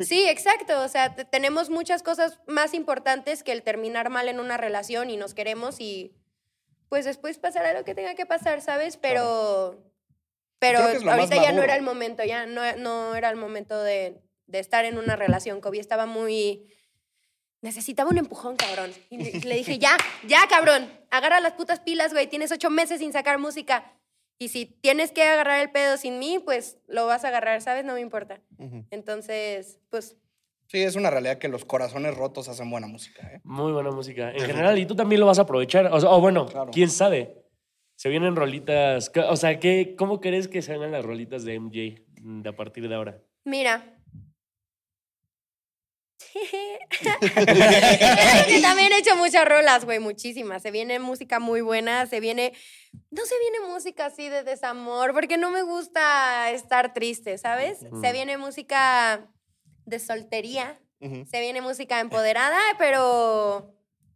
Sí, 0.00 0.28
exacto, 0.28 0.80
o 0.82 0.88
sea, 0.88 1.14
te- 1.14 1.24
tenemos 1.24 1.70
muchas 1.70 2.02
cosas 2.02 2.40
más 2.46 2.74
importantes 2.74 3.42
que 3.42 3.52
el 3.52 3.62
terminar 3.62 4.10
mal 4.10 4.28
en 4.28 4.40
una 4.40 4.56
relación 4.56 5.08
y 5.10 5.16
nos 5.16 5.34
queremos 5.34 5.80
y 5.80 6.14
pues 6.88 7.04
después 7.04 7.38
pasará 7.38 7.72
lo 7.72 7.84
que 7.84 7.94
tenga 7.94 8.14
que 8.14 8.26
pasar, 8.26 8.60
¿sabes? 8.60 8.96
Pero 8.96 9.82
pero 10.58 10.78
ahorita 10.80 11.36
ya 11.42 11.52
no 11.52 11.62
era 11.62 11.74
el 11.74 11.82
momento, 11.82 12.22
ya 12.24 12.46
no, 12.46 12.60
no 12.76 13.14
era 13.16 13.30
el 13.30 13.36
momento 13.36 13.82
de, 13.82 14.20
de 14.46 14.58
estar 14.58 14.84
en 14.84 14.96
una 14.98 15.16
relación. 15.16 15.60
Kobe 15.60 15.78
estaba 15.80 16.06
muy 16.06 16.66
necesitaba 17.62 18.10
un 18.10 18.18
empujón, 18.18 18.56
cabrón. 18.56 18.90
Y 19.08 19.16
le, 19.16 19.40
le 19.40 19.54
dije, 19.56 19.78
ya, 19.78 19.96
ya, 20.26 20.40
cabrón, 20.48 20.90
agarra 21.10 21.40
las 21.40 21.54
putas 21.54 21.80
pilas, 21.80 22.12
güey, 22.12 22.26
tienes 22.28 22.52
ocho 22.52 22.68
meses 22.70 22.98
sin 23.00 23.12
sacar 23.12 23.38
música. 23.38 23.92
Y 24.38 24.48
si 24.48 24.66
tienes 24.66 25.12
que 25.12 25.22
agarrar 25.22 25.60
el 25.60 25.70
pedo 25.70 25.96
sin 25.96 26.18
mí, 26.18 26.40
pues 26.44 26.76
lo 26.88 27.06
vas 27.06 27.24
a 27.24 27.28
agarrar, 27.28 27.62
¿sabes? 27.62 27.84
No 27.84 27.94
me 27.94 28.00
importa. 28.00 28.40
Entonces, 28.90 29.78
pues, 29.88 30.16
Sí, 30.68 30.78
es 30.82 30.96
una 30.96 31.10
realidad 31.10 31.36
que 31.38 31.48
los 31.48 31.66
corazones 31.66 32.16
rotos 32.16 32.48
hacen 32.48 32.70
buena 32.70 32.86
música, 32.86 33.26
¿eh? 33.30 33.40
Muy 33.44 33.72
buena 33.72 33.90
música. 33.90 34.30
En 34.32 34.40
general, 34.40 34.78
y 34.78 34.86
tú 34.86 34.94
también 34.96 35.20
lo 35.20 35.26
vas 35.26 35.38
a 35.38 35.42
aprovechar. 35.42 35.86
O, 35.92 36.00
sea, 36.00 36.08
o 36.10 36.20
bueno, 36.20 36.46
Claro. 36.46 36.70
quién 36.72 36.88
sabe. 36.88 37.44
Se 37.94 38.08
vienen 38.08 38.34
rolitas. 38.36 39.10
¿qué- 39.10 39.20
O 39.20 39.36
sea, 39.36 39.60
¿qué, 39.60 39.94
¿cómo 39.98 40.20
crees 40.20 40.48
que 40.48 40.62
se 40.62 40.72
hagan 40.72 40.90
las 40.92 41.04
rolitas 41.04 41.44
de 41.44 41.54
MJ 41.60 42.02
de 42.16 42.48
a 42.48 42.56
partir 42.56 42.88
de 42.88 42.94
ahora? 42.94 43.20
mira. 43.44 43.84
Que 48.48 48.60
también 48.60 48.92
he 48.92 48.98
hecho 48.98 49.16
muchas 49.16 49.46
rolas, 49.46 49.84
güey, 49.84 49.98
muchísimas. 49.98 50.62
Se 50.62 50.70
viene 50.70 50.98
música 50.98 51.38
muy 51.38 51.60
buena, 51.60 52.06
se 52.06 52.20
viene... 52.20 52.52
No 53.10 53.24
se 53.24 53.34
viene 53.38 53.60
música 53.68 54.06
así 54.06 54.28
de 54.28 54.42
desamor, 54.42 55.12
porque 55.12 55.38
no 55.38 55.50
me 55.50 55.62
gusta 55.62 56.50
estar 56.50 56.94
triste, 56.94 57.38
¿sabes? 57.38 57.78
Se 58.00 58.12
viene 58.12 58.36
música 58.38 59.28
de 59.86 59.98
soltería, 59.98 60.78
se 61.00 61.40
viene 61.40 61.60
música 61.60 62.00
empoderada, 62.00 62.60
pero... 62.78 63.74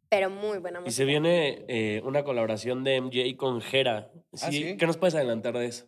Pero 0.08 0.30
muy 0.30 0.58
buena 0.58 0.78
Y 0.78 0.82
música. 0.82 0.96
se 0.98 1.04
viene 1.04 1.64
eh, 1.66 2.00
una 2.04 2.22
colaboración 2.22 2.84
de 2.84 3.00
MJ 3.00 3.36
con 3.36 3.60
Jera. 3.60 4.08
Ah, 4.40 4.50
¿Sí? 4.50 4.62
¿sí? 4.62 4.76
¿Qué 4.76 4.86
nos 4.86 4.96
puedes 4.98 5.16
adelantar 5.16 5.58
de 5.58 5.66
eso? 5.66 5.86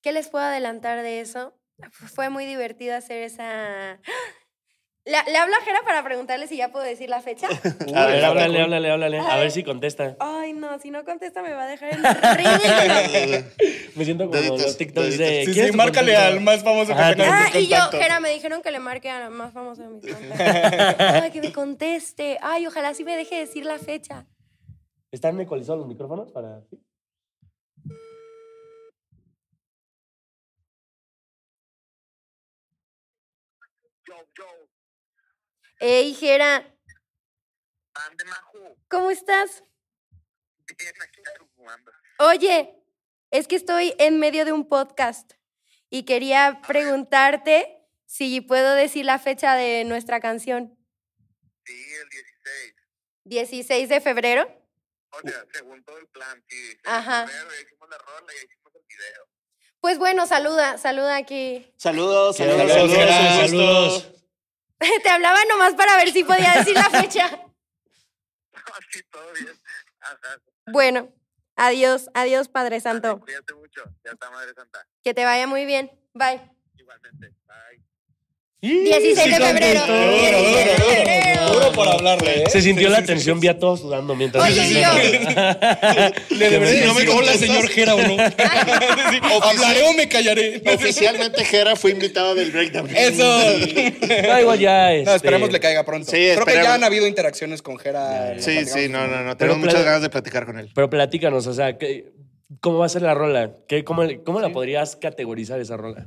¿Qué 0.00 0.12
les 0.12 0.28
puedo 0.30 0.46
adelantar 0.46 1.02
de 1.02 1.20
eso? 1.20 1.54
Fue 1.92 2.30
muy 2.30 2.46
divertido 2.46 2.96
hacer 2.96 3.22
esa... 3.22 4.00
¿Le, 5.06 5.16
le 5.32 5.38
hablo 5.38 5.56
a 5.56 5.60
Jera 5.64 5.80
para 5.84 6.04
preguntarle 6.04 6.46
si 6.46 6.58
ya 6.58 6.70
puedo 6.70 6.84
decir 6.84 7.08
la 7.08 7.22
fecha? 7.22 7.48
A 7.94 8.06
ver, 8.06 8.22
háblale, 8.24 8.60
háblale, 8.60 8.90
háblale. 8.90 9.18
A 9.18 9.36
ver 9.38 9.50
si 9.50 9.64
contesta. 9.64 10.14
Ay, 10.20 10.52
no, 10.52 10.78
si 10.78 10.90
no 10.90 11.04
contesta 11.04 11.42
me 11.42 11.52
va 11.52 11.62
a 11.62 11.66
dejar 11.66 11.94
en. 11.94 12.02
Me 13.96 14.04
siento 14.04 14.26
como 14.26 14.36
Deditos, 14.36 14.62
los 14.62 14.76
TikToks 14.76 15.16
de. 15.18 15.44
Sí, 15.46 15.52
¿quieres 15.52 15.70
sí, 15.70 15.70
tu 15.72 15.76
márcale 15.78 16.12
contacto? 16.12 16.34
al 16.36 16.40
más 16.42 16.62
famoso 16.62 16.94
que 16.94 17.00
en 17.00 17.20
Ah, 17.22 17.50
y 17.54 17.66
yo. 17.66 17.76
Jera, 17.90 18.20
me 18.20 18.30
dijeron 18.30 18.60
que 18.62 18.70
le 18.70 18.78
marque 18.78 19.08
a 19.10 19.20
la 19.20 19.30
más 19.30 19.52
famosa 19.54 19.82
de 19.84 19.88
mis 19.88 20.06
contactos. 20.06 20.40
Ay, 21.22 21.30
que 21.30 21.40
me 21.40 21.52
conteste. 21.52 22.38
Ay, 22.42 22.66
ojalá 22.66 22.92
sí 22.94 23.02
me 23.02 23.16
deje 23.16 23.36
decir 23.38 23.64
la 23.64 23.78
fecha. 23.78 24.26
¿Están 25.10 25.40
ecualizados 25.40 25.78
los 25.80 25.88
micrófonos 25.88 26.30
para.? 26.30 26.60
Ey, 35.82 36.12
Jera, 36.12 36.76
Ande, 37.94 38.24
Majo. 38.26 38.76
¿cómo 38.88 39.10
estás? 39.10 39.64
Bien, 40.78 40.92
aquí 41.02 41.22
fumando. 41.56 41.90
Oye, 42.18 42.74
es 43.30 43.48
que 43.48 43.56
estoy 43.56 43.94
en 43.98 44.18
medio 44.18 44.44
de 44.44 44.52
un 44.52 44.68
podcast 44.68 45.32
y 45.88 46.02
quería 46.02 46.60
preguntarte 46.66 47.88
si 48.04 48.42
puedo 48.42 48.74
decir 48.74 49.06
la 49.06 49.18
fecha 49.18 49.54
de 49.54 49.84
nuestra 49.84 50.20
canción. 50.20 50.76
Sí, 51.64 51.72
el 51.72 52.08
16. 52.10 52.74
16 53.24 53.88
de 53.88 54.00
febrero. 54.02 54.54
O 55.12 55.20
sea, 55.26 55.46
según 55.50 55.82
todo 55.82 55.96
el 55.96 56.08
plan, 56.08 56.44
sí. 56.46 56.76
Ajá. 56.84 57.24
Hicimos 57.24 57.88
la 57.88 57.96
rola 57.96 58.32
y 58.34 58.44
hicimos 58.44 58.74
el 58.74 58.82
video. 58.86 59.26
Pues 59.80 59.98
bueno, 59.98 60.26
saluda, 60.26 60.76
saluda 60.76 61.16
aquí. 61.16 61.72
Saludos, 61.78 62.36
Saludos, 62.36 62.68
saludos, 62.68 62.92
saludos, 62.92 63.50
saludos. 63.50 64.19
Te 65.02 65.10
hablaba 65.10 65.44
nomás 65.44 65.74
para 65.74 65.96
ver 65.96 66.10
si 66.10 66.24
podía 66.24 66.54
decir 66.54 66.74
la 66.74 66.90
fecha. 66.90 67.28
sí, 68.90 69.02
todo 69.10 69.32
bien. 69.32 69.54
Ajá. 70.00 70.40
Bueno, 70.66 71.12
adiós, 71.56 72.08
adiós, 72.14 72.48
Padre 72.48 72.80
Santo. 72.80 73.20
Cuídate 73.20 73.54
mucho. 73.54 73.84
Ya 74.04 74.12
está, 74.12 74.30
Madre 74.30 74.54
Santa. 74.54 74.86
Que 75.02 75.14
te 75.14 75.24
vaya 75.24 75.46
muy 75.46 75.66
bien. 75.66 75.90
Bye. 76.14 76.40
Igualmente. 76.74 77.34
Bye. 77.46 77.84
16 78.62 79.16
de 79.16 79.44
febrero. 79.46 79.80
contestó. 79.80 79.92
16 79.96 80.56
de 80.56 80.74
febrero. 80.74 81.52
Duro 81.52 81.72
por 81.72 81.88
hablarle, 81.88 82.42
¿eh? 82.42 82.50
Se 82.50 82.60
sintió 82.62 82.88
la 82.90 83.02
tensión, 83.02 83.40
vi 83.40 83.48
a 83.48 83.58
todos 83.58 83.80
sudando 83.80 84.14
mientras. 84.14 84.44
Oye, 84.44 84.80
yo. 84.80 84.88
Le 86.36 86.50
debería 86.50 86.84
No 86.86 86.94
me 86.94 87.08
hola, 87.08 87.32
señor 87.32 87.68
Jera, 87.68 87.94
o 87.94 88.02
no. 88.02 88.16
¿Hablaré 89.42 89.82
o 89.88 89.92
me 89.94 90.08
callaré? 90.08 90.62
Oficialmente 90.74 91.44
Jera 91.44 91.74
fue 91.76 91.92
invitado 91.92 92.34
del 92.34 92.50
breakdown. 92.50 92.88
Eso. 92.94 93.24
No, 93.24 94.40
igual 94.40 94.58
ya. 94.58 94.88
No, 94.90 94.96
este, 94.98 95.16
esperemos 95.16 95.50
le 95.50 95.60
caiga 95.60 95.84
pronto. 95.84 96.10
Sí, 96.10 96.28
Creo 96.34 96.44
que 96.44 96.54
ya 96.54 96.74
han 96.74 96.84
habido 96.84 97.06
interacciones 97.06 97.62
con 97.62 97.78
Jera. 97.78 98.34
Sí, 98.38 98.64
sí, 98.66 98.88
no, 98.88 99.06
no, 99.06 99.22
no. 99.22 99.36
Tenemos 99.36 99.58
muchas 99.58 99.84
ganas 99.84 100.02
de 100.02 100.10
platicar 100.10 100.46
con 100.46 100.58
él. 100.58 100.70
Pero 100.74 100.90
platícanos, 100.90 101.46
o 101.46 101.54
sea, 101.54 101.78
¿qué- 101.78 102.12
¿cómo 102.60 102.78
va 102.78 102.86
a 102.86 102.90
ser 102.90 103.02
la 103.02 103.14
rola? 103.14 103.52
¿Qué, 103.68 103.84
cómo, 103.84 104.02
cómo 104.24 104.40
la 104.40 104.50
podrías 104.50 104.96
categorizar 104.96 105.60
esa 105.60 105.76
rola? 105.76 106.06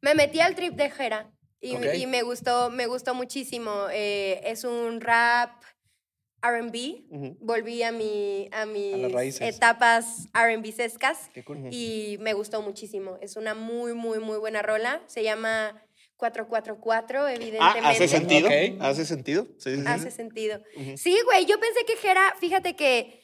Me 0.00 0.14
metí 0.14 0.40
al 0.40 0.54
trip 0.54 0.74
de 0.74 0.90
Jera 0.90 1.30
y, 1.62 2.06
me 2.06 2.22
gustó, 2.22 2.70
me 2.70 2.86
gustó 2.86 3.14
muchísimo. 3.14 3.86
Eh, 3.92 4.40
es 4.44 4.64
un 4.64 5.00
rap 5.00 5.62
R&B. 6.42 7.04
Volví 7.40 7.82
a 7.84 7.92
mi 7.92 8.48
a 8.52 8.66
mis 8.66 9.40
etapas 9.40 10.26
R&B 10.34 10.72
sescas 10.72 11.30
Qué 11.32 11.44
cool. 11.44 11.68
y 11.70 12.18
me 12.20 12.32
gustó 12.34 12.60
muchísimo. 12.62 13.16
Es 13.20 13.36
una 13.36 13.54
muy 13.54 13.94
muy 13.94 14.18
muy 14.18 14.38
buena 14.38 14.60
rola. 14.60 15.02
Se 15.06 15.22
llama 15.22 15.80
444, 16.16 17.26
Ah, 17.26 17.32
evidentemente. 17.34 17.88
¿hace 17.88 18.08
sentido? 18.08 18.48
¿Hace 18.80 19.04
sentido? 19.04 19.46
Sí, 19.58 19.74
sí, 19.74 19.80
sí. 19.80 19.84
Hace 19.86 20.10
sentido. 20.10 20.62
Sí, 20.96 21.16
güey, 21.24 21.46
yo 21.46 21.58
pensé 21.58 21.84
que 21.84 21.96
Jera, 21.96 22.34
fíjate 22.38 22.76
que 22.76 23.20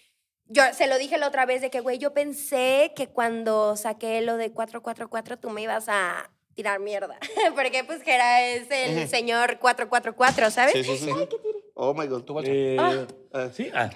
yo 0.47 0.62
se 0.72 0.86
lo 0.86 0.99
dije 0.99 1.18
la 1.18 1.28
otra 1.28 1.45
vez 1.47 1.61
de 1.61 1.70
que, 1.70 1.80
güey, 1.80 1.99
yo 1.99 2.14
pensé 2.14 2.93
que 2.97 3.09
cuando 3.09 3.76
saqué 3.76 4.20
lo 4.22 4.36
de 4.36 4.51
444 4.53 5.39
tú 5.39 5.51
me 5.51 5.62
ibas 5.62 5.89
a 5.89 6.30
tirar 6.59 6.81
mierda. 6.81 7.17
Porque 7.55 7.85
pues 7.85 8.03
Jera 8.03 8.45
es 8.45 8.67
el 8.73 9.09
señor 9.09 9.61
444, 9.61 10.51
¿sabes? 10.51 10.73
Sí, 10.73 10.83
sí, 10.83 10.99
sí. 10.99 11.11
Oh 11.75 11.95
my 11.95 12.07
God. 12.09 12.25
Eh, 12.45 12.77
Ah. 13.33 13.49
¿Sí? 13.53 13.71
Ah. 13.73 13.89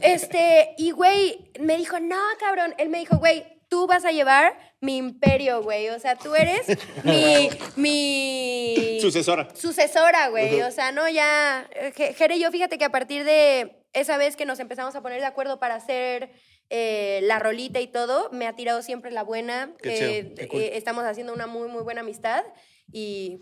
Este, 0.00 0.74
y 0.78 0.92
güey, 0.92 1.50
me 1.60 1.76
dijo, 1.76 2.00
no, 2.00 2.16
cabrón. 2.40 2.74
Él 2.78 2.88
me 2.88 2.98
dijo, 2.98 3.18
güey, 3.18 3.44
tú 3.68 3.86
vas 3.86 4.06
a 4.06 4.10
llevar 4.12 4.56
mi 4.80 4.96
imperio, 4.96 5.62
güey. 5.62 5.90
O 5.90 5.98
sea, 6.00 6.16
tú 6.16 6.34
eres 6.34 6.62
mi. 7.04 7.50
mi 7.76 8.98
Sucesora. 9.02 9.48
sucesora, 9.54 10.28
güey. 10.28 10.62
O 10.62 10.70
sea, 10.70 10.92
no, 10.92 11.06
ya. 11.10 11.68
eh, 11.74 11.92
Je- 11.94 12.14
Jere 12.14 12.36
y 12.36 12.40
yo, 12.40 12.50
fíjate 12.50 12.78
que 12.78 12.86
a 12.86 12.90
partir 12.90 13.24
de 13.24 13.84
esa 13.92 14.16
vez 14.16 14.36
que 14.36 14.46
nos 14.46 14.58
empezamos 14.60 14.94
a 14.96 15.02
poner 15.02 15.20
de 15.20 15.26
acuerdo 15.26 15.58
para 15.58 15.74
hacer 15.74 16.30
eh, 16.74 17.20
la 17.24 17.38
rolita 17.38 17.80
y 17.82 17.86
todo, 17.86 18.30
me 18.32 18.46
ha 18.46 18.56
tirado 18.56 18.80
siempre 18.80 19.10
la 19.10 19.22
buena. 19.22 19.74
Qué 19.82 19.90
Eh, 19.90 20.34
chido, 20.34 20.48
qué 20.48 20.56
eh, 20.66 20.76
estamos 20.78 21.04
haciendo 21.04 21.34
una 21.34 21.46
muy, 21.46 21.68
muy 21.68 21.82
buena 21.82 22.00
amistad 22.00 22.42
y 22.90 23.38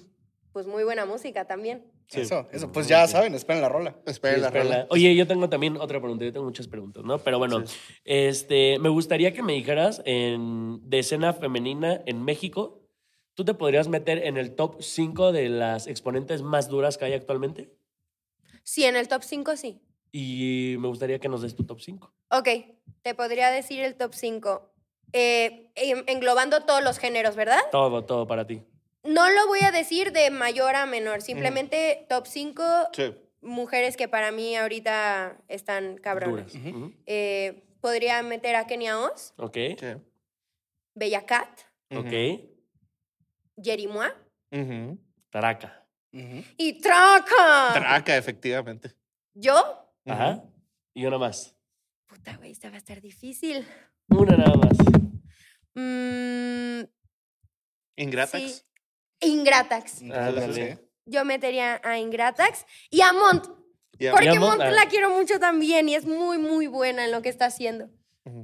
pues 0.52 0.66
muy 0.66 0.82
buena 0.82 1.06
música 1.06 1.46
también. 1.46 1.86
Eso, 2.12 2.48
eso. 2.50 2.72
Pues 2.72 2.88
ya 2.88 3.06
saben, 3.06 3.36
esperen 3.36 3.62
la 3.62 3.68
rola. 3.68 3.96
Espera 4.04 4.34
Sí, 4.34 4.40
la 4.40 4.50
rola. 4.50 4.86
Oye, 4.90 5.14
yo 5.14 5.28
tengo 5.28 5.48
también 5.48 5.76
otra 5.76 6.00
pregunta. 6.00 6.24
Yo 6.24 6.32
tengo 6.32 6.44
muchas 6.44 6.66
preguntas, 6.66 7.04
¿no? 7.04 7.18
Pero 7.18 7.38
bueno, 7.38 7.62
este, 8.04 8.80
me 8.80 8.88
gustaría 8.88 9.32
que 9.32 9.44
me 9.44 9.52
dijeras 9.52 10.02
en, 10.04 10.80
de 10.90 10.98
escena 10.98 11.32
femenina 11.34 12.02
en 12.06 12.24
México, 12.24 12.82
¿tú 13.34 13.44
te 13.44 13.54
podrías 13.54 13.86
meter 13.86 14.26
en 14.26 14.38
el 14.38 14.56
top 14.56 14.82
5 14.82 15.30
de 15.30 15.48
las 15.50 15.86
exponentes 15.86 16.42
más 16.42 16.68
duras 16.68 16.98
que 16.98 17.04
hay 17.04 17.12
actualmente? 17.12 17.72
Sí, 18.64 18.82
en 18.84 18.96
el 18.96 19.06
top 19.06 19.22
5 19.22 19.56
sí. 19.56 19.80
Y 20.12 20.76
me 20.78 20.88
gustaría 20.88 21.18
que 21.18 21.28
nos 21.28 21.42
des 21.42 21.54
tu 21.54 21.64
top 21.64 21.80
5. 21.80 22.12
Ok, 22.30 22.48
te 23.02 23.14
podría 23.14 23.50
decir 23.50 23.80
el 23.80 23.96
top 23.96 24.14
5. 24.14 24.66
englobando 25.12 26.64
todos 26.64 26.82
los 26.84 26.98
géneros, 26.98 27.34
¿verdad? 27.36 27.60
Todo, 27.72 28.04
todo 28.04 28.26
para 28.26 28.46
ti. 28.46 28.62
No 29.02 29.28
lo 29.30 29.46
voy 29.48 29.60
a 29.60 29.72
decir 29.72 30.12
de 30.12 30.30
mayor 30.30 30.76
a 30.76 30.86
menor, 30.86 31.22
simplemente 31.22 32.06
top 32.08 32.26
5 32.26 32.62
Sí. 32.92 33.14
mujeres 33.40 33.96
que 33.96 34.06
para 34.08 34.30
mí 34.30 34.56
ahorita 34.56 35.38
están 35.48 35.96
cabronas. 35.98 36.52
Eh, 37.06 37.64
podría 37.80 38.22
meter 38.22 38.54
a 38.56 38.66
Kenia 38.66 39.00
Oz, 39.00 39.32
Ok, 39.36 39.56
Sí. 39.78 39.86
Bella 40.94 41.24
Cat, 41.24 41.48
ok. 41.92 42.12
Jerimois 43.62 44.12
Ujú. 44.52 44.98
Taraca. 45.30 45.86
Ujú. 46.12 46.42
y 46.56 46.80
Traca. 46.80 47.70
Traca, 47.72 48.16
efectivamente. 48.16 48.92
¿Yo? 49.34 49.89
Ajá. 50.06 50.44
Y 50.94 51.04
una 51.06 51.18
más. 51.18 51.56
Puta, 52.06 52.36
güey, 52.36 52.50
esta 52.50 52.68
va 52.70 52.74
a 52.76 52.78
estar 52.78 53.00
difícil. 53.00 53.64
Una 54.08 54.36
nada 54.36 54.54
más. 54.56 54.76
Mm, 55.74 56.84
Ingratax. 57.96 58.42
sí. 58.42 58.62
Ingratax. 59.22 60.02
Ah, 60.12 60.32
Sí. 60.52 60.62
Yo 61.06 61.24
metería 61.24 61.80
a 61.84 61.98
Ingratax 61.98 62.64
y 62.90 63.00
a 63.00 63.12
Mont. 63.12 63.44
Porque 63.46 64.24
Y 64.24 64.28
a 64.28 64.34
Mont, 64.34 64.40
Mont 64.40 64.60
ah. 64.62 64.70
la 64.70 64.86
quiero 64.88 65.10
mucho 65.10 65.38
también 65.38 65.88
y 65.88 65.94
es 65.94 66.06
muy, 66.06 66.38
muy 66.38 66.66
buena 66.68 67.04
en 67.04 67.10
lo 67.10 67.20
que 67.20 67.28
está 67.28 67.46
haciendo. 67.46 67.90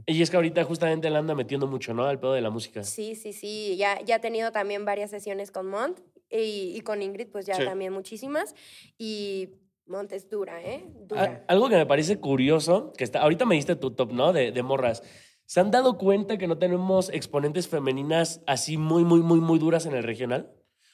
Y 0.07 0.21
es 0.21 0.31
que 0.31 0.37
ahorita 0.37 0.65
justamente 0.65 1.09
le 1.11 1.17
anda 1.17 1.35
metiendo 1.35 1.67
mucho, 1.67 1.95
¿no? 1.95 2.05
Al 2.07 2.19
pedo 2.19 2.33
de 2.33 2.41
la 2.41 2.51
música. 2.51 2.83
Sí, 2.83 3.15
sí, 3.15 3.33
sí. 3.33 3.77
Ya, 3.77 4.01
ya 4.03 4.17
he 4.17 4.21
tenido 4.21 4.51
también 4.53 4.85
varias 4.85 5.11
sesiones 5.11 5.51
con 5.51 5.69
Mont 5.69 6.01
y, 6.31 6.75
y 6.77 6.81
con 6.81 7.03
Ingrid, 7.03 7.29
pues 7.29 7.47
ya 7.47 7.55
Sí. 7.55 7.65
también 7.65 7.93
muchísimas. 7.93 8.55
Y 8.99 9.51
Mont 9.87 10.11
es 10.13 10.29
dura, 10.29 10.61
¿eh? 10.63 10.83
Ah, 10.85 10.99
Dura. 11.07 11.45
algo 11.47 11.69
que 11.69 11.77
me 11.77 11.87
parece 11.87 12.19
curioso, 12.19 12.93
que 12.97 13.05
está, 13.05 13.21
ahorita 13.21 13.45
me 13.45 13.55
diste 13.55 13.77
tu 13.77 13.93
top, 13.93 14.13
¿no? 14.13 14.33
De, 14.33 14.51
de 14.51 14.63
morras. 14.63 15.03
¿Se 15.45 15.61
han 15.61 15.71
dado 15.71 15.97
cuenta 15.97 16.39
que 16.39 16.49
no 16.49 16.59
tenemos 16.59 17.09
exponentes 17.11 17.69
femeninas 17.69 18.43
así 18.49 18.79
muy, 18.79 19.05
muy, 19.05 19.21
muy, 19.21 19.39
muy 19.41 19.61
duras 19.61 19.87
en 19.87 19.95
el 19.95 20.03
regional? 20.03 20.51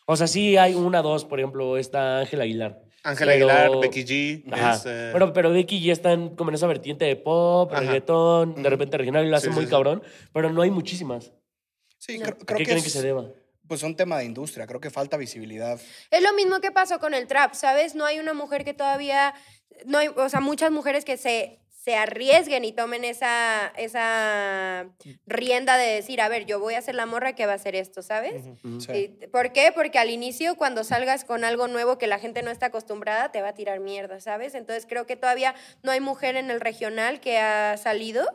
O 0.07 0.17
sea, 0.17 0.27
sí 0.27 0.59
hay 0.59 0.75
una, 0.75 1.01
dos, 1.01 1.25
por 1.25 1.39
ejemplo, 1.41 1.79
está 1.79 2.19
Ángela 2.19 2.45
Aguilar. 2.45 2.83
Ángela 3.03 3.33
Pero- 3.33 3.49
Aguilar, 3.49 3.81
Becky 3.81 4.05
G. 4.05 4.45
Ajá. 4.53 4.75
es, 4.75 4.83
eh, 4.87 5.09
Bueno, 5.11 5.33
pero 5.33 5.51
Becky 5.51 5.81
ya 5.83 5.93
están 5.95 6.37
como 6.37 6.51
en 6.51 6.57
esa 6.57 6.67
vertiente 6.67 7.07
de 7.07 7.17
pop, 7.17 7.71
Ajá. 7.73 7.81
reggaetón, 7.81 8.63
de 8.63 8.69
repente 8.69 8.99
regional 8.99 9.25
y 9.25 9.31
lo 9.31 9.37
hace 9.37 9.49
Sí, 9.49 9.55
muy 9.55 9.63
sí, 9.63 9.67
sí. 9.67 9.71
cabrón, 9.71 10.03
pero 10.35 10.51
no 10.53 10.61
hay 10.61 10.71
muchísimas. 10.71 11.33
Sí, 11.99 12.19
No. 12.19 12.25
creo, 12.27 12.37
¿A 12.43 12.45
creo 12.45 12.59
qué 12.59 12.65
que, 12.65 12.71
creen 12.73 12.85
que 12.85 12.91
se 12.91 13.03
deba? 13.03 13.27
Pues 13.73 13.85
un 13.85 13.97
tema 13.97 14.19
de 14.19 14.27
industria. 14.27 14.67
Creo 14.67 14.83
que 14.83 14.91
falta 14.91 15.17
visibilidad. 15.17 15.81
Es 16.11 16.23
lo 16.23 16.35
mismo 16.35 16.61
que 16.61 16.71
pasó 16.71 16.99
con 17.01 17.15
el 17.15 17.27
trap, 17.27 17.55
¿sabes? 17.55 17.95
No 17.95 18.05
hay 18.05 18.19
una 18.21 18.35
mujer 18.35 18.67
que 18.67 18.75
todavía, 18.75 19.33
no 19.87 19.97
hay, 19.97 20.09
o 20.09 20.29
sea, 20.29 20.41
muchas 20.41 20.71
mujeres 20.71 21.07
que 21.07 21.17
se, 21.17 21.59
se 21.71 21.97
arriesguen 21.97 22.67
y 22.67 22.73
tomen 22.73 23.03
esa, 23.07 23.73
esa 23.79 24.91
rienda 25.25 25.79
de 25.79 25.87
decir, 25.87 26.21
a 26.21 26.29
ver, 26.29 26.45
yo 26.45 26.61
voy 26.61 26.75
a 26.75 26.83
ser 26.83 26.97
la 26.97 27.07
morra 27.07 27.33
que 27.35 27.47
va 27.47 27.53
a 27.53 27.55
hacer 27.55 27.75
esto, 27.75 28.03
¿sabes? 28.03 28.45
Sí. 28.81 29.19
¿Por 29.33 29.55
qué? 29.55 29.73
Porque 29.75 29.99
al 29.99 30.11
inicio, 30.11 30.57
cuando 30.57 30.85
salgas 30.85 31.25
con 31.25 31.43
algo 31.43 31.67
nuevo 31.67 31.97
que 31.97 32.07
la 32.07 32.19
gente 32.19 32.43
no 32.43 32.51
está 32.51 32.67
acostumbrada, 32.67 33.33
te 33.33 33.41
va 33.41 33.49
a 33.49 33.55
tirar 33.55 33.81
mierda, 33.81 34.21
¿sabes? 34.21 34.55
Entonces 34.55 34.85
creo 34.87 35.07
que 35.07 35.17
todavía 35.17 35.55
no 35.83 35.93
hay 35.93 36.01
mujer 36.01 36.37
en 36.37 36.51
el 36.51 36.61
regional 36.61 37.21
que 37.21 37.39
ha 37.39 37.79
salido, 37.79 38.29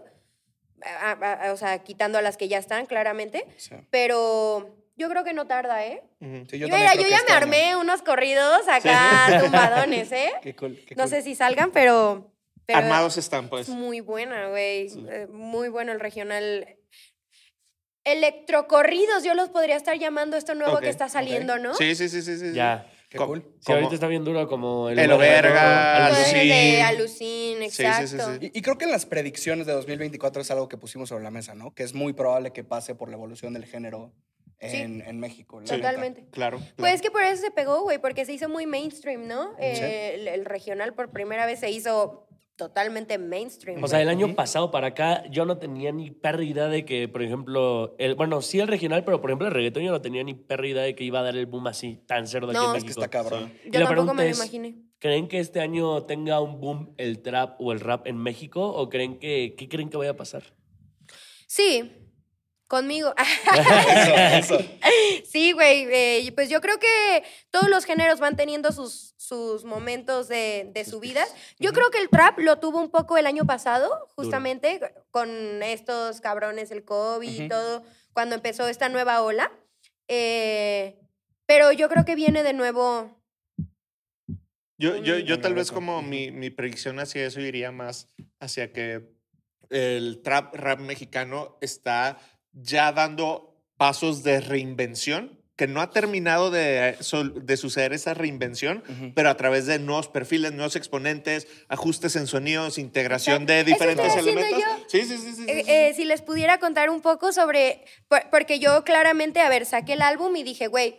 a- 0.82 1.12
a- 1.12 1.34
a- 1.50 1.54
o 1.54 1.58
sea, 1.58 1.84
quitando 1.84 2.18
a 2.18 2.24
las 2.24 2.38
que 2.38 2.48
ya 2.48 2.58
están, 2.58 2.88
claramente, 2.88 3.46
Sí. 3.58 3.76
pero 3.92 4.74
yo 4.98 5.10
creo 5.10 5.24
que 5.24 5.34
no 5.34 5.48
tarda, 5.48 5.86
¿eh? 5.86 6.02
Sí, 6.50 6.58
Yo, 6.60 6.68
ya 6.68 6.92
este 6.94 7.04
me 7.04 7.14
año- 7.16 7.24
armé 7.30 7.76
unos 7.76 8.02
corridos 8.02 8.68
acá 8.68 9.40
tumbadones, 9.44 10.12
¿eh? 10.12 10.32
Qué 10.42 10.56
cool, 10.56 10.78
qué 10.86 10.96
No 10.96 11.08
sé 11.08 11.22
si 11.22 11.36
salgan, 11.36 11.72
pero... 11.72 12.32
pero 12.66 12.80
Armados 12.80 13.18
están, 13.18 13.48
pues. 13.50 13.70
Es 13.70 13.74
muy 13.76 14.00
buena, 14.02 14.48
güey. 14.50 14.88
Eh, 15.10 15.28
Muy 15.32 15.70
bueno 15.70 15.92
el 15.92 16.00
regional. 16.00 16.68
Electrocorridos, 18.04 19.24
yo 19.24 19.34
los 19.34 19.50
podría 19.50 19.76
estar 19.76 19.98
llamando 19.98 20.38
esto 20.38 20.56
nuevo 20.56 20.78
que 20.80 20.90
está 20.90 21.10
saliendo, 21.10 21.58
¿no? 21.60 21.74
Sí, 21.76 21.94
sí, 21.96 22.08
sí, 22.08 22.22
sí. 22.22 22.38
sí. 22.38 22.54
Ya. 22.54 22.90
Qué 23.10 23.18
Co- 23.18 23.28
cool. 23.28 23.46
Sí, 23.60 23.72
ahorita 23.72 23.94
está 23.96 24.08
bien 24.08 24.24
duro 24.26 24.48
como 24.50 24.90
el, 24.90 25.00
El 25.00 25.12
Oberga, 25.14 26.10
¿no? 26.10 26.16
Bueno, 26.16 26.18
Alucin. 26.18 26.50
de 26.50 26.82
Alucin, 26.82 27.58
Sí, 27.64 27.70
sí, 27.70 27.72
sí, 27.72 27.84
exacto. 27.84 28.38
sí. 28.42 28.52
Y, 28.54 28.60
y 28.60 28.62
creo 28.62 28.78
que 28.78 28.86
las 28.86 29.06
predicciones 29.06 29.66
de 29.66 29.72
2024 29.74 30.42
es 30.42 30.52
algo 30.52 30.68
que 30.68 30.78
pusimos 30.78 31.08
sobre 31.10 31.24
la 31.24 31.32
mesa, 31.32 31.54
¿no? 31.56 31.74
Que 31.74 31.84
es 31.84 31.94
muy 31.94 32.12
probable 32.14 32.52
que 32.52 32.64
pase 32.66 32.96
por 32.96 33.10
la 33.10 33.16
evolución 33.16 33.54
del 33.54 33.66
género 33.66 34.12
en, 34.60 35.02
en 35.02 35.20
México. 35.20 35.58
la 35.58 35.64
neta. 35.64 35.76
Totalmente. 35.76 36.26
Claro. 36.32 36.60
Pues 36.76 36.96
es 36.96 37.02
que 37.02 37.12
por 37.12 37.24
eso 37.24 37.42
se 37.42 37.52
pegó, 37.52 37.82
güey, 37.84 38.00
porque 38.00 38.26
se 38.26 38.34
hizo 38.34 38.50
muy 38.50 38.66
mainstream, 38.66 39.28
¿no? 39.28 39.52
Eh, 39.60 40.16
el, 40.16 40.28
el 40.28 40.46
regional 40.46 40.94
por 40.94 41.12
primera 41.12 41.46
vez 41.46 41.60
se 41.60 41.70
hizo 41.72 42.24
totalmente 42.56 43.20
mainstream. 43.20 43.84
O 43.84 43.88
sea, 43.88 44.02
el 44.02 44.10
año 44.10 44.34
pasado 44.34 44.72
para 44.72 44.88
acá 44.88 45.24
yo 45.30 45.46
no 45.46 45.60
tenía 45.60 45.92
ni 45.92 46.10
perra 46.10 46.44
idea 46.44 46.68
de 46.68 46.86
que, 46.86 47.08
por 47.08 47.22
ejemplo, 47.22 47.96
el, 48.00 48.16
bueno, 48.16 48.42
sí 48.42 48.60
el 48.60 48.68
regional, 48.68 49.04
pero 49.06 49.22
por 49.22 49.30
ejemplo 49.30 49.48
el 49.48 49.54
reggaetón 49.54 49.84
yo 49.84 49.92
no 49.92 50.02
tenía 50.02 50.24
ni 50.24 50.34
perra 50.34 50.68
idea 50.68 50.82
de 50.82 50.96
que 50.96 51.04
iba 51.04 51.20
a 51.20 51.22
dar 51.22 51.38
el 51.38 51.46
boom 51.46 51.68
así 51.68 52.02
tan 52.08 52.26
cerdo 52.26 52.48
aquí 52.50 52.58
No. 52.58 52.72
en 52.72 52.78
Es 52.78 52.84
Que 52.84 52.88
México. 52.88 53.04
está 53.04 53.10
cabrón. 53.12 53.54
Y 53.64 53.70
Yo 53.70 53.80
la 53.82 53.86
tampoco 53.86 54.16
me 54.16 54.24
lo 54.24 54.30
es, 54.32 54.38
imaginé. 54.38 54.76
¿Creen 54.98 55.28
que 55.28 55.38
este 55.40 55.60
año 55.60 56.06
tenga 56.06 56.42
un 56.42 56.60
boom 56.60 56.96
el 56.98 57.22
trap 57.22 57.62
o 57.62 57.72
el 57.74 57.80
rap 57.80 58.08
en 58.08 58.18
México? 58.18 58.68
¿O 58.68 58.90
creen 58.90 59.20
que, 59.20 59.54
qué 59.56 59.70
creen 59.70 59.92
que 59.92 59.98
vaya 59.98 60.12
a 60.12 60.18
pasar? 60.18 60.42
Sí, 61.46 61.92
conmigo. 62.68 63.14
Eso, 64.34 64.58
eso. 64.58 64.58
Sí, 65.26 65.54
güey. 65.54 65.88
eh, 65.92 66.32
pues 66.36 66.50
yo 66.50 66.62
creo 66.62 66.80
que 66.80 67.24
todos 67.50 67.70
los 67.70 67.86
géneros 67.86 68.20
van 68.20 68.36
teniendo 68.36 68.72
sus, 68.72 69.14
sus 69.18 69.64
momentos 69.64 70.28
de, 70.28 70.70
de 70.74 70.86
subidas. 70.86 71.34
Yo 71.60 71.72
creo 71.74 71.90
que 71.92 72.00
el 72.00 72.10
trap 72.10 72.40
lo 72.40 72.60
tuvo 72.60 72.80
un 72.80 72.90
poco 72.90 73.18
el 73.18 73.26
año 73.26 73.46
pasado, 73.46 74.08
justamente 74.16 74.80
con 75.12 75.64
estos 75.64 76.22
cabrones, 76.22 76.72
el 76.72 76.84
COVID 76.84 77.42
y 77.42 77.48
todo, 77.48 77.84
cuando 78.14 78.36
empezó 78.36 78.68
esta 78.68 78.90
nueva 78.90 79.22
ola. 79.22 79.52
Eh, 80.08 81.00
pero 81.46 81.72
yo 81.72 81.90
creo 81.90 82.06
que 82.06 82.16
viene 82.16 82.44
de 82.44 82.54
nuevo. 82.54 83.18
Yo, 84.78 84.98
yo, 84.98 85.18
yo 85.18 85.40
tal 85.40 85.56
vez 85.56 85.72
como 85.72 86.02
mi, 86.02 86.32
mi 86.32 86.50
predicción 86.50 87.00
hacia 87.00 87.26
eso 87.26 87.40
iría 87.42 87.72
más 87.72 88.10
hacia 88.40 88.72
que 88.72 89.18
el 89.70 90.22
trap 90.22 90.54
rap 90.56 90.80
mexicano 90.80 91.58
está 91.62 92.20
ya 92.62 92.92
dando 92.92 93.56
pasos 93.78 94.24
de 94.24 94.40
reinvención, 94.42 95.38
que 95.56 95.66
no 95.68 95.82
ha 95.82 95.90
terminado 95.90 96.52
de, 96.52 96.96
suceder 97.58 97.92
esa 97.94 98.14
reinvención, 98.14 98.84
pero 99.16 99.30
a 99.32 99.38
través 99.38 99.66
de 99.66 99.80
nuevos 99.80 100.08
perfiles, 100.08 100.52
nuevos 100.54 100.76
exponentes, 100.76 101.48
ajustes 101.68 102.16
en 102.16 102.28
sonidos, 102.28 102.78
integración 102.78 103.48
de 103.48 103.64
diferentes 103.64 104.16
elementos. 104.16 104.60
yo. 104.60 104.66
Sí, 104.88 105.02
sí, 105.04 105.18
sí, 105.18 105.34
sí. 105.34 105.46
Eh, 105.48 105.64
sí. 105.66 105.72
eh, 105.72 105.94
si 105.96 106.06
les 106.06 106.22
pudiera 106.22 106.60
contar 106.60 106.92
un 106.92 107.02
poco 107.02 107.34
sobre, 107.34 107.84
por- 108.08 108.30
porque 108.30 108.60
yo 108.60 108.84
claramente, 108.84 109.40
a 109.40 109.50
ver, 109.50 109.66
saqué 109.66 109.94
el 109.94 110.04
álbum 110.04 110.36
y 110.36 110.44
dije, 110.44 110.68
güey, 110.68 110.96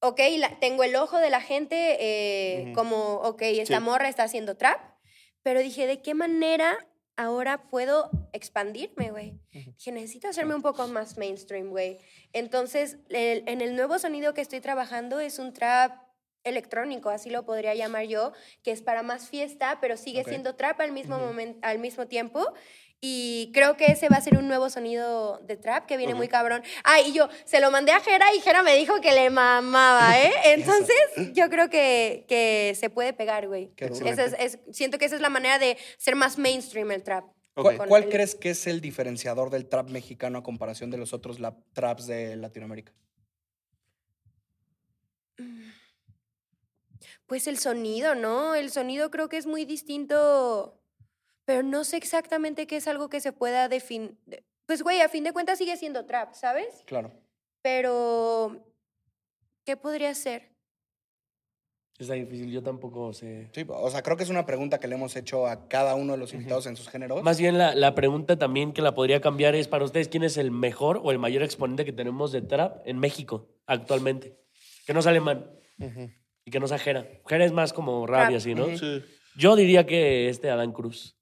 ok, 0.00 0.20
la- 0.36 0.58
tengo 0.60 0.84
el 0.84 0.94
ojo 0.96 1.16
de 1.18 1.30
la 1.30 1.40
gente, 1.40 1.96
eh, 1.98 2.72
como, 2.74 3.14
ok, 3.22 3.40
esta 3.42 3.78
Sí. 3.78 3.82
morra 3.84 4.10
está 4.10 4.24
haciendo 4.24 4.54
trap, 4.56 4.80
pero 5.42 5.60
dije, 5.60 5.86
¿de 5.86 6.02
qué 6.02 6.12
manera 6.12 6.76
ahora 7.16 7.68
puedo 7.68 8.10
expandirme, 8.32 9.10
güey? 9.10 9.38
Dije, 9.50 9.92
necesito 9.92 10.28
hacerme 10.28 10.54
un 10.54 10.62
poco 10.62 10.86
más 10.88 11.18
mainstream, 11.18 11.70
güey. 11.70 11.98
Entonces, 12.32 12.98
el- 13.08 13.44
en 13.46 13.60
el 13.60 13.76
nuevo 13.76 13.98
sonido 13.98 14.34
que 14.34 14.40
estoy 14.40 14.60
trabajando 14.60 15.20
es 15.20 15.38
un 15.38 15.52
trap 15.52 16.00
electrónico, 16.44 17.08
así 17.10 17.30
lo 17.30 17.44
podría 17.44 17.72
llamar 17.74 18.04
yo, 18.06 18.32
que 18.64 18.72
es 18.72 18.82
para 18.82 19.02
más 19.04 19.28
fiesta, 19.28 19.78
pero 19.80 19.96
sigue 19.96 20.22
siendo 20.30 20.56
trap 20.56 20.80
al 20.80 20.90
mismo, 20.90 21.16
momen- 21.32 21.58
al 21.62 21.78
mismo 21.78 22.08
tiempo. 22.08 22.52
Y 23.04 23.50
creo 23.52 23.76
que 23.76 23.86
ese 23.86 24.08
va 24.08 24.18
a 24.18 24.20
ser 24.20 24.38
un 24.38 24.46
nuevo 24.46 24.70
sonido 24.70 25.38
de 25.38 25.56
trap 25.56 25.86
que 25.86 25.96
viene 25.96 26.14
muy 26.14 26.28
cabrón. 26.28 26.62
Ah, 26.84 27.00
y 27.00 27.12
yo 27.12 27.28
se 27.44 27.58
lo 27.60 27.72
mandé 27.72 27.90
a 27.90 27.98
Jera 27.98 28.32
y 28.32 28.40
Jera 28.40 28.62
me 28.62 28.76
dijo 28.76 29.00
que 29.00 29.10
le 29.12 29.28
mamaba, 29.28 30.16
¿eh? 30.20 30.32
Entonces, 30.44 30.96
yo 31.34 31.50
creo 31.50 31.68
que, 31.68 32.24
que 32.28 32.76
se 32.78 32.90
puede 32.90 33.12
pegar, 33.12 33.48
güey. 33.48 33.72
Qué 33.74 33.88
duro. 33.88 34.06
Esa 34.06 34.24
es- 34.26 34.36
es- 34.38 34.58
siento 34.70 34.98
que 34.98 35.06
esa 35.06 35.16
es 35.16 35.20
la 35.20 35.30
manera 35.30 35.58
de 35.58 35.76
ser 35.98 36.14
más 36.14 36.38
mainstream 36.38 36.92
el 36.92 37.02
trap. 37.02 37.24
¿Cuál, 37.54 37.80
Ok. 37.80 37.86
cuál 37.88 38.04
el- 38.04 38.08
crees 38.08 38.36
que 38.36 38.50
es 38.50 38.68
el 38.68 38.80
diferenciador 38.80 39.50
del 39.50 39.68
trap 39.68 39.90
mexicano 39.90 40.38
a 40.38 40.42
comparación 40.44 40.90
de 40.92 40.98
los 40.98 41.12
otros 41.12 41.40
la- 41.40 41.56
traps 41.72 42.06
de 42.06 42.36
Latinoamérica? 42.36 42.92
Pues 47.26 47.48
el 47.48 47.58
sonido, 47.58 48.14
¿no? 48.14 48.54
El 48.54 48.70
sonido 48.70 49.10
creo 49.10 49.28
que 49.28 49.38
es 49.38 49.46
muy 49.46 49.64
distinto, 49.64 50.78
pero 51.44 51.62
no 51.62 51.84
sé 51.84 51.96
exactamente 51.96 52.66
qué 52.66 52.76
es 52.76 52.88
algo 52.88 53.08
que 53.08 53.20
se 53.20 53.32
pueda 53.32 53.68
definir. 53.68 54.16
Pues, 54.66 54.82
güey, 54.82 55.00
a 55.00 55.08
fin 55.08 55.24
de 55.24 55.32
cuentas 55.32 55.58
sigue 55.58 55.76
siendo 55.76 56.06
trap, 56.06 56.34
¿sabes? 56.34 56.82
Claro. 56.86 57.12
Pero, 57.62 58.64
¿qué 59.64 59.76
podría 59.76 60.14
ser? 60.14 60.52
Está 61.98 62.14
difícil, 62.14 62.50
yo 62.50 62.62
tampoco 62.62 63.12
sé. 63.12 63.48
Sí, 63.52 63.64
o 63.68 63.90
sea, 63.90 64.02
creo 64.02 64.16
que 64.16 64.24
es 64.24 64.30
una 64.30 64.44
pregunta 64.44 64.78
que 64.78 64.88
le 64.88 64.96
hemos 64.96 65.14
hecho 65.14 65.46
a 65.46 65.68
cada 65.68 65.94
uno 65.94 66.12
de 66.12 66.18
los 66.18 66.32
invitados 66.32 66.66
en 66.66 66.74
sus 66.74 66.88
géneros. 66.88 67.22
Más 67.22 67.38
bien 67.38 67.58
la, 67.58 67.74
la 67.76 67.94
pregunta 67.94 68.36
también 68.36 68.72
que 68.72 68.82
la 68.82 68.94
podría 68.94 69.20
cambiar 69.20 69.54
es 69.54 69.68
para 69.68 69.84
ustedes, 69.84 70.08
¿quién 70.08 70.24
es 70.24 70.36
el 70.36 70.50
mejor 70.50 71.00
o 71.04 71.12
el 71.12 71.18
mayor 71.20 71.44
exponente 71.44 71.84
que 71.84 71.92
tenemos 71.92 72.32
de 72.32 72.42
trap 72.42 72.80
en 72.86 72.98
México 72.98 73.48
actualmente? 73.66 74.36
Que 74.84 74.94
no 74.94 75.00
es 75.00 75.06
alemán 75.06 75.48
y 76.44 76.50
que 76.50 76.58
no 76.58 76.66
sea 76.66 76.78
Jera. 76.78 77.06
Jera 77.26 77.44
es 77.44 77.52
más 77.52 77.72
como 77.72 78.04
Rap. 78.06 78.32
así, 78.34 78.54
¿no? 78.54 78.66
Ujú. 78.66 78.78
Sí. 78.78 79.04
Yo 79.36 79.54
diría 79.54 79.86
que 79.86 80.28
este 80.28 80.50
Adán 80.50 80.72
Cruz. 80.72 81.16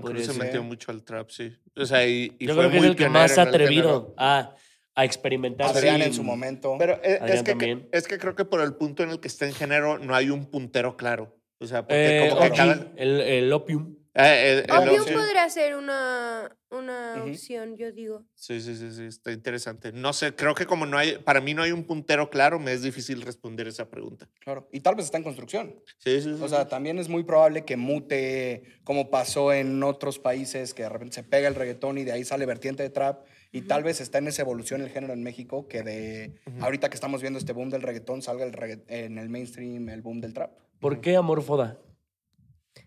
Podría 0.00 0.22
Cruz 0.24 0.34
se 0.36 0.38
metió 0.42 0.62
mucho 0.62 0.90
al 0.90 1.02
trap, 1.02 1.30
sí. 1.30 1.52
O 1.76 1.84
sea, 1.86 2.06
y, 2.06 2.36
y 2.38 2.46
Yo 2.46 2.54
fue 2.54 2.62
creo 2.64 2.70
que 2.70 2.76
es 2.76 2.82
muy 2.82 2.90
el 2.90 2.96
que 2.96 3.08
más 3.08 3.32
en 3.36 3.42
el 3.42 3.48
atrevido 3.48 4.14
a, 4.16 4.54
a 4.94 5.04
experimentar. 5.04 5.68
Adrián 5.68 5.96
sin- 5.96 6.04
en 6.06 6.14
su 6.14 6.22
momento. 6.24 6.76
Pero 6.78 6.94
eh, 6.94 7.00
es, 7.16 7.20
Adrián 7.22 7.44
que, 7.44 7.50
también. 7.52 7.88
es 7.92 8.06
que 8.08 8.18
creo 8.18 8.34
que 8.34 8.44
por 8.44 8.60
el 8.60 8.74
punto 8.74 9.02
en 9.02 9.10
el 9.10 9.20
que 9.20 9.28
está 9.28 9.46
en 9.46 9.54
género 9.54 9.98
no 9.98 10.14
hay 10.14 10.30
un 10.30 10.46
puntero 10.50 10.96
claro. 10.96 11.36
O 11.58 11.66
sea, 11.66 11.82
porque 11.82 12.26
Eh, 12.26 12.28
como 12.30 12.40
que 12.42 12.48
OG, 12.48 12.56
cada... 12.56 12.92
el, 12.96 13.20
el 13.20 13.52
Opium. 13.52 13.96
Eh, 14.12 14.64
eh, 14.64 14.66
el 14.68 14.88
Opium 14.88 15.04
sí. 15.06 15.14
podría 15.14 15.48
ser 15.50 15.76
una, 15.76 16.56
una 16.70 17.14
Ujú. 17.20 17.30
opción, 17.30 17.76
yo 17.76 17.92
digo. 17.92 18.24
Sí, 18.34 18.60
sí, 18.60 18.74
sí, 18.74 18.90
sí, 18.92 19.04
está 19.04 19.30
interesante. 19.30 19.92
No 19.92 20.12
sé, 20.12 20.34
creo 20.34 20.52
que 20.56 20.66
como 20.66 20.84
no 20.84 20.98
hay, 20.98 21.18
para 21.18 21.40
mí 21.40 21.54
no 21.54 21.62
hay 21.62 21.70
un 21.70 21.84
puntero 21.84 22.28
claro, 22.28 22.58
me 22.58 22.72
es 22.72 22.82
difícil 22.82 23.22
responder 23.22 23.68
esa 23.68 23.88
pregunta. 23.88 24.28
Claro. 24.40 24.68
Y 24.72 24.80
tal 24.80 24.96
vez 24.96 25.04
está 25.04 25.18
en 25.18 25.22
construcción. 25.22 25.76
Sí, 25.98 26.20
sí, 26.22 26.34
sí. 26.36 26.42
O 26.42 26.48
sea, 26.48 26.66
también 26.66 26.98
es 26.98 27.08
muy 27.08 27.22
probable 27.22 27.64
que 27.64 27.76
mute, 27.76 28.64
como 28.82 29.10
pasó 29.10 29.52
en 29.52 29.80
otros 29.84 30.18
países, 30.18 30.74
que 30.74 30.82
de 30.82 30.88
repente 30.88 31.14
se 31.14 31.22
pega 31.22 31.46
el 31.46 31.54
reggaetón 31.54 31.96
y 31.98 32.02
de 32.04 32.10
ahí 32.10 32.24
sale 32.24 32.46
vertiente 32.46 32.82
de 32.82 32.90
trap. 32.90 33.24
Y 33.52 33.62
tal 33.62 33.84
vez 33.84 34.00
está 34.00 34.18
en 34.18 34.26
esa 34.26 34.42
evolución 34.42 34.80
el 34.80 34.90
género 34.90 35.12
en 35.12 35.22
México, 35.22 35.68
que 35.68 35.82
de 35.84 36.34
ahorita 36.60 36.88
que 36.90 36.94
estamos 36.96 37.20
viendo 37.20 37.38
este 37.38 37.52
boom 37.52 37.70
del 37.70 37.82
reggaetón, 37.82 38.22
salga 38.22 38.44
el 38.44 38.52
regga- 38.52 38.82
en 38.88 39.18
el 39.18 39.28
mainstream 39.28 39.88
el 39.88 40.02
boom 40.02 40.20
del 40.20 40.34
trap. 40.34 40.50
¿Por 40.80 41.00
qué 41.00 41.14
Amor 41.14 41.42
Foda? 41.42 41.78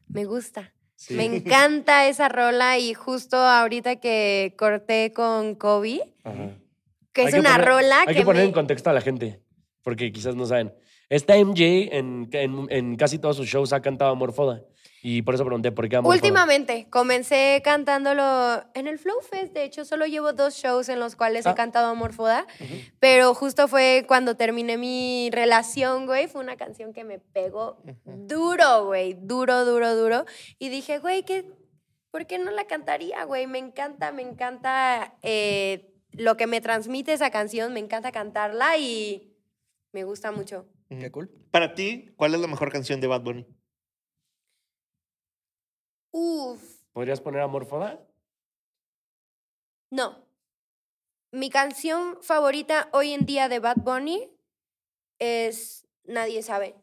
Me 0.07 0.25
gusta. 0.25 0.73
Sí. 1.05 1.15
Me 1.15 1.25
encanta 1.25 2.07
esa 2.07 2.29
rola 2.29 2.77
y 2.77 2.93
justo 2.93 3.35
ahorita 3.35 3.97
que 3.97 4.55
corté 4.57 5.11
con 5.11 5.55
Kobe, 5.55 5.99
que 7.11 7.21
Hay 7.23 7.27
es 7.27 7.33
una 7.33 7.51
poner- 7.57 7.65
rola 7.67 7.99
Hay 8.01 8.07
que, 8.07 8.21
que 8.21 8.25
poner 8.25 8.43
me- 8.43 8.47
en 8.47 8.53
contexto 8.53 8.89
a 8.89 8.93
la 8.93 9.01
gente, 9.01 9.41
porque 9.83 10.13
quizás 10.13 10.33
no 10.35 10.45
saben. 10.45 10.73
Esta 11.09 11.35
MJ 11.35 11.89
en, 11.91 12.29
en, 12.31 12.67
en 12.69 12.95
casi 12.95 13.19
todos 13.19 13.35
sus 13.35 13.47
shows 13.47 13.73
ha 13.73 13.81
cantado 13.81 14.11
Amor 14.11 14.31
Foda. 14.31 14.61
Y 15.05 15.21
por 15.23 15.35
eso 15.35 15.43
pregunté, 15.43 15.73
¿por 15.73 15.89
qué 15.89 15.97
Amor 15.97 16.09
Foda? 16.09 16.15
Últimamente, 16.15 16.87
comencé 16.89 17.61
cantándolo 17.61 18.63
en 18.73 18.87
el 18.87 18.97
Flow 18.97 19.19
Fest. 19.19 19.53
De 19.53 19.65
hecho, 19.65 19.83
solo 19.83 20.05
llevo 20.05 20.31
dos 20.31 20.55
shows 20.55 20.87
en 20.87 21.01
los 21.01 21.17
cuales 21.17 21.45
Ah. 21.45 21.51
he 21.51 21.55
cantado 21.55 21.87
Amor 21.89 22.13
Foda. 22.13 22.47
Pero 22.99 23.33
justo 23.33 23.67
fue 23.67 24.05
cuando 24.07 24.37
terminé 24.37 24.77
mi 24.77 25.29
relación, 25.33 26.05
güey. 26.05 26.27
Fue 26.27 26.39
una 26.41 26.55
canción 26.55 26.93
que 26.93 27.03
me 27.03 27.19
pegó 27.19 27.83
duro, 28.05 28.85
güey. 28.85 29.13
Duro, 29.19 29.65
duro, 29.65 29.93
duro. 29.97 30.23
Y 30.57 30.69
dije, 30.69 30.99
güey, 30.99 31.23
¿qué, 31.23 31.51
¿por 32.09 32.25
qué 32.25 32.39
no 32.39 32.51
la 32.51 32.63
cantaría, 32.65 33.25
güey? 33.25 33.45
Me 33.45 33.59
encanta, 33.59 34.13
me 34.13 34.21
encanta 34.21 35.17
eh, 35.21 35.93
lo 36.13 36.37
que 36.37 36.47
me 36.47 36.61
transmite 36.61 37.11
esa 37.11 37.29
canción. 37.29 37.73
Me 37.73 37.81
encanta 37.81 38.13
cantarla 38.13 38.77
y 38.77 39.35
me 39.91 40.05
gusta 40.05 40.31
mucho. 40.31 40.65
Qué 40.87 41.11
cool. 41.11 41.29
Para 41.51 41.73
ti, 41.73 42.13
¿cuál 42.15 42.35
es 42.35 42.39
la 42.39 42.47
mejor 42.47 42.71
canción 42.71 43.01
de 43.01 43.07
Bad 43.07 43.21
Bunny? 43.23 43.45
Uf. 46.13 46.61
¿Podrías 46.93 47.19
poner 47.21 47.41
Amor 47.41 47.65
Foda? 47.65 47.99
No. 49.89 50.23
Mi 51.31 51.49
canción 51.49 52.19
favorita 52.21 52.87
hoy 52.93 53.13
en 53.13 53.25
día 53.25 53.49
de 53.49 53.57
Bad 53.59 53.77
Bunny 53.77 54.29
es 55.19 55.85
Nadie 56.05 56.43
sabe. 56.43 56.75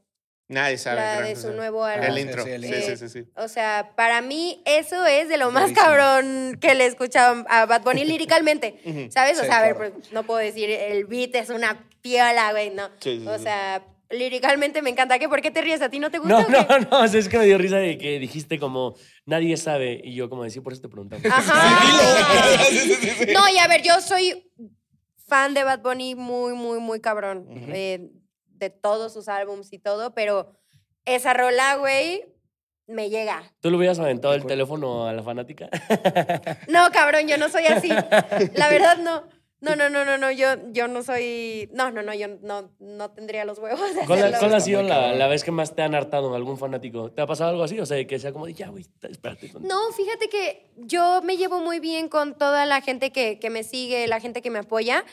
Nadie 0.49 0.79
sabe. 0.79 0.97
La 1.01 1.21
de 1.21 1.37
su 1.37 1.53
nuevo 1.53 1.87
El 1.87 2.01
álbum. 2.03 2.19
intro. 2.19 2.43
Sí, 2.43 2.51
el 2.51 2.63
Sí, 2.65 2.75
intro. 2.75 2.83
sí, 2.83 2.97
sí, 2.97 3.09
sí. 3.09 3.31
O 3.37 3.47
sea, 3.47 3.93
para 3.95 4.21
mí 4.21 4.61
eso 4.65 5.07
es 5.07 5.29
de 5.29 5.37
lo 5.37 5.53
más 5.53 5.71
cabrón 5.73 6.59
que 6.61 6.75
le 6.75 6.85
he 6.85 6.87
escuchado 6.89 7.45
a 7.49 7.67
Bad 7.67 7.83
Bunny 7.83 8.05
líricamente. 8.05 8.81
¿Sabes? 9.13 9.39
O 9.41 9.45
sea, 9.45 9.59
a 9.59 9.63
ver, 9.63 9.77
pues, 9.77 10.11
no 10.13 10.25
puedo 10.25 10.41
decir 10.41 10.69
el 10.71 11.05
beat 11.07 11.37
es 11.37 11.51
una 11.51 11.89
piola, 12.03 12.51
güey, 12.51 12.71
no. 12.71 12.89
Sí, 12.99 13.21
sí, 13.21 13.29
o 13.29 13.39
sea, 13.39 13.87
líricamente 14.11 14.83
me 14.83 14.91
encanta. 14.91 15.19
¿Qué? 15.19 15.29
¿Por 15.29 15.41
qué 15.41 15.51
te 15.51 15.63
ríes? 15.63 15.81
¿A 15.83 15.89
ti 15.89 15.99
no 15.99 16.11
te 16.11 16.19
gusta? 16.19 16.35
No, 16.35 16.41
o 16.43 16.47
qué? 16.47 16.53
no, 16.53 16.79
no, 16.91 17.01
o 17.05 17.09
sea, 17.09 17.21
es 17.21 17.29
que 17.29 17.39
me 17.39 17.45
dio 17.47 17.59
risa 17.59 17.77
de 17.77 17.97
que 17.99 18.19
dijiste 18.19 18.59
como 18.59 18.95
nadie 19.27 19.57
sabe 19.57 20.01
y 20.03 20.15
yo 20.15 20.29
como 20.29 20.45
decía, 20.45 20.63
por 20.63 20.73
eso 20.73 20.83
te 20.83 20.89
preguntamos. 20.89 21.25
Ajá. 21.27 21.81
No, 23.33 23.49
y 23.49 23.59
a 23.59 23.69
ver, 23.69 23.83
yo 23.83 24.01
soy 24.01 24.51
fan 25.27 25.55
de 25.55 25.65
Bad 25.65 25.81
Bunny 25.83 26.15
muy, 26.15 26.55
muy, 26.55 26.81
muy 26.81 27.01
cabrón. 27.01 27.47
eh, 27.73 28.11
de 28.47 28.71
todos 28.71 29.13
sus 29.13 29.29
álbums 29.29 29.73
y 29.73 29.79
todo, 29.79 30.15
pero 30.15 30.53
esa 31.07 31.33
rola, 31.33 31.77
güey, 31.77 32.25
me 32.87 33.09
llega. 33.09 33.43
¿Tú 33.61 33.71
le 33.71 33.77
hubieras 33.79 33.99
aventado 33.99 34.35
el 34.35 34.45
teléfono 34.45 35.07
a 35.07 35.13
la 35.13 35.23
fanática? 35.23 35.69
No, 36.69 36.91
cabrón, 36.93 37.27
yo 37.27 37.39
no 37.39 37.49
soy 37.49 37.65
así. 37.67 37.89
La 38.55 38.69
verdad, 38.69 38.99
no. 38.99 39.25
No, 39.61 39.77
no, 39.77 39.91
no, 39.91 40.07
no, 40.07 40.17
no, 40.17 40.31
yo, 40.31 40.47
yo 40.73 40.89
no 40.89 41.03
soy... 41.03 41.69
No, 41.73 41.91
no, 41.91 42.03
no, 42.03 42.15
yo 42.15 42.29
no, 42.41 42.71
no 42.79 43.11
tendría 43.11 43.45
los 43.45 43.59
huevos 43.59 43.95
de 43.95 44.07
¿Cuál, 44.07 44.21
hacerlo. 44.21 44.39
cuál 44.39 44.55
ha 44.55 44.61
sido 44.61 44.83
la, 44.83 45.27
vez 45.27 45.45
que 45.45 45.51
más 45.51 45.75
te 45.75 45.83
han 45.83 45.95
hartado 45.95 46.35
algún 46.35 46.57
fanático? 46.57 47.11
¿Te 47.13 47.21
ha 47.21 47.27
pasado 47.27 47.51
algo 47.51 47.63
así? 47.63 47.79
O 47.79 47.85
sea, 47.85 48.03
que 48.07 48.19
sea 48.19 48.33
como 48.33 48.47
de, 48.47 48.55
ya, 48.55 48.69
güey, 48.69 48.87
espérate. 49.03 49.53
No, 49.61 49.93
fíjate 49.93 50.31
que 50.31 50.71
yo 50.77 51.21
me 51.23 51.37
llevo 51.37 51.61
muy 51.61 51.79
bien 51.79 52.09
con 52.09 52.39
toda 52.39 52.65
la 52.65 52.81
gente 52.81 53.13
que, 53.13 53.39
que 53.39 53.51
me 53.51 53.63
sigue, 53.63 54.07
la 54.07 54.21
gente 54.21 54.41
que 54.41 54.51
me 54.51 54.61
apoya. 54.61 55.05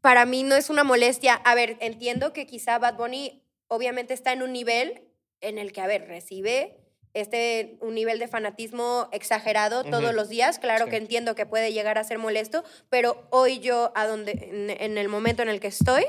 Para 0.00 0.24
mí 0.24 0.44
no 0.44 0.54
es 0.54 0.70
una 0.70 0.84
molestia. 0.84 1.34
A 1.34 1.54
ver, 1.56 1.76
entiendo 1.80 2.32
que 2.32 2.46
quizá 2.46 2.78
Bad 2.78 2.96
Bunny 2.96 3.42
obviamente 3.66 4.14
está 4.14 4.32
en 4.32 4.42
un 4.42 4.52
nivel 4.52 5.02
en 5.40 5.58
el 5.58 5.72
que, 5.72 5.80
a 5.80 5.86
ver, 5.86 6.06
recibe 6.06 6.79
este 7.14 7.76
un 7.80 7.94
nivel 7.94 8.18
de 8.18 8.28
fanatismo 8.28 9.08
exagerado 9.12 9.84
todos 9.84 10.14
los 10.14 10.28
días. 10.28 10.58
Claro 10.58 10.84
Sí. 10.86 10.90
que 10.92 10.96
entiendo 10.96 11.34
que 11.34 11.46
puede 11.46 11.72
llegar 11.72 11.98
a 11.98 12.04
ser 12.04 12.18
molesto, 12.18 12.64
pero 12.88 13.26
hoy 13.30 13.58
yo, 13.60 13.92
a 13.94 14.06
donde, 14.06 14.32
en, 14.32 14.70
en 14.70 14.98
el 14.98 15.08
momento 15.08 15.42
en 15.42 15.48
el 15.48 15.60
que 15.60 15.68
estoy, 15.68 16.04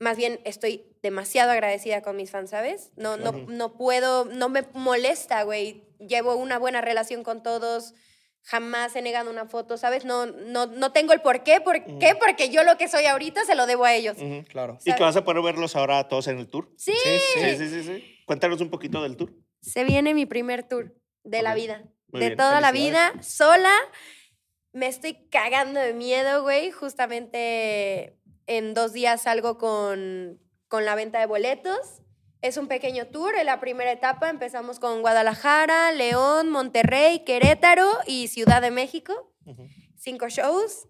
más 0.00 0.16
bien 0.16 0.40
estoy 0.44 0.84
demasiado 1.02 1.50
agradecida 1.50 2.02
con 2.02 2.16
mis 2.16 2.30
fans, 2.30 2.50
¿sabes? 2.50 2.92
No, 2.96 3.16
no, 3.16 3.32
no 3.32 3.76
puedo, 3.76 4.24
no 4.26 4.48
me 4.48 4.64
molesta, 4.72 5.42
güey. 5.42 5.84
Llevo 5.98 6.36
una 6.36 6.58
buena 6.58 6.80
relación 6.80 7.24
con 7.24 7.42
todos. 7.42 7.94
Jamás 8.42 8.94
he 8.94 9.02
negado 9.02 9.28
una 9.30 9.46
foto, 9.46 9.76
¿sabes? 9.76 10.04
No, 10.04 10.26
no, 10.26 10.66
no 10.66 10.92
tengo 10.92 11.12
el 11.12 11.20
por 11.20 11.42
qué. 11.42 11.60
¿Por 11.60 11.84
qué? 11.98 12.14
Porque 12.18 12.48
yo 12.48 12.62
lo 12.62 12.78
que 12.78 12.86
soy 12.88 13.04
ahorita 13.06 13.44
se 13.44 13.56
lo 13.56 13.66
debo 13.66 13.84
a 13.84 13.94
ellos. 13.94 14.16
Claro. 14.48 14.78
¿Y 14.84 14.94
que 14.94 15.02
vas 15.02 15.16
a 15.16 15.24
poder 15.24 15.42
verlos 15.42 15.74
ahora 15.74 15.98
a 15.98 16.08
todos 16.08 16.28
en 16.28 16.38
el 16.38 16.48
tour? 16.48 16.70
Sí, 16.76 16.92
Sí, 17.02 17.18
Sí, 17.40 17.56
sí, 17.58 17.68
sí, 17.68 17.82
sí. 17.82 18.18
Cuéntanos 18.24 18.60
un 18.60 18.70
poquito 18.70 19.02
del 19.02 19.16
tour. 19.16 19.32
Se 19.60 19.84
viene 19.84 20.14
mi 20.14 20.26
primer 20.26 20.62
tour 20.62 20.94
de 21.24 21.42
la 21.42 21.54
vida. 21.54 21.84
Muy 22.08 22.20
de 22.20 22.26
bien, 22.28 22.38
toda 22.38 22.60
la 22.60 22.72
vida, 22.72 23.12
sola. 23.22 23.74
Me 24.72 24.86
estoy 24.86 25.28
cagando 25.28 25.80
de 25.80 25.92
miedo, 25.92 26.42
güey. 26.42 26.70
Justamente 26.70 28.18
en 28.46 28.74
dos 28.74 28.92
días 28.92 29.22
salgo 29.22 29.58
con, 29.58 30.40
con 30.68 30.84
la 30.84 30.94
venta 30.94 31.20
de 31.20 31.26
boletos. 31.26 32.02
Es 32.40 32.56
un 32.56 32.68
pequeño 32.68 33.08
tour. 33.08 33.34
En 33.36 33.46
la 33.46 33.60
primera 33.60 33.92
etapa 33.92 34.30
empezamos 34.30 34.78
con 34.78 35.00
Guadalajara, 35.00 35.92
León, 35.92 36.50
Monterrey, 36.50 37.24
Querétaro 37.24 37.88
y 38.06 38.28
Ciudad 38.28 38.62
de 38.62 38.70
México. 38.70 39.34
Cinco 39.96 40.28
shows. 40.28 40.88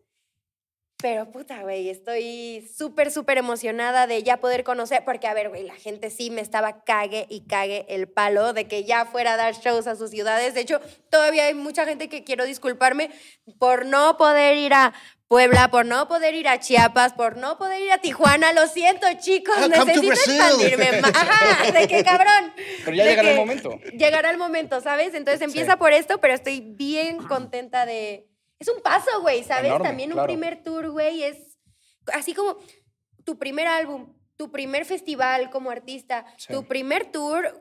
Pero 1.01 1.31
puta, 1.31 1.63
güey, 1.63 1.91
estoy 1.91 2.69
súper, 2.77 3.13
súper 3.13 3.39
emocionada 3.39 4.09
de 4.09 4.25
ya 4.25 4.39
poder 4.39 4.65
conocer, 4.65 5.05
porque 5.05 5.29
a 5.29 5.35
ver, 5.35 5.49
güey, 5.49 5.63
la 5.65 5.77
gente 5.77 6.11
sí 6.11 6.29
me 6.29 6.41
estaba 6.41 6.83
cague 6.83 7.27
y 7.29 7.47
cague 7.47 7.87
el 7.89 8.09
palo 8.09 8.53
de 8.53 8.67
que 8.67 8.83
ya 8.83 9.05
fuera 9.05 9.35
a 9.35 9.37
dar 9.37 9.55
shows 9.55 9.87
a 9.87 9.95
sus 9.95 10.11
ciudades. 10.11 10.55
De 10.55 10.61
hecho, 10.61 10.81
todavía 11.09 11.45
hay 11.45 11.55
mucha 11.55 11.85
gente 11.85 12.09
que 12.09 12.25
quiero 12.25 12.45
disculparme 12.45 13.11
por 13.61 13.87
no 13.87 14.17
poder 14.17 14.57
ir 14.57 14.75
a 14.75 14.93
Puebla, 15.29 15.71
por 15.71 15.87
no 15.87 16.09
poder 16.09 16.35
ir 16.35 16.49
a 16.49 16.59
Chiapas, 16.59 17.13
por 17.13 17.37
no 17.37 17.59
poder 17.59 17.81
ir 17.81 17.93
a 17.93 17.99
Tijuana. 17.99 18.53
Lo 18.53 18.67
siento, 18.67 19.07
chicos, 19.21 19.55
Ah, 19.57 19.69
necesito 19.69 20.13
expandirme 20.13 20.93
más. 21.03 21.15
Ajá, 21.15 21.71
de 21.71 21.87
qué 21.87 22.03
cabrón. 22.03 22.53
Pero 22.85 22.97
ya 22.97 23.05
De 23.05 23.11
llegará 23.11 23.31
el 23.31 23.37
momento. 23.37 23.79
Llegará 23.97 24.31
el 24.31 24.39
momento, 24.39 24.81
¿sabes? 24.81 25.15
Entonces 25.15 25.43
empieza 25.43 25.77
por 25.77 25.93
esto, 25.93 26.19
pero 26.19 26.35
estoy 26.35 26.61
bien 26.61 27.19
contenta 27.29 27.87
de... 27.87 28.27
Es 28.59 28.69
un 28.69 28.81
paso, 28.83 29.21
güey, 29.21 29.45
¿sabes? 29.45 29.67
Enorme, 29.67 29.89
También 29.89 30.11
un 30.11 30.15
claro. 30.15 30.27
primer 30.27 30.63
tour, 30.63 30.91
güey, 30.91 31.23
es 31.23 31.59
así 32.13 32.35
como 32.35 32.57
tu 33.25 33.39
primer 33.39 33.67
álbum, 33.67 34.15
tu 34.37 34.51
primer 34.51 34.85
festival 34.85 35.51
como 35.51 35.71
artista, 35.71 36.25
Sí. 36.37 36.53
tu 36.53 36.65
primer 36.67 37.13
tour, 37.13 37.61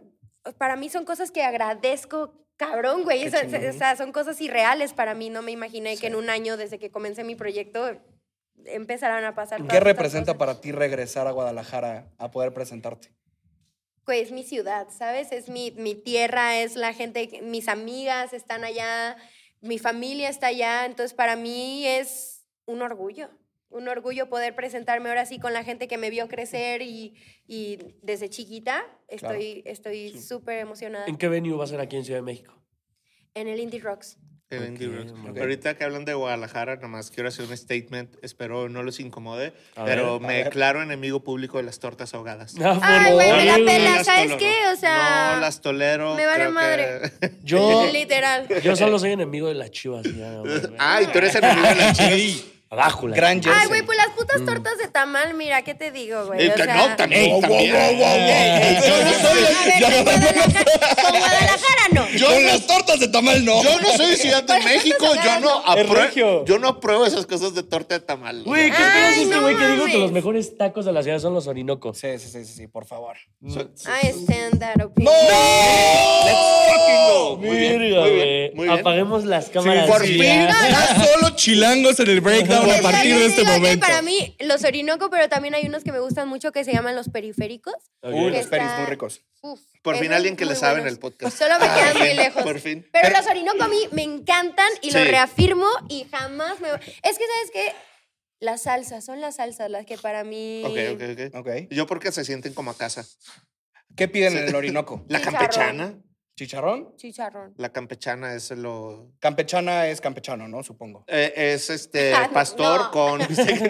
para 0.57 0.75
mí 0.75 0.89
son 0.89 1.05
cosas 1.05 1.31
que 1.31 1.43
agradezco. 1.43 2.33
Cabrón, 2.55 3.03
güey. 3.03 3.23
Eso- 3.23 3.37
o 3.37 3.73
sea, 3.73 3.95
son 3.95 4.11
cosas 4.11 4.41
irreales 4.41 4.93
para 4.93 5.13
mí. 5.13 5.29
No 5.29 5.43
me 5.43 5.51
imaginé 5.51 5.95
Sí. 5.95 6.01
que 6.01 6.07
en 6.07 6.15
un 6.15 6.29
año 6.29 6.57
desde 6.57 6.79
que 6.79 6.89
comencé 6.89 7.23
mi 7.23 7.35
proyecto 7.35 8.01
empezarán 8.65 9.23
a 9.25 9.35
pasar. 9.35 9.63
¿Qué 9.67 9.79
representa 9.79 10.37
para 10.39 10.59
ti 10.59 10.71
regresar 10.71 11.27
a 11.27 11.31
Guadalajara 11.31 12.09
a 12.17 12.31
poder 12.31 12.53
presentarte? 12.53 13.09
Pues 14.05 14.23
es 14.27 14.31
mi 14.31 14.43
ciudad, 14.43 14.87
¿sabes? 14.89 15.31
Es 15.31 15.49
mi, 15.49 15.69
mi 15.71 15.93
tierra, 15.93 16.57
es 16.57 16.75
la 16.75 16.93
gente, 16.93 17.41
mis 17.43 17.67
amigas 17.67 18.33
están 18.33 18.63
allá, 18.63 19.17
mi 19.61 19.79
familia 19.79 20.29
está 20.29 20.47
allá, 20.47 20.85
entonces 20.85 21.13
para 21.13 21.35
mí 21.35 21.85
es 21.85 22.45
un 22.65 22.81
orgullo, 22.81 23.29
un 23.69 23.87
orgullo 23.87 24.29
poder 24.29 24.55
presentarme 24.55 25.09
ahora 25.09 25.25
sí 25.25 25.39
con 25.39 25.53
la 25.53 25.63
gente 25.63 25.87
que 25.87 25.97
me 25.97 26.09
vio 26.09 26.27
crecer 26.27 26.81
y, 26.81 27.15
y 27.47 27.79
desde 28.01 28.29
chiquita 28.29 28.85
estoy 29.07 29.63
estoy 29.65 30.17
súper 30.17 30.59
emocionada 30.59 31.05
¿En 31.05 31.17
qué 31.17 31.27
venue 31.27 31.57
va 31.57 31.65
a 31.65 31.67
ser 31.67 31.79
aquí 31.79 31.97
en 31.97 32.05
Ciudad 32.05 32.19
de 32.19 32.23
México? 32.23 32.53
en 33.37 33.47
el 33.47 33.59
Indie 33.59 33.79
Rocks. 33.79 34.17
El. 34.49 34.77
Ahorita 35.37 35.75
que 35.77 35.83
hablan 35.83 36.05
de 36.05 36.13
Guadalajara, 36.13 36.77
nomás 36.77 37.11
quiero 37.11 37.27
hacer 37.27 37.45
un 37.45 37.57
statement. 37.57 38.15
Espero 38.21 38.69
no 38.69 38.81
los 38.81 38.99
incomode, 39.01 39.53
A 39.75 39.83
pero 39.83 40.19
ver, 40.19 40.27
me 40.27 40.43
declaro 40.45 40.81
enemigo 40.81 41.21
público 41.21 41.57
de 41.57 41.63
las 41.63 41.79
tortas 41.79 42.13
ahogadas. 42.13 42.55
Ah, 42.63 42.79
Ay, 42.81 43.13
güey, 43.13 43.31
me 43.33 43.45
la 43.45 43.55
pela, 43.57 44.03
¿sabes 44.05 44.33
qué? 44.35 44.53
O 44.71 44.75
sea, 44.77 45.33
No 45.35 45.41
las 45.41 45.59
tolero. 45.59 46.15
me 46.15 46.25
vale 46.25 46.47
madre. 46.49 47.11
que- 47.19 47.31
Yo, 47.43 47.89
Literal. 47.93 48.47
yo 48.63 48.75
solo 48.77 48.99
soy 48.99 49.11
enemigo 49.11 49.49
de 49.49 49.55
las 49.55 49.71
chivas. 49.71 50.03
ya, 50.05 50.31
no. 50.31 50.43
Ay, 50.79 51.07
tú 51.07 51.17
eres 51.17 51.35
enemigo 51.35 51.67
de 51.67 51.75
las 51.75 51.97
chivas. 51.97 52.43
Abajo 52.69 53.07
la 53.07 53.15
Gran. 53.15 53.41
Ay, 53.45 53.67
güey, 53.67 53.81
pues 53.83 53.97
las 53.97 54.09
putas 54.09 54.43
tortas 54.45 54.77
de 54.77 54.87
tamal, 54.89 55.33
mira, 55.35 55.61
¿qué 55.61 55.73
te 55.73 55.89
digo, 55.91 56.25
güey? 56.27 56.47
Eh, 56.47 56.51
O 56.51 56.55
que 56.55 56.63
sea, 56.63 56.75
no, 56.75 56.95
también. 56.97 57.31
Wow, 57.31 57.41
wow, 57.41 57.49
wow, 57.49 57.57
wow, 57.57 58.17
Yo 58.87 59.03
no 59.05 59.11
soy- 59.13 59.45
A 59.47 59.65
ver, 59.65 59.83
con 59.83 60.03
Guadalajara, 60.03 60.95
con 61.01 61.19
Guadalajara 61.19 61.83
no. 61.93 62.07
Yo 62.09 62.27
Con 62.27 62.43
no- 62.43 62.47
las 62.49 62.67
tortas 62.67 62.99
de 62.99 63.07
tamal 63.07 63.45
no. 63.45 63.63
Yo 63.63 63.79
no 63.79 63.89
soy 63.95 64.15
Ciudad 64.17 64.43
de 64.43 64.59
México, 64.59 65.05
yo 65.23 65.39
no 65.39 65.75
Es 65.77 65.89
regio. 65.89 66.27
apruebo. 66.27 66.45
Yo 66.45 66.59
no 66.59 66.67
apruebo 66.67 67.05
esas 67.05 67.25
cosas 67.25 67.55
de 67.55 67.63
torta 67.63 67.99
de 67.99 68.05
tamal. 68.05 68.43
Güey, 68.43 68.69
¿qué 68.69 68.75
Ay, 68.77 68.91
crees 68.91 69.17
este 69.19 69.35
no 69.35 69.41
güey 69.43 69.55
que 69.55 69.65
digo 69.67 69.77
que 69.85 69.91
mames. 69.93 69.99
los 70.01 70.11
mejores 70.11 70.57
tacos 70.57 70.83
de 70.85 70.91
la 70.91 71.03
ciudad 71.03 71.19
son 71.19 71.33
los 71.33 71.47
orinocos? 71.47 71.97
Sí, 71.99 72.19
sí, 72.19 72.27
sí, 72.29 72.43
sí, 72.45 72.53
sí, 72.53 72.67
por 72.67 72.85
favor. 72.85 73.15
I 73.41 74.07
stand 74.09 74.59
that 74.59 74.83
opinion. 74.83 75.13
Let's 76.25 76.37
fucking 76.67 77.07
go. 77.13 77.37
Muy 77.37 77.55
bien, 77.57 77.79
Verga, 77.79 78.01
muy 78.01 78.09
bien, 78.11 78.17
güey. 78.25 78.55
muy 78.55 78.67
bien. 78.67 78.79
Apaguemos 78.79 79.23
las 79.25 79.49
cámaras. 79.49 79.87
por 79.87 80.03
fin. 80.05 80.17
ya. 80.21 80.47
Ya 80.67 81.05
solo 81.05 81.29
chilangos 81.35 81.99
en 81.99 82.09
el 82.09 82.21
breakdown 82.21 82.56
a 82.61 82.81
partir 82.81 83.15
de 83.15 83.25
este 83.27 83.43
momento. 83.43 83.85
Para 83.85 84.01
mí, 84.01 84.35
los 84.39 84.63
Orinoco, 84.63 85.09
pero 85.09 85.29
también 85.29 85.55
hay 85.55 85.65
unos 85.67 85.83
que 85.83 85.91
me 85.91 85.99
gustan 85.99 86.27
mucho 86.27 86.51
que 86.51 86.63
se 86.63 86.73
llaman 86.73 86.95
los 86.95 87.09
periféricos. 87.09 87.73
Uy, 88.01 88.31
los 88.31 88.47
peris 88.47 88.67
muy 88.77 88.85
ricos. 88.87 89.21
Uf, 89.41 89.59
Por 89.81 89.97
fin 89.97 90.11
alguien 90.13 90.35
que 90.35 90.45
le 90.45 90.55
sabe 90.55 90.81
en 90.81 90.87
el 90.87 90.99
podcast. 90.99 91.37
Solo 91.37 91.59
me 91.59 91.65
quedan 91.67 91.97
muy 91.97 92.13
lejos. 92.13 92.43
por 92.43 92.59
fin. 92.59 92.87
Pero, 92.91 93.09
los 93.15 93.27
Orinoco 93.27 93.63
a 93.63 93.67
mí 93.67 93.79
me 93.91 94.03
encantan 94.03 94.69
y 94.81 94.91
lo 94.91 94.99
Sí. 94.99 95.05
reafirmo 95.05 95.67
y 95.89 96.05
jamás 96.11 96.59
me... 96.59 96.69
Es 96.69 96.79
que, 97.17 97.25
¿sabes 97.27 97.51
qué? 97.53 97.73
Las 98.39 98.63
salsas, 98.63 99.03
son 99.05 99.19
las 99.21 99.37
salsas 99.37 99.69
las 99.71 99.85
que 99.85 99.97
para 99.97 100.23
mí... 100.23 100.63
Ok, 100.65 100.77
ok, 100.93 101.35
ok. 101.35 101.49
Yo 101.71 101.87
porque 101.87 102.11
se 102.11 102.23
sienten 102.25 102.53
como 102.53 102.71
a 102.71 102.77
casa. 102.77 103.05
¿Qué 103.95 104.07
piden 104.07 104.37
en 104.37 104.47
el 104.47 104.55
Orinoco? 104.55 105.03
La 105.07 105.21
campechana. 105.21 105.95
¿Chicharrón? 106.37 106.95
Chicharrón. 106.97 107.55
La 107.57 107.69
campechana 107.73 108.35
es 108.35 108.51
lo. 108.51 109.07
Campechana 109.19 109.87
es 109.87 109.99
campechano, 109.99 110.47
¿no? 110.47 110.61
Supongo. 110.61 111.03
eh, 111.07 111.33
es 111.35 111.71
este 111.71 112.13
pastor 112.33 112.79
no. 112.79 112.91
con. 112.91 113.19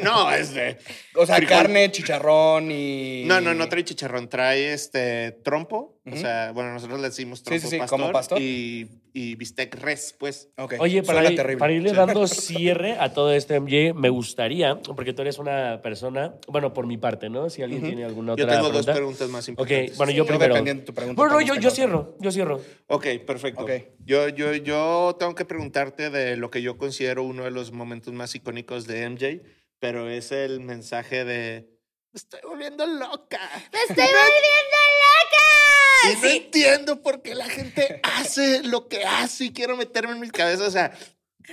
No, 0.04 0.30
es 0.34 0.54
de. 0.54 0.78
O 1.16 1.26
sea, 1.26 1.38
Frijol. 1.38 1.58
carne, 1.58 1.90
chicharrón 1.94 2.70
y. 2.70 3.24
No, 3.26 3.40
no, 3.40 3.54
no 3.54 3.70
trae 3.70 3.86
chicharrón, 3.86 4.28
trae 4.28 4.74
este 4.74 5.32
trompo. 5.46 5.98
O 6.12 6.16
sea, 6.18 6.52
bueno, 6.52 6.74
nosotros 6.74 7.00
le 7.00 7.08
decimos 7.08 7.40
Sí, 7.40 7.46
trompo 7.46 7.62
sí, 7.62 7.70
sí, 7.70 7.78
pastor, 7.78 8.00
como 8.00 8.12
pastor. 8.12 8.42
Y, 8.42 8.90
y 9.18 9.34
bistec 9.36 9.74
res, 9.82 10.16
pues. 10.20 10.50
Ok. 10.58 10.76
Oye, 10.80 11.02
para, 11.02 11.20
Suena 11.22 11.32
ir- 11.32 11.36
terrible. 11.38 11.58
para 11.60 11.74
irle 11.74 11.92
dando 11.94 12.28
cierre 12.28 12.98
a 13.00 13.12
todo 13.14 13.34
este 13.34 13.60
MJ, 13.60 13.94
me 13.96 14.10
gustaría, 14.10 14.80
porque 14.82 15.12
tú 15.14 15.24
eres 15.24 15.40
una 15.40 15.82
persona, 15.82 16.36
bueno, 16.48 16.72
por 16.74 16.86
mi 16.86 16.98
parte, 16.98 17.28
¿no? 17.30 17.50
Si 17.50 17.64
alguien 17.64 17.82
tiene 17.82 18.06
alguna 18.06 18.34
otra 18.34 18.46
Yo 18.46 18.52
tengo 18.52 18.64
dos 18.70 18.86
pregunta. 18.86 18.94
preguntas 18.94 19.30
más 19.30 19.44
Ok, 19.46 19.50
importantes. 19.50 19.98
bueno, 19.98 20.12
yo 20.12 20.18
Yo 20.18 20.26
primero. 20.28 20.54
dependiendo 20.54 20.82
de 20.82 20.86
tu 20.86 20.94
pregunta, 20.94 21.20
Bueno, 21.22 21.34
no, 21.36 21.42
yo, 21.42 21.56
yo 21.56 21.72
cierro, 21.72 22.16
yo 22.20 22.32
cierro. 22.32 22.62
Ok, 22.88 23.08
perfecto. 23.26 23.64
Ok. 23.64 23.72
Yo, 24.06 24.30
yo, 24.30 24.54
yo 24.54 25.16
tengo 25.20 25.34
que 25.34 25.46
preguntarte 25.46 26.12
de 26.12 26.38
lo 26.38 26.52
que 26.52 26.62
yo 26.62 26.78
considero 26.78 27.24
uno 27.24 27.44
de 27.46 27.52
los 27.52 27.72
momentos 27.72 28.14
más 28.14 28.36
icónicos 28.36 28.86
de 28.86 29.10
MJ, 29.10 29.42
pero 29.80 30.10
es 30.10 30.32
el 30.32 30.60
mensaje 30.60 31.26
de. 31.26 31.77
Estoy 32.18 32.40
volviendo 32.44 32.84
loca. 32.88 33.40
¡Me 33.72 33.80
estoy 33.82 33.96
volviendo 34.06 34.78
Y 36.04 36.10
loca! 36.10 36.20
no 36.20 36.28
entiendo 36.30 37.02
por 37.04 37.22
qué 37.22 37.36
la 37.36 37.46
gente 37.46 38.02
hace 38.02 38.64
lo 38.64 38.88
que 38.88 39.06
hace 39.06 39.46
y 39.46 39.54
quiero 39.54 39.78
meterme 39.78 40.14
en 40.14 40.20
mi 40.20 40.32
cabeza. 40.32 40.66
O 40.66 40.72
sea, 40.72 40.98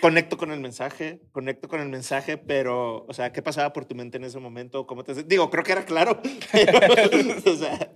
conecto 0.01 0.39
con 0.39 0.53
el 0.53 0.61
mensaje, 0.61 1.21
conecto 1.33 1.69
con 1.69 1.81
el 1.81 1.91
mensaje, 1.91 2.39
pero, 2.39 3.05
o 3.07 3.13
sea, 3.13 3.31
¿qué 3.31 3.43
pasaba 3.43 3.75
por 3.75 3.85
tu 3.85 3.95
mente 3.95 4.17
en 4.17 4.25
ese 4.25 4.39
momento? 4.39 4.87
¿Cómo 4.87 5.05
te 5.05 5.23
Digo, 5.25 5.51
creo 5.51 5.65
que 5.65 5.73
era 5.73 5.85
claro. 5.85 6.23
o 7.45 7.57
sea, 7.57 7.93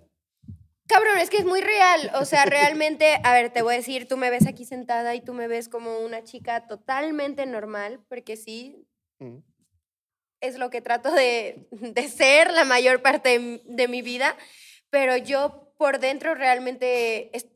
Cabrón, 0.89 1.19
es 1.21 1.31
que 1.31 1.39
es 1.39 1.47
muy 1.47 1.63
real. 1.63 2.11
O 2.21 2.27
sea, 2.27 2.45
realmente, 2.45 3.19
a 3.25 3.33
ver, 3.33 3.51
te 3.51 3.63
voy 3.63 3.75
a 3.75 3.79
decir, 3.79 4.07
tú 4.07 4.19
me 4.19 4.29
ves 4.29 4.47
aquí 4.47 4.67
sentada 4.67 5.15
y 5.15 5.23
tú 5.23 5.33
me 5.33 5.49
ves 5.49 5.71
como 5.71 6.01
una 6.01 6.23
chica 6.23 6.67
totalmente 6.67 7.47
normal, 7.47 8.05
porque 8.09 8.37
sí, 8.37 8.87
mm, 9.21 9.39
es 10.41 10.57
lo 10.59 10.71
que 10.71 10.81
trato 10.81 11.11
de, 11.11 11.67
de 11.71 12.09
ser 12.09 12.53
la 12.53 12.65
mayor 12.65 13.03
parte 13.03 13.31
de, 13.31 13.39
mi- 13.39 13.63
de 13.65 13.89
mi 13.89 14.03
vida, 14.03 14.37
pero 14.91 15.17
yo 15.17 15.73
por 15.79 15.99
dentro 15.99 16.35
realmente... 16.35 17.37
es- 17.37 17.47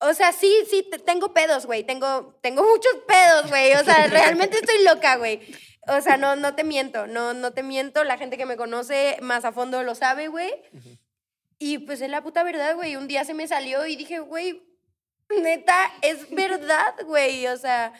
o 0.00 0.14
sea, 0.14 0.32
sí, 0.32 0.52
sí, 0.70 0.84
te- 0.88 0.98
tengo 1.00 1.34
pedos, 1.34 1.66
güey. 1.66 1.82
Tengo, 1.82 2.38
tengo 2.40 2.62
muchos 2.62 2.94
pedos, 3.08 3.48
güey. 3.48 3.72
O 3.74 3.84
sea, 3.84 4.06
realmente 4.06 4.56
estoy 4.62 4.84
loca, 4.84 5.16
güey. 5.16 5.40
O 5.88 6.00
sea, 6.00 6.16
no, 6.16 6.36
no 6.36 6.54
te 6.54 6.62
miento, 6.62 7.06
no, 7.08 7.34
no 7.34 7.52
te 7.52 7.62
miento. 7.64 8.04
La 8.04 8.16
gente 8.16 8.36
que 8.36 8.46
me 8.46 8.56
conoce 8.56 9.16
más 9.22 9.44
a 9.44 9.50
fondo 9.52 9.82
lo 9.82 9.94
sabe, 9.96 10.28
güey. 10.28 10.52
Y 11.58 11.78
pues 11.78 12.00
es 12.00 12.10
la 12.10 12.22
puta 12.22 12.44
verdad, 12.44 12.76
güey. 12.76 12.94
Un 12.94 13.08
día 13.08 13.24
se 13.24 13.34
me 13.34 13.48
salió 13.48 13.86
y 13.86 13.96
dije, 13.96 14.20
güey, 14.20 14.62
neta, 15.42 15.92
es 16.02 16.30
verdad, 16.30 16.94
güey. 17.04 17.48
O 17.48 17.56
sea, 17.56 17.92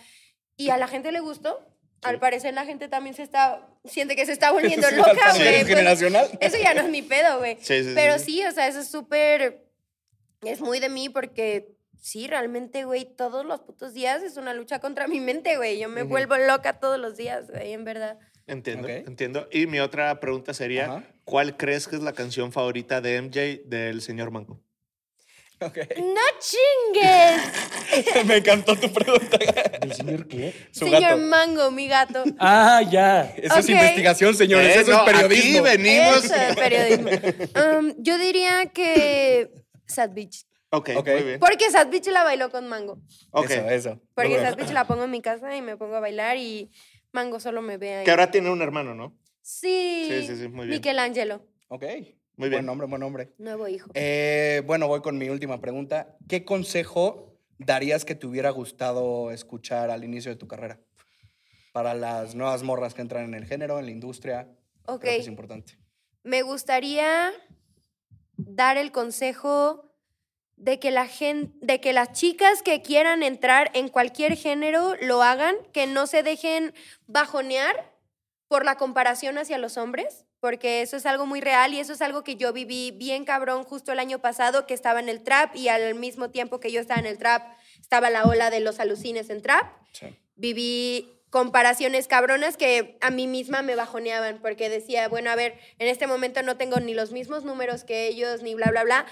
y 0.57 0.71
a 0.71 0.77
la 0.77 0.87
gente 0.87 1.11
le 1.11 1.19
gustó. 1.21 1.67
Al 2.03 2.19
parecer 2.19 2.55
la 2.55 2.65
gente 2.65 2.89
también 2.89 3.15
se 3.15 3.23
está, 3.23 3.67
siente 3.85 4.15
que 4.17 4.25
se 4.27 4.33
está 4.33 4.51
volviendo 4.53 4.87
Sí, 4.89 4.95
loca, 4.97 5.11
güey. 5.35 5.47
es 5.49 5.55
pues, 5.63 5.67
generacional. 5.69 6.29
eso 6.41 6.57
ya 6.63 6.75
no 6.75 6.83
es 6.83 6.89
mi 6.91 7.03
pedo, 7.03 7.39
güey. 7.39 7.57
Sí, 7.61 7.83
sí, 7.83 7.85
sí, 7.85 7.93
Pero 7.95 8.19
sí. 8.19 8.25
sí, 8.25 8.45
o 8.47 8.53
sea, 8.53 8.69
eso 8.69 8.81
es 8.81 8.89
súper 8.91 9.65
es 10.43 10.61
muy 10.61 10.79
de 10.79 10.89
mí 10.89 11.09
porque 11.09 11.75
sí, 12.01 12.27
realmente, 12.29 12.85
güey, 12.85 13.05
todos 13.05 13.45
los 13.45 13.61
putos 13.61 13.93
días 13.95 14.23
es 14.23 14.37
una 14.37 14.55
lucha 14.55 14.79
contra 14.79 15.09
mi 15.09 15.21
mente, 15.21 15.57
güey. 15.57 15.79
Yo 15.79 15.89
me 15.89 16.05
vuelvo 16.05 16.37
loca 16.37 16.79
todos 16.79 16.99
los 16.99 17.17
días, 17.17 17.51
güey, 17.51 17.73
en 17.73 17.85
verdad. 17.85 18.19
Entiendo, 18.47 18.89
entiendo. 18.89 19.49
Y 19.53 19.67
mi 19.67 19.81
otra 19.81 20.21
pregunta 20.21 20.55
sería. 20.55 21.05
¿cuál 21.25 21.59
crees 21.59 21.87
que 21.87 21.97
es 21.97 22.03
la 22.03 22.15
canción 22.15 22.53
favorita 22.53 23.03
de 23.03 23.21
MJ 23.21 23.69
del 23.69 24.01
señor 24.01 24.31
Mango? 24.31 24.59
Ok. 25.61 25.77
¡No 25.99 26.21
chingues! 26.39 28.25
Me 28.27 28.37
encantó 28.37 28.77
tu 28.77 28.93
pregunta. 28.93 29.39
¿El 29.81 29.93
señor 29.93 30.29
qué? 30.29 30.55
Su 30.71 30.85
Señor 30.85 31.01
gato. 31.03 31.17
Mango, 31.19 31.71
mi 31.73 31.89
gato. 31.89 32.23
Ah, 32.39 32.81
ya. 32.89 33.23
Eso 33.37 33.59
es 33.59 33.65
Ok. 33.65 33.71
investigación, 33.71 34.35
señores. 34.37 34.77
Eh, 34.77 34.81
Eso 34.81 34.93
es 34.93 34.99
periodismo. 35.01 35.51
Aquí 35.51 35.61
venimos. 35.79 36.25
Eso 36.25 36.35
es 36.35 36.57
periodismo. 36.57 37.11
Um, 37.79 37.93
yo 37.99 38.19
diría 38.19 38.67
que 38.67 39.51
Sad 39.87 40.11
Beach. 40.13 40.45
Ok, 40.71 40.91
Ok. 40.97 41.09
muy 41.09 41.23
bien. 41.23 41.41
Porque 41.41 41.71
Sad 41.71 41.89
Beach 41.89 42.07
la 42.07 42.23
bailó 42.23 42.51
con 42.51 42.69
Mango. 42.69 43.01
Ok. 43.33 43.51
Eso, 43.51 43.69
eso. 43.71 44.01
Porque. 44.15 44.39
Sad 44.39 44.57
Beach 44.57 44.71
la 44.71 44.87
pongo 44.87 45.05
en 45.05 45.11
mi 45.11 45.23
casa 45.23 45.57
y 45.57 45.63
me 45.63 45.77
pongo 45.77 45.97
a 45.97 46.01
bailar 46.01 46.37
y 46.37 46.71
Mango 47.11 47.41
solo 47.41 47.63
me 47.63 47.79
ve 47.79 47.97
ahí. 47.97 48.05
Que 48.05 48.11
ahora 48.13 48.31
tiene 48.31 48.51
un 48.51 48.63
hermano, 48.63 48.95
¿no? 48.95 49.17
Sí. 49.43 50.07
Sí, 50.09 50.27
sí, 50.27 50.37
sí, 50.37 50.49
muy 50.49 50.67
bien. 50.67 50.79
Michelangelo, 50.79 51.43
Ok. 51.69 51.85
Muy 52.39 52.51
bien. 52.51 52.61
Buen 52.61 52.67
nombre, 52.67 52.87
buen 52.87 53.01
nombre. 53.01 53.33
nuevo 53.39 53.67
hijo. 53.67 53.91
Eh, 53.95 54.63
bueno, 54.65 54.87
voy 54.87 55.01
con 55.01 55.19
mi 55.19 55.29
última 55.29 55.61
pregunta. 55.61 56.17
¿Qué 56.29 56.45
consejo 56.45 57.37
darías 57.59 58.05
que 58.05 58.15
te 58.15 58.29
hubiera 58.29 58.51
gustado 58.51 59.33
escuchar 59.33 59.91
al 59.91 60.05
inicio 60.05 60.31
de 60.31 60.37
tu 60.37 60.47
carrera? 60.47 60.79
Para 61.73 61.95
las 61.95 62.37
nuevas 62.37 62.63
morras 62.63 62.95
que 62.95 63.03
entran 63.03 63.25
en 63.25 63.35
el 63.35 63.45
género, 63.45 63.81
en 63.81 63.87
la 63.87 63.91
industria. 63.91 64.49
ok. 64.87 65.01
Creo 65.01 65.15
que 65.15 65.21
es 65.21 65.27
importante. 65.27 65.79
Me 66.23 66.43
gustaría 66.43 67.33
dar 68.37 68.77
el 68.77 68.93
consejo 68.93 69.93
de 70.55 70.79
que 70.79 70.93
la 70.93 71.09
gente, 71.09 71.53
de 71.61 71.81
que 71.81 71.93
las 71.93 72.13
chicas 72.13 72.63
que 72.63 72.83
quieran 72.83 73.25
entrar 73.25 73.73
en 73.75 73.89
cualquier 73.89 74.37
género 74.37 74.95
lo 75.03 75.25
hagan, 75.25 75.57
que 75.73 75.89
no 75.89 76.07
se 76.07 76.23
dejen 76.23 76.73
bajonear 77.09 77.97
por 78.47 78.65
la 78.65 78.77
comparación 78.77 79.39
hacia 79.39 79.59
los 79.59 79.77
hombres, 79.77 80.25
porque 80.41 80.83
eso 80.83 80.97
es 80.97 81.07
algo 81.07 81.27
muy 81.27 81.41
real 81.41 81.75
y 81.75 81.81
eso 81.81 81.93
es 81.93 82.03
algo 82.03 82.23
que 82.25 82.37
yo 82.37 82.53
viví 82.53 82.91
bien 82.93 83.25
cabrón 83.25 83.65
justo 83.65 83.93
el 83.93 83.99
año 83.99 84.21
pasado 84.21 84.67
que 84.67 84.75
estaba 84.75 85.01
en 85.01 85.09
el 85.09 85.23
trap 85.23 85.57
y 85.57 85.69
al 85.69 85.95
mismo 85.95 86.31
tiempo 86.31 86.61
que 86.61 86.71
yo 86.71 86.81
estaba 86.81 87.01
en 87.01 87.07
el 87.07 87.19
trap 87.19 87.57
estaba 87.81 88.11
la 88.11 88.25
ola 88.25 88.51
de 88.51 88.61
los 88.61 88.81
alucines 88.81 89.31
en 89.31 89.43
trap 89.43 89.67
Sí. 89.93 90.17
viví 90.37 91.15
comparaciones 91.31 92.09
cabronas 92.09 92.57
que 92.57 92.97
a 93.01 93.11
mí 93.11 93.27
misma 93.27 93.63
me 93.63 93.75
bajoneaban 93.75 94.41
porque 94.41 94.69
decía, 94.69 95.09
bueno, 95.09 95.31
a 95.31 95.37
ver, 95.37 95.59
en 95.79 95.89
este 95.89 96.07
momento 96.07 96.43
no 96.43 96.57
tengo 96.57 96.81
ni 96.81 96.95
los 96.95 97.13
mismos 97.13 97.45
números 97.45 97.85
que 97.85 98.07
ellos, 98.07 98.43
ni 98.43 98.55
bla, 98.55 98.71
bla, 98.71 98.85
bla. 98.85 99.07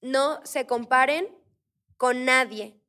No 0.00 0.40
se 0.44 0.66
comparen 0.66 1.28
con 1.96 2.24
nadie. 2.24 2.80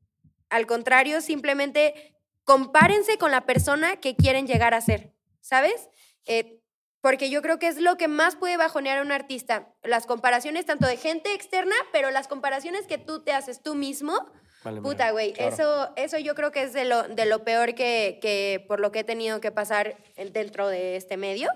Al 0.49 0.67
contrario, 0.67 1.19
simplemente 1.21 2.15
compárense 2.43 3.17
con 3.17 3.31
la 3.31 3.45
persona 3.45 3.97
que 3.97 4.15
quieren 4.15 4.47
llegar 4.47 4.73
a 4.73 4.81
ser, 4.81 5.13
¿sabes? 5.41 5.89
Eh, 6.25 6.61
porque 7.05 7.29
yo 7.29 7.43
creo 7.43 7.59
que 7.59 7.67
es 7.67 7.77
lo 7.77 7.97
que 7.97 8.07
más 8.07 8.35
puede 8.35 8.57
bajonear 8.57 8.97
a 8.97 9.03
un 9.03 9.11
artista. 9.11 9.67
Las 9.83 10.07
comparaciones 10.07 10.65
tanto 10.65 10.87
de 10.87 10.97
gente 10.97 11.35
externa, 11.35 11.75
pero 11.91 12.09
las 12.09 12.27
comparaciones 12.27 12.87
que 12.87 12.97
tú 12.97 13.23
te 13.23 13.31
haces 13.31 13.61
tú 13.61 13.75
mismo, 13.75 14.25
Vale, 14.63 14.81
Puta, 14.81 15.11
güey, 15.11 15.31
Claro. 15.33 15.53
eso, 15.53 15.93
eso 15.97 16.17
yo 16.17 16.33
creo 16.33 16.51
que 16.51 16.63
es 16.63 16.73
de 16.73 16.83
lo, 16.85 17.03
de 17.03 17.27
lo 17.27 17.43
peor 17.43 17.75
que, 17.75 18.17
que 18.23 18.65
por 18.67 18.79
lo 18.79 18.91
que 18.91 19.01
he 19.01 19.03
tenido 19.03 19.39
que 19.39 19.51
pasar 19.51 19.97
en- 20.15 20.33
dentro 20.33 20.67
de 20.67 20.95
este 20.95 21.15
medio. 21.15 21.51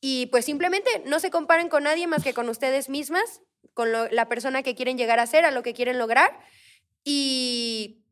Y 0.00 0.26
pues 0.28 0.46
simplemente 0.46 0.88
no 1.04 1.20
se 1.20 1.30
comparen 1.30 1.68
con 1.68 1.82
nadie 1.82 2.06
más 2.06 2.24
que 2.24 2.32
con 2.32 2.48
ustedes 2.48 2.88
mismas, 2.88 3.42
con 3.74 3.92
lo- 3.92 4.08
la 4.08 4.30
persona 4.30 4.62
que 4.62 4.74
quieren 4.74 4.96
llegar 4.96 5.20
a 5.20 5.26
ser, 5.26 5.44
a 5.44 5.50
lo 5.50 5.62
que 5.62 5.74
quieren 5.74 5.98
lograr. 5.98 6.40
Y 7.04 8.03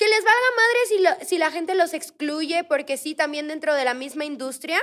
que 0.00 0.08
les 0.08 0.24
valga 0.24 0.50
madre 0.56 0.78
si, 0.88 0.98
lo- 0.98 1.26
si 1.28 1.38
la 1.38 1.50
gente 1.50 1.74
los 1.74 1.92
excluye, 1.94 2.64
porque 2.64 2.96
sí, 2.96 3.14
también 3.14 3.48
dentro 3.48 3.74
de 3.74 3.84
la 3.84 3.94
misma 3.94 4.24
industria 4.24 4.80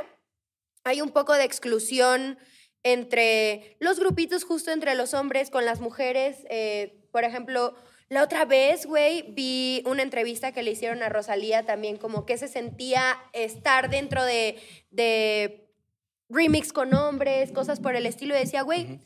hay 0.84 1.01
un 1.01 1.09
poco 1.11 1.34
de 1.34 1.43
exclusión 1.43 2.38
entre 2.84 3.76
los 3.80 3.99
grupitos 3.99 4.43
justo 4.43 4.72
entre 4.72 4.93
los 4.95 5.13
hombres 5.13 5.49
con 5.49 5.65
las 5.65 5.80
mujeres. 5.82 6.45
eh, 6.49 7.03
por 7.11 7.24
ejemplo, 7.24 7.76
la 8.09 8.24
otra 8.24 8.45
vez, 8.45 8.86
güey, 8.86 9.24
vi 9.34 9.82
una 9.86 10.03
entrevista 10.03 10.51
que 10.51 10.61
le 10.63 10.72
hicieron 10.72 11.01
a 11.01 11.09
Rosalía 11.09 11.65
también, 11.65 11.97
como 11.97 12.26
que 12.26 12.38
se 12.38 12.47
sentía 12.47 13.18
estar 13.34 13.89
dentro 13.89 14.24
de, 14.24 14.61
de 14.91 15.68
remix 16.30 16.72
con 16.72 16.93
hombres, 16.93 17.51
cosas 17.51 17.80
por 17.80 17.95
el 17.95 18.05
estilo, 18.05 18.36
y 18.36 18.39
decía, 18.39 18.61
güey, 18.61 18.99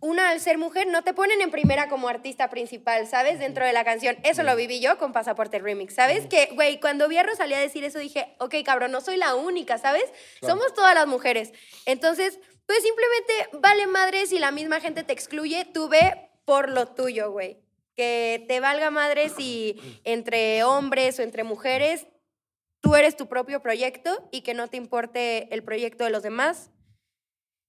una 0.00 0.30
al 0.30 0.40
ser 0.40 0.58
mujer 0.58 0.86
no 0.86 1.02
te 1.02 1.14
ponen 1.14 1.40
en 1.40 1.50
primera 1.50 1.88
como 1.88 2.08
artista 2.08 2.50
principal, 2.50 3.06
¿sabes? 3.06 3.38
Dentro 3.38 3.64
de 3.64 3.72
la 3.72 3.84
canción. 3.84 4.16
Eso 4.22 4.42
lo 4.42 4.56
viví 4.56 4.80
yo 4.80 4.98
con 4.98 5.12
Pasaporte 5.12 5.58
Remix, 5.58 5.94
¿sabes? 5.94 6.26
Que, 6.26 6.50
güey, 6.54 6.80
cuando 6.80 7.08
vi 7.08 7.16
a 7.18 7.22
Rosalía 7.22 7.58
decir 7.58 7.84
eso 7.84 7.98
dije, 7.98 8.34
ok, 8.38 8.54
cabrón, 8.64 8.92
no 8.92 9.00
soy 9.00 9.16
la 9.16 9.34
única, 9.34 9.78
¿sabes? 9.78 10.04
Claro. 10.40 10.56
Somos 10.56 10.74
todas 10.74 10.94
las 10.94 11.06
mujeres. 11.06 11.52
Entonces, 11.84 12.38
pues 12.66 12.82
simplemente 12.82 13.58
vale 13.60 13.86
madre 13.86 14.26
si 14.26 14.38
la 14.38 14.50
misma 14.50 14.80
gente 14.80 15.04
te 15.04 15.12
excluye, 15.12 15.64
tú 15.64 15.88
ve 15.88 16.30
por 16.44 16.70
lo 16.70 16.86
tuyo, 16.88 17.30
güey. 17.30 17.58
Que 17.94 18.44
te 18.48 18.60
valga 18.60 18.90
madre 18.90 19.28
si 19.28 20.00
entre 20.04 20.64
hombres 20.64 21.18
o 21.18 21.22
entre 21.22 21.44
mujeres 21.44 22.06
tú 22.80 22.94
eres 22.94 23.16
tu 23.16 23.26
propio 23.26 23.60
proyecto 23.62 24.28
y 24.30 24.42
que 24.42 24.54
no 24.54 24.68
te 24.68 24.76
importe 24.76 25.52
el 25.52 25.64
proyecto 25.64 26.04
de 26.04 26.10
los 26.10 26.22
demás. 26.22 26.70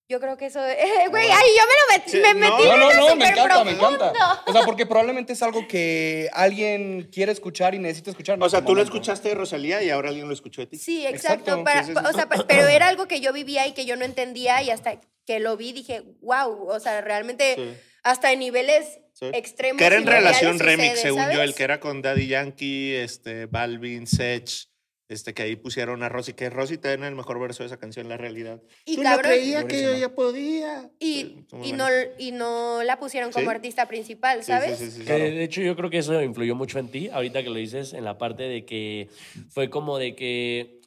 Yo 0.10 0.22
creo 0.22 0.38
que 0.38 0.45
eso, 0.45 0.60
güey, 1.10 1.26
ay, 1.30 1.47
yo 1.58 1.64
me 1.66 1.97
lo 1.97 1.97
metí, 1.97 2.12
Sí, 2.12 2.18
me 2.18 2.34
no. 2.34 2.39
metí 2.39 2.64
No, 2.64 2.74
en 2.74 2.80
no, 2.80 2.93
no, 3.10 3.16
me 3.18 3.28
encanta, 3.28 3.64
me 3.66 3.72
encanta. 3.72 4.14
O 4.45 4.51
sea, 4.53 4.62
porque 4.64 4.86
probablemente 4.86 5.34
es 5.34 5.43
algo 5.43 5.68
que 5.68 6.30
alguien 6.34 7.10
quiere 7.12 7.32
escuchar 7.34 7.76
y 7.76 7.80
necesita 7.80 8.12
escuchar. 8.12 8.38
O 8.41 8.49
sea, 8.49 8.64
tú 8.64 8.74
lo 8.74 8.82
escuchaste 8.82 9.30
de 9.30 9.36
Rosalía 9.36 9.84
y 9.84 9.89
ahora 9.89 10.10
alguien 10.10 10.28
lo 10.28 10.34
escuchó 10.34 10.62
de 10.62 10.68
ti. 10.68 10.78
Sí, 10.78 11.05
exacto. 11.05 11.60
Exacto, 11.60 11.64
para-. 11.93 12.10
O 12.10 12.14
sea, 12.14 12.30
pero 12.30 12.68
era 12.68 12.88
algo 12.88 13.08
que 13.08 13.20
yo 13.20 13.34
vivía 13.34 13.68
y 13.68 13.74
que 13.74 13.86
yo 13.86 13.95
no 13.97 14.05
entendía 14.05 14.62
y 14.62 14.70
hasta 14.70 14.99
que 15.26 15.39
lo 15.41 15.58
vi 15.58 15.74
dije, 15.74 16.03
wow, 16.22 16.68
o 16.70 16.80
sea, 16.80 17.01
realmente 17.01 17.55
Sí. 17.55 17.78
hasta 18.03 18.32
en 18.32 18.39
niveles 18.39 18.99
Sí. 19.14 19.26
extremos. 19.34 19.80
Que 19.80 19.86
era 19.88 19.97
en 19.97 20.05
relación 20.08 20.53
sucede, 20.53 20.70
remix, 20.78 21.01
según 21.01 21.30
yo, 21.32 21.41
el 21.41 21.53
que 21.55 21.64
era 21.64 21.80
con 21.82 22.01
Daddy 22.01 22.28
Yankee, 22.28 22.93
este, 22.95 23.45
Balvin, 23.47 24.05
Sech, 24.08 24.68
este, 25.10 25.34
que 25.34 25.43
ahí 25.43 25.55
pusieron 25.55 26.03
a 26.03 26.10
Rosy, 26.10 26.34
que 26.34 26.49
Rosy 26.49 26.78
tiene 26.78 27.08
el 27.08 27.16
mejor 27.16 27.39
verso 27.39 27.64
de 27.64 27.68
esa 27.68 27.78
canción, 27.78 28.10
la 28.10 28.18
realidad. 28.18 28.62
Y 28.86 28.97
Tú 28.97 29.03
cabrón- 29.03 29.22
no 29.24 29.30
creía 29.38 29.68
que 29.68 29.82
yo 29.82 29.95
ya 29.97 30.10
podía. 30.14 30.89
Y, 30.99 31.43
muy 31.51 31.68
y, 31.68 31.70
bueno. 31.72 31.86
no, 31.89 31.93
y 32.18 32.32
no 32.32 32.84
la 32.84 32.99
pusieron 32.99 33.32
como 33.32 33.45
Sí. 33.49 33.55
artista 33.55 33.88
principal, 33.88 34.39
Sí, 34.39 34.45
sí, 34.45 34.51
¿sabes? 34.51 34.78
sí, 34.80 34.86
sí, 34.91 34.91
sí. 34.99 35.05
Que 35.05 35.14
de 35.14 35.43
hecho 35.43 35.62
yo 35.62 35.76
creo 35.76 35.89
que 35.89 35.99
eso 35.99 36.22
influyó 36.22 36.55
mucho 36.55 36.78
en 36.80 36.89
ti, 36.89 37.10
ahorita 37.10 37.41
que 37.41 37.49
lo 37.49 37.55
dices, 37.55 37.93
en 37.93 38.03
la 38.03 38.18
parte 38.18 38.43
de 38.43 38.66
que 38.66 39.10
fue 39.49 39.70
como 39.70 39.97
de 39.97 40.16
que 40.16 40.82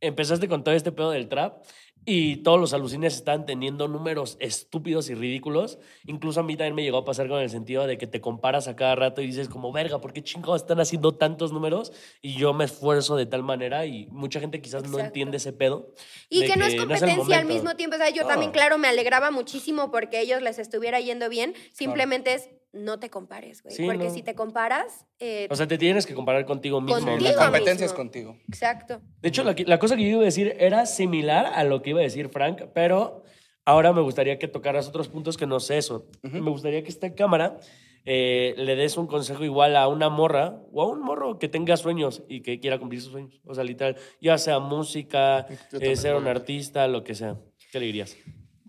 empezaste 0.00 0.48
con 0.48 0.62
todo 0.64 0.74
este 0.74 0.92
pedo 0.92 1.10
del 1.10 1.28
trap 1.28 1.62
y 2.08 2.36
todos 2.36 2.60
los 2.60 2.72
alucines 2.72 3.16
están 3.16 3.46
teniendo 3.46 3.88
números 3.88 4.36
estúpidos 4.38 5.10
y 5.10 5.14
ridículos. 5.14 5.80
Incluso 6.06 6.38
a 6.38 6.44
mí 6.44 6.56
también 6.56 6.76
me 6.76 6.84
llegó 6.84 6.98
a 6.98 7.04
pasar 7.04 7.28
con 7.28 7.40
el 7.40 7.50
sentido 7.50 7.84
de 7.88 7.98
que 7.98 8.06
te 8.06 8.20
comparas 8.20 8.68
a 8.68 8.76
cada 8.76 8.94
rato 8.94 9.22
y 9.22 9.26
dices 9.26 9.48
como, 9.48 9.72
verga, 9.72 10.00
¿por 10.00 10.12
qué 10.12 10.22
chingados 10.22 10.62
están 10.62 10.78
haciendo 10.78 11.16
tantos 11.16 11.52
números? 11.52 11.92
Y 12.22 12.34
yo 12.34 12.54
me 12.54 12.64
esfuerzo 12.64 13.16
de 13.16 13.26
tal 13.26 13.42
manera 13.42 13.86
y 13.86 14.06
mucha 14.12 14.38
gente 14.38 14.62
quizás 14.62 14.88
no 14.88 15.00
entiende 15.00 15.38
ese 15.38 15.52
pedo. 15.52 15.92
Y 16.28 16.46
que 16.46 16.56
no 16.56 16.64
es 16.64 16.76
competencia 16.76 17.38
al 17.38 17.46
mismo 17.46 17.74
tiempo. 17.74 17.96
O 17.96 17.98
sea, 17.98 18.10
yo 18.10 18.24
también, 18.24 18.52
claro, 18.52 18.78
me 18.78 18.86
alegraba 18.86 19.32
muchísimo 19.32 19.90
porque 19.90 20.18
a 20.18 20.20
ellos 20.20 20.40
les 20.42 20.60
estuviera 20.60 21.00
yendo 21.00 21.28
bien. 21.28 21.54
Simplemente 21.72 22.34
es 22.34 22.48
no 22.72 22.98
te 22.98 23.10
compares, 23.10 23.62
güey. 23.62 23.74
Sí, 23.74 23.84
porque 23.86 24.04
no. 24.04 24.10
si 24.14 24.22
te 24.22 24.34
comparas, 24.34 25.06
eh, 25.18 25.48
O 25.50 25.56
sea, 25.56 25.66
te 25.66 25.78
tienes 25.78 26.06
que 26.06 26.14
comparar 26.14 26.44
contigo 26.44 26.80
mismo. 26.80 27.00
Contigo 27.00 27.30
La 27.36 27.44
competencia 27.44 27.86
es 27.86 27.92
contigo. 27.92 28.36
exacto. 28.48 29.00
De 29.20 29.28
hecho, 29.28 29.44
la, 29.44 29.78
cosa 29.78 29.96
que 29.96 30.02
yo 30.02 30.08
iba 30.08 30.22
a 30.22 30.24
decir 30.24 30.54
era 30.58 30.86
similar 30.86 31.46
a 31.46 31.64
lo 31.64 31.82
que 31.82 31.90
iba 31.90 32.00
a 32.00 32.02
decir 32.02 32.28
Frank, 32.28 32.62
pero 32.74 33.22
ahora 33.64 33.92
me 33.92 34.00
gustaría 34.00 34.38
que 34.38 34.48
tocaras 34.48 34.88
otros 34.88 35.08
puntos 35.08 35.36
que 35.36 35.46
no 35.46 35.60
sé 35.60 35.78
eso. 35.78 36.08
Me 36.22 36.50
gustaría 36.50 36.82
que 36.82 36.90
esta 36.90 37.14
cámara 37.14 37.58
eh, 38.04 38.54
le 38.56 38.76
des 38.76 38.96
un 38.96 39.06
consejo 39.06 39.42
igual 39.42 39.76
a 39.76 39.88
una 39.88 40.08
morra 40.08 40.62
o 40.70 40.82
a 40.82 40.86
un 40.86 41.00
morro 41.00 41.38
que 41.38 41.48
tenga 41.48 41.76
sueños 41.76 42.22
y 42.28 42.42
que 42.42 42.60
quiera 42.60 42.78
cumplir 42.78 43.00
sus 43.00 43.12
sueños. 43.12 43.40
O 43.44 43.54
sea, 43.54 43.64
literal, 43.64 43.96
ya 44.20 44.38
sea 44.38 44.58
música, 44.60 45.46
eh, 45.80 45.96
ser 45.96 46.14
un 46.14 46.26
artista, 46.26 46.86
lo 46.88 47.02
que 47.02 47.14
sea. 47.14 47.40
¿Qué 47.72 47.80
le 47.80 47.86
dirías? 47.86 48.16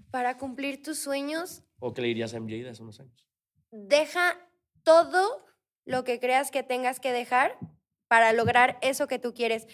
Para 0.10 0.38
cumplir 0.38 0.82
tus 0.82 0.98
sueños, 0.98 1.64
¿O 1.80 1.94
qué 1.94 2.02
le 2.02 2.08
dirías 2.08 2.34
a 2.34 2.40
MJ 2.40 2.64
de 2.64 2.70
hace 2.70 2.82
unos 2.82 3.00
años? 3.00 3.27
Deja 3.72 4.38
todo 4.84 5.46
lo 5.86 6.04
que 6.04 6.20
creas 6.20 6.52
que 6.52 6.64
tengas 6.64 7.00
que 7.00 7.12
dejar 7.12 7.58
para 8.08 8.34
lograr 8.34 8.78
eso 8.82 9.08
que 9.08 9.20
tú 9.20 9.34
quieres. 9.34 9.68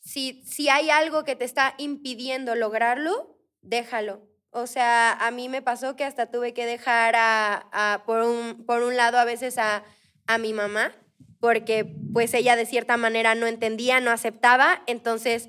Si, 0.00 0.42
si 0.44 0.68
hay 0.68 0.90
algo 0.90 1.24
que 1.24 1.36
te 1.36 1.44
está 1.44 1.74
impidiendo 1.78 2.54
lograrlo, 2.54 3.38
déjalo. 3.60 4.26
O 4.50 4.66
sea, 4.66 5.12
a 5.12 5.30
mí 5.30 5.48
me 5.48 5.62
pasó 5.62 5.94
que 5.96 6.04
hasta 6.04 6.30
tuve 6.30 6.54
que 6.54 6.66
dejar 6.66 7.14
a, 7.16 7.68
a- 7.72 8.04
por, 8.04 8.22
un, 8.22 8.64
por 8.66 8.82
un 8.82 8.96
lado 8.96 9.18
a 9.18 9.24
veces 9.24 9.58
a, 9.58 9.84
a 10.26 10.38
mi 10.38 10.52
mamá, 10.52 10.92
porque 11.38 11.84
pues 12.12 12.34
ella 12.34 12.56
de 12.56 12.66
cierta 12.66 12.96
manera 12.96 13.34
no 13.34 13.46
entendía, 13.46 14.00
no 14.00 14.10
aceptaba, 14.10 14.82
entonces 14.86 15.48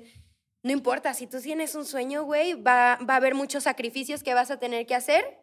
no 0.62 0.70
importa, 0.70 1.12
si 1.14 1.26
tú 1.26 1.40
tienes 1.40 1.74
un 1.74 1.84
sueño, 1.84 2.22
güey, 2.22 2.54
va, 2.54 2.96
va 3.08 3.14
a 3.14 3.16
haber 3.16 3.34
muchos 3.34 3.64
sacrificios 3.64 4.22
que 4.22 4.34
vas 4.34 4.50
a 4.52 4.60
tener 4.60 4.86
que 4.86 4.94
hacer, 4.94 5.38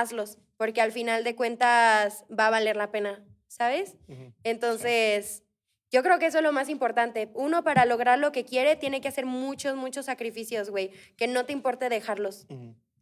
hazlos, 0.00 0.38
porque 0.56 0.80
al 0.80 0.92
final 0.92 1.24
de 1.24 1.36
cuentas 1.36 2.24
va 2.30 2.48
a 2.48 2.50
valer 2.50 2.76
la 2.76 2.90
pena, 2.90 3.24
¿sabes? 3.48 3.96
Entonces, 4.42 5.42
yo 5.90 6.02
creo 6.02 6.18
que 6.18 6.26
eso 6.26 6.38
es 6.38 6.44
lo 6.44 6.52
más 6.52 6.68
importante. 6.68 7.30
Uno, 7.34 7.62
para 7.62 7.84
lograr 7.84 8.18
lo 8.18 8.32
que 8.32 8.44
quiere, 8.44 8.76
tiene 8.76 9.00
que 9.00 9.08
hacer 9.08 9.26
muchos, 9.26 9.76
muchos 9.76 10.06
sacrificios, 10.06 10.70
güey, 10.70 10.90
que 11.16 11.28
no 11.28 11.44
te 11.44 11.52
importe 11.52 11.88
dejarlos, 11.88 12.46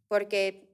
porque 0.07 0.72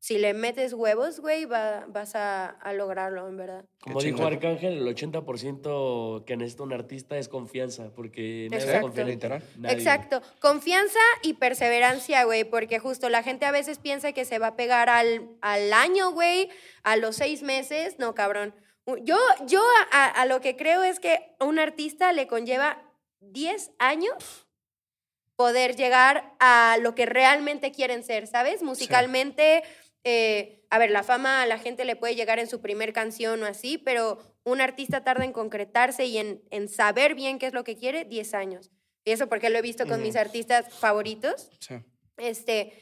si 0.00 0.16
le 0.18 0.32
metes 0.32 0.72
huevos, 0.74 1.20
güey, 1.20 1.44
va- 1.44 1.84
vas 1.88 2.14
a, 2.14 2.46
a 2.50 2.72
lograrlo, 2.72 3.26
en 3.28 3.36
verdad. 3.36 3.64
Como 3.80 4.00
dijo. 4.00 4.24
Arcángel, 4.24 4.78
el 4.78 4.86
80% 4.94 6.24
que 6.24 6.36
necesita 6.36 6.62
un 6.62 6.72
artista 6.72 7.18
es 7.18 7.28
confianza, 7.28 7.90
porque 7.94 8.46
nadie 8.50 8.64
Exacto. 8.64 8.90
ti. 8.92 9.02
Literal. 9.04 9.42
Nadie. 9.56 9.74
Exacto. 9.76 10.22
Confianza 10.40 11.00
y 11.22 11.34
perseverancia, 11.34 12.24
güey, 12.24 12.44
porque 12.44 12.78
justo 12.78 13.08
la 13.08 13.22
gente 13.22 13.44
a 13.46 13.50
veces 13.50 13.78
piensa 13.78 14.12
que 14.12 14.24
se 14.24 14.38
va 14.38 14.48
a 14.48 14.56
pegar 14.56 14.88
al, 14.88 15.28
al 15.40 15.72
año, 15.72 16.12
güey, 16.12 16.48
a 16.84 16.96
los 16.96 17.16
seis 17.16 17.42
meses. 17.42 17.98
No, 17.98 18.14
cabrón. 18.14 18.54
Yo, 19.02 19.18
yo 19.46 19.60
a, 19.92 20.06
a 20.06 20.24
lo 20.26 20.40
que 20.40 20.56
creo 20.56 20.82
es 20.82 20.98
que 21.00 21.34
a 21.40 21.44
un 21.44 21.58
artista 21.58 22.12
le 22.12 22.26
conlleva 22.26 22.82
10 23.20 23.72
años 23.78 24.46
poder 25.36 25.76
llegar 25.76 26.34
a 26.40 26.78
lo 26.80 26.94
que 26.94 27.06
realmente 27.06 27.70
quieren 27.70 28.02
ser, 28.02 28.26
¿sabes? 28.26 28.62
Musicalmente, 28.62 29.62
eh, 30.10 30.64
a 30.70 30.78
ver, 30.78 30.90
la 30.90 31.02
fama 31.02 31.42
a 31.42 31.46
la 31.46 31.58
gente 31.58 31.84
le 31.84 31.96
puede 31.96 32.14
llegar 32.14 32.38
en 32.38 32.46
su 32.46 32.62
primer 32.62 32.94
canción 32.94 33.42
o 33.42 33.46
así, 33.46 33.76
pero 33.76 34.18
un 34.42 34.62
artista 34.62 35.04
tarda 35.04 35.24
en 35.24 35.32
concretarse 35.32 36.06
y 36.06 36.16
en, 36.16 36.42
en 36.50 36.68
saber 36.68 37.14
bien 37.14 37.38
qué 37.38 37.46
es 37.46 37.52
lo 37.52 37.62
que 37.62 37.76
quiere 37.76 38.06
10 38.06 38.32
años. 38.32 38.70
Y 39.04 39.10
eso 39.10 39.28
porque 39.28 39.50
lo 39.50 39.58
he 39.58 39.62
visto 39.62 39.86
con 39.86 40.02
mis 40.02 40.16
artistas 40.16 40.72
favoritos. 40.72 41.50
Sí. 41.60 41.74
Este, 42.16 42.72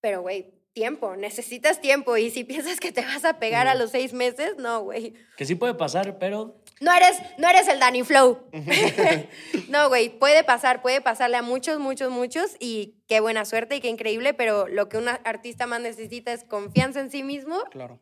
pero, 0.00 0.20
güey, 0.20 0.54
tiempo, 0.74 1.16
necesitas 1.16 1.80
tiempo. 1.80 2.16
Y 2.18 2.30
si 2.30 2.44
piensas 2.44 2.78
que 2.80 2.92
te 2.92 3.00
vas 3.00 3.24
a 3.24 3.38
pegar 3.38 3.66
a 3.68 3.74
los 3.74 3.90
seis 3.92 4.12
meses, 4.12 4.56
no, 4.58 4.82
güey. 4.82 5.14
Que 5.36 5.46
sí 5.46 5.54
puede 5.54 5.74
pasar, 5.74 6.18
pero 6.18 6.60
No 6.80 6.92
eres, 6.92 7.16
no 7.38 7.48
eres 7.48 7.66
el 7.68 7.78
Danny 7.78 8.02
Flow. 8.02 8.40
no, 9.68 9.88
güey, 9.88 10.10
puede 10.10 10.44
pasar, 10.44 10.82
puede 10.82 11.00
pasarle 11.00 11.36
a 11.38 11.42
muchos, 11.42 11.78
muchos, 11.78 12.10
muchos. 12.10 12.56
Y 12.60 12.96
qué 13.08 13.20
buena 13.20 13.44
suerte 13.44 13.76
y 13.76 13.80
qué 13.80 13.88
increíble, 13.88 14.34
pero 14.34 14.66
lo 14.68 14.88
que 14.88 14.98
un 14.98 15.08
artista 15.08 15.66
más 15.66 15.80
necesita 15.80 16.32
es 16.32 16.44
confianza 16.44 17.00
en 17.00 17.10
sí 17.10 17.22
mismo 17.22 17.62
Claro. 17.70 17.98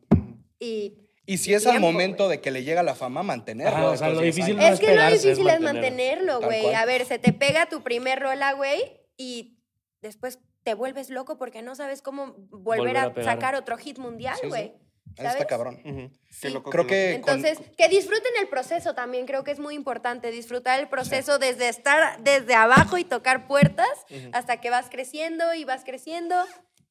y... 0.59 0.99
Y 1.25 1.39
si 1.39 1.55
es 1.55 1.65
al 1.67 1.75
Tiempo, 1.75 1.87
momento 1.93 2.29
de 2.29 2.41
que 2.41 2.51
le 2.51 2.65
llega 2.65 2.83
la 2.83 2.97
fama, 2.97 3.23
mantenerlo. 3.23 3.77
Ajá, 3.77 3.91
o 3.91 3.97
sea, 3.97 4.09
estos 4.09 4.17
lo 4.17 4.23
10 4.23 4.35
difícil 4.35 4.59
años. 4.59 4.69
no 4.71 4.75
Es 4.75 4.81
que 4.81 4.97
lo 4.97 5.03
es 5.03 5.23
difícil 5.23 5.49
es 5.49 5.61
mantenerlo. 5.61 6.41
güey. 6.41 6.75
A 6.75 6.85
ver, 6.85 7.07
se 7.07 7.21
te 7.21 7.33
pega 7.33 7.67
tu 7.67 7.83
primer 7.85 8.19
rola, 8.19 8.55
güey, 8.55 8.81
y 9.17 9.57
después 10.01 10.41
te 10.65 10.75
vuelves 10.75 11.11
loco 11.11 11.39
porque 11.39 11.63
no 11.63 11.75
sabes 11.75 12.03
cómo 12.03 12.35
volver, 12.51 12.95
Volver 12.95 12.97
a 12.97 13.25
sacar 13.25 13.55
otro 13.55 13.77
hit 13.77 13.99
mundial, 13.99 14.35
Sí, 14.37 14.43
sí. 14.43 14.49
güey. 14.49 14.73
Eso 15.15 15.25
está 15.27 15.33
¿sabes? 15.33 15.47
cabrón. 15.47 16.13
Sí. 16.31 16.49
loco, 16.51 16.71
Creo 16.71 16.87
que 16.87 17.21
con- 17.23 17.35
Entonces, 17.35 17.59
que 17.77 17.89
disfruten 17.89 18.33
el 18.41 18.49
proceso 18.49 18.95
también, 18.95 19.27
creo 19.27 19.45
que 19.45 19.51
es 19.51 19.59
muy 19.59 19.75
importante, 19.75 20.31
disfrutar 20.31 20.81
el 20.81 20.89
proceso 20.89 21.39
desde 21.39 21.69
estar 21.69 22.23
desde 22.23 22.55
abajo 22.55 22.97
y 22.97 23.05
tocar 23.05 23.47
puertas 23.47 23.89
hasta 24.33 24.61
que 24.61 24.71
vas 24.71 24.89
creciendo 24.89 25.53
y 25.55 25.65
vas 25.65 25.85
creciendo. 25.85 26.35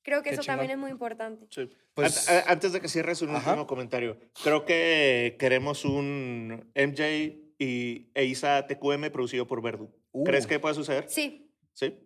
Creo 0.03 0.22
que 0.22 0.30
Qué 0.30 0.34
eso 0.36 0.41
chingón. 0.43 0.57
también 0.57 0.72
es 0.72 0.78
muy 0.78 0.91
importante. 0.91 1.47
Sí. 1.49 1.69
Pues- 1.95 2.30
Antes 2.47 2.74
de 2.74 2.82
que 2.82 2.88
cierres 2.89 3.22
un 3.24 3.36
Ajá. 3.36 3.51
último 3.51 3.65
comentario, 3.67 4.17
creo 4.43 4.65
que 4.65 5.36
queremos 5.39 5.84
un 5.86 6.69
MJ 6.76 7.38
y 7.57 8.11
e 8.13 8.26
Isa 8.26 8.67
TQM 8.67 9.09
producido 9.11 9.47
por 9.47 9.61
Verdu. 9.63 9.89
Uh. 10.11 10.24
¿Crees 10.26 10.45
que 10.45 10.59
puede 10.59 10.76
suceder? 10.76 11.09
Sí, 11.09 11.51
Sí. 11.74 11.97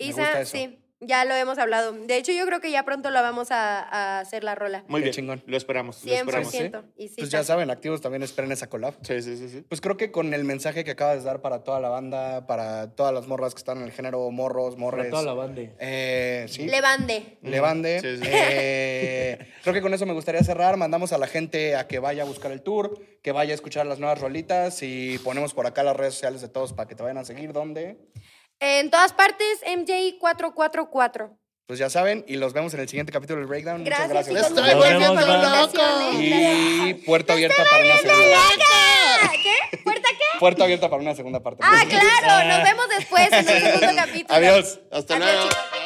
Me 0.00 0.06
Isa, 0.06 0.20
gusta 0.22 0.40
eso. 0.42 0.56
sí, 0.56 0.78
ya 1.00 1.24
lo 1.24 1.34
hemos 1.34 1.58
hablado. 1.58 1.92
De 1.92 2.16
hecho, 2.16 2.32
yo 2.32 2.44
creo 2.46 2.60
que 2.60 2.70
ya 2.70 2.84
pronto 2.84 3.10
la 3.10 3.22
vamos 3.22 3.50
a, 3.50 3.80
a 3.82 4.20
hacer 4.20 4.42
la 4.44 4.54
rola. 4.54 4.84
Muy 4.88 5.00
Qué 5.00 5.04
bien. 5.04 5.14
chingón. 5.14 5.42
Lo 5.46 5.56
esperamos. 5.56 6.04
Lo 6.04 6.12
100%. 6.12 6.16
esperamos. 6.18 6.52
Sí. 6.52 6.70
Y 6.96 7.08
sí, 7.08 7.14
Pues 7.18 7.30
ya 7.30 7.44
saben, 7.44 7.70
activos 7.70 8.00
también 8.00 8.22
esperen 8.22 8.50
esa 8.52 8.68
collab. 8.68 8.94
Sí, 9.02 9.22
sí, 9.22 9.36
sí, 9.36 9.48
sí. 9.48 9.64
Pues 9.68 9.80
creo 9.80 9.96
que 9.96 10.10
con 10.10 10.34
el 10.34 10.44
mensaje 10.44 10.84
que 10.84 10.90
acabas 10.92 11.18
de 11.18 11.24
dar 11.24 11.40
para 11.40 11.62
toda 11.62 11.80
la 11.80 11.88
banda, 11.88 12.46
para 12.46 12.90
todas 12.94 13.14
las 13.14 13.26
morras 13.26 13.54
que 13.54 13.58
están 13.58 13.78
en 13.78 13.84
el 13.84 13.92
género 13.92 14.30
morros, 14.30 14.76
morres. 14.76 15.06
para 15.06 15.10
toda 15.10 15.22
la 15.22 15.32
banda. 15.34 15.62
eh, 15.78 16.46
sí. 16.48 16.66
Levande. 16.66 17.38
Levande. 17.42 18.00
Sí, 18.00 18.16
sí. 18.16 18.30
Eh, 18.30 19.38
creo 19.62 19.74
que 19.74 19.80
con 19.82 19.94
eso 19.94 20.06
me 20.06 20.12
gustaría 20.14 20.42
cerrar. 20.42 20.76
Mandamos 20.76 21.12
a 21.12 21.18
la 21.18 21.26
gente 21.26 21.76
a 21.76 21.86
que 21.86 21.98
vaya 21.98 22.22
a 22.22 22.26
buscar 22.26 22.50
el 22.52 22.62
tour, 22.62 22.98
que 23.22 23.32
vaya 23.32 23.52
a 23.52 23.54
escuchar 23.54 23.86
las 23.86 23.98
nuevas 23.98 24.20
rolitas 24.20 24.82
y 24.82 25.18
ponemos 25.18 25.54
por 25.54 25.66
acá 25.66 25.82
las 25.82 25.96
redes 25.96 26.14
sociales 26.14 26.40
de 26.40 26.48
todos 26.48 26.72
para 26.72 26.88
que 26.88 26.94
te 26.94 27.02
vayan 27.02 27.18
a 27.18 27.24
seguir. 27.24 27.52
¿Dónde? 27.52 27.98
En 28.60 28.90
todas 28.90 29.12
partes, 29.12 29.60
MJ444. 29.66 31.36
Pues 31.66 31.78
ya 31.78 31.90
saben, 31.90 32.24
y 32.26 32.36
los 32.36 32.54
vemos 32.54 32.72
en 32.72 32.80
el 32.80 32.88
siguiente 32.88 33.12
capítulo 33.12 33.40
del 33.40 33.46
Breakdown. 33.46 33.84
Gracias, 33.84 34.08
Muchas 34.08 34.52
gracias. 34.52 34.54
banda. 34.54 35.36
invitación, 35.36 36.22
¿eh? 36.22 36.88
Y 36.88 36.94
puerta 36.94 37.34
abierta 37.34 37.62
para 37.70 37.84
una 37.84 37.96
segunda. 37.98 38.38
¿Qué? 39.42 39.78
¿Puerta 39.84 40.08
qué? 40.08 40.38
Puerta 40.40 40.64
abierta 40.64 40.88
para 40.88 41.02
una 41.02 41.14
segunda 41.14 41.40
parte. 41.40 41.62
Ah, 41.62 41.82
claro. 41.86 42.48
Nos 42.48 42.62
vemos 42.64 42.86
después 42.96 43.30
en 43.32 43.48
el 43.48 43.62
segundo 43.62 43.94
capítulo. 43.96 44.34
Adiós. 44.34 44.80
Hasta 44.90 45.14
Adiós, 45.16 45.30
luego. 45.30 45.48
chicos. 45.50 45.77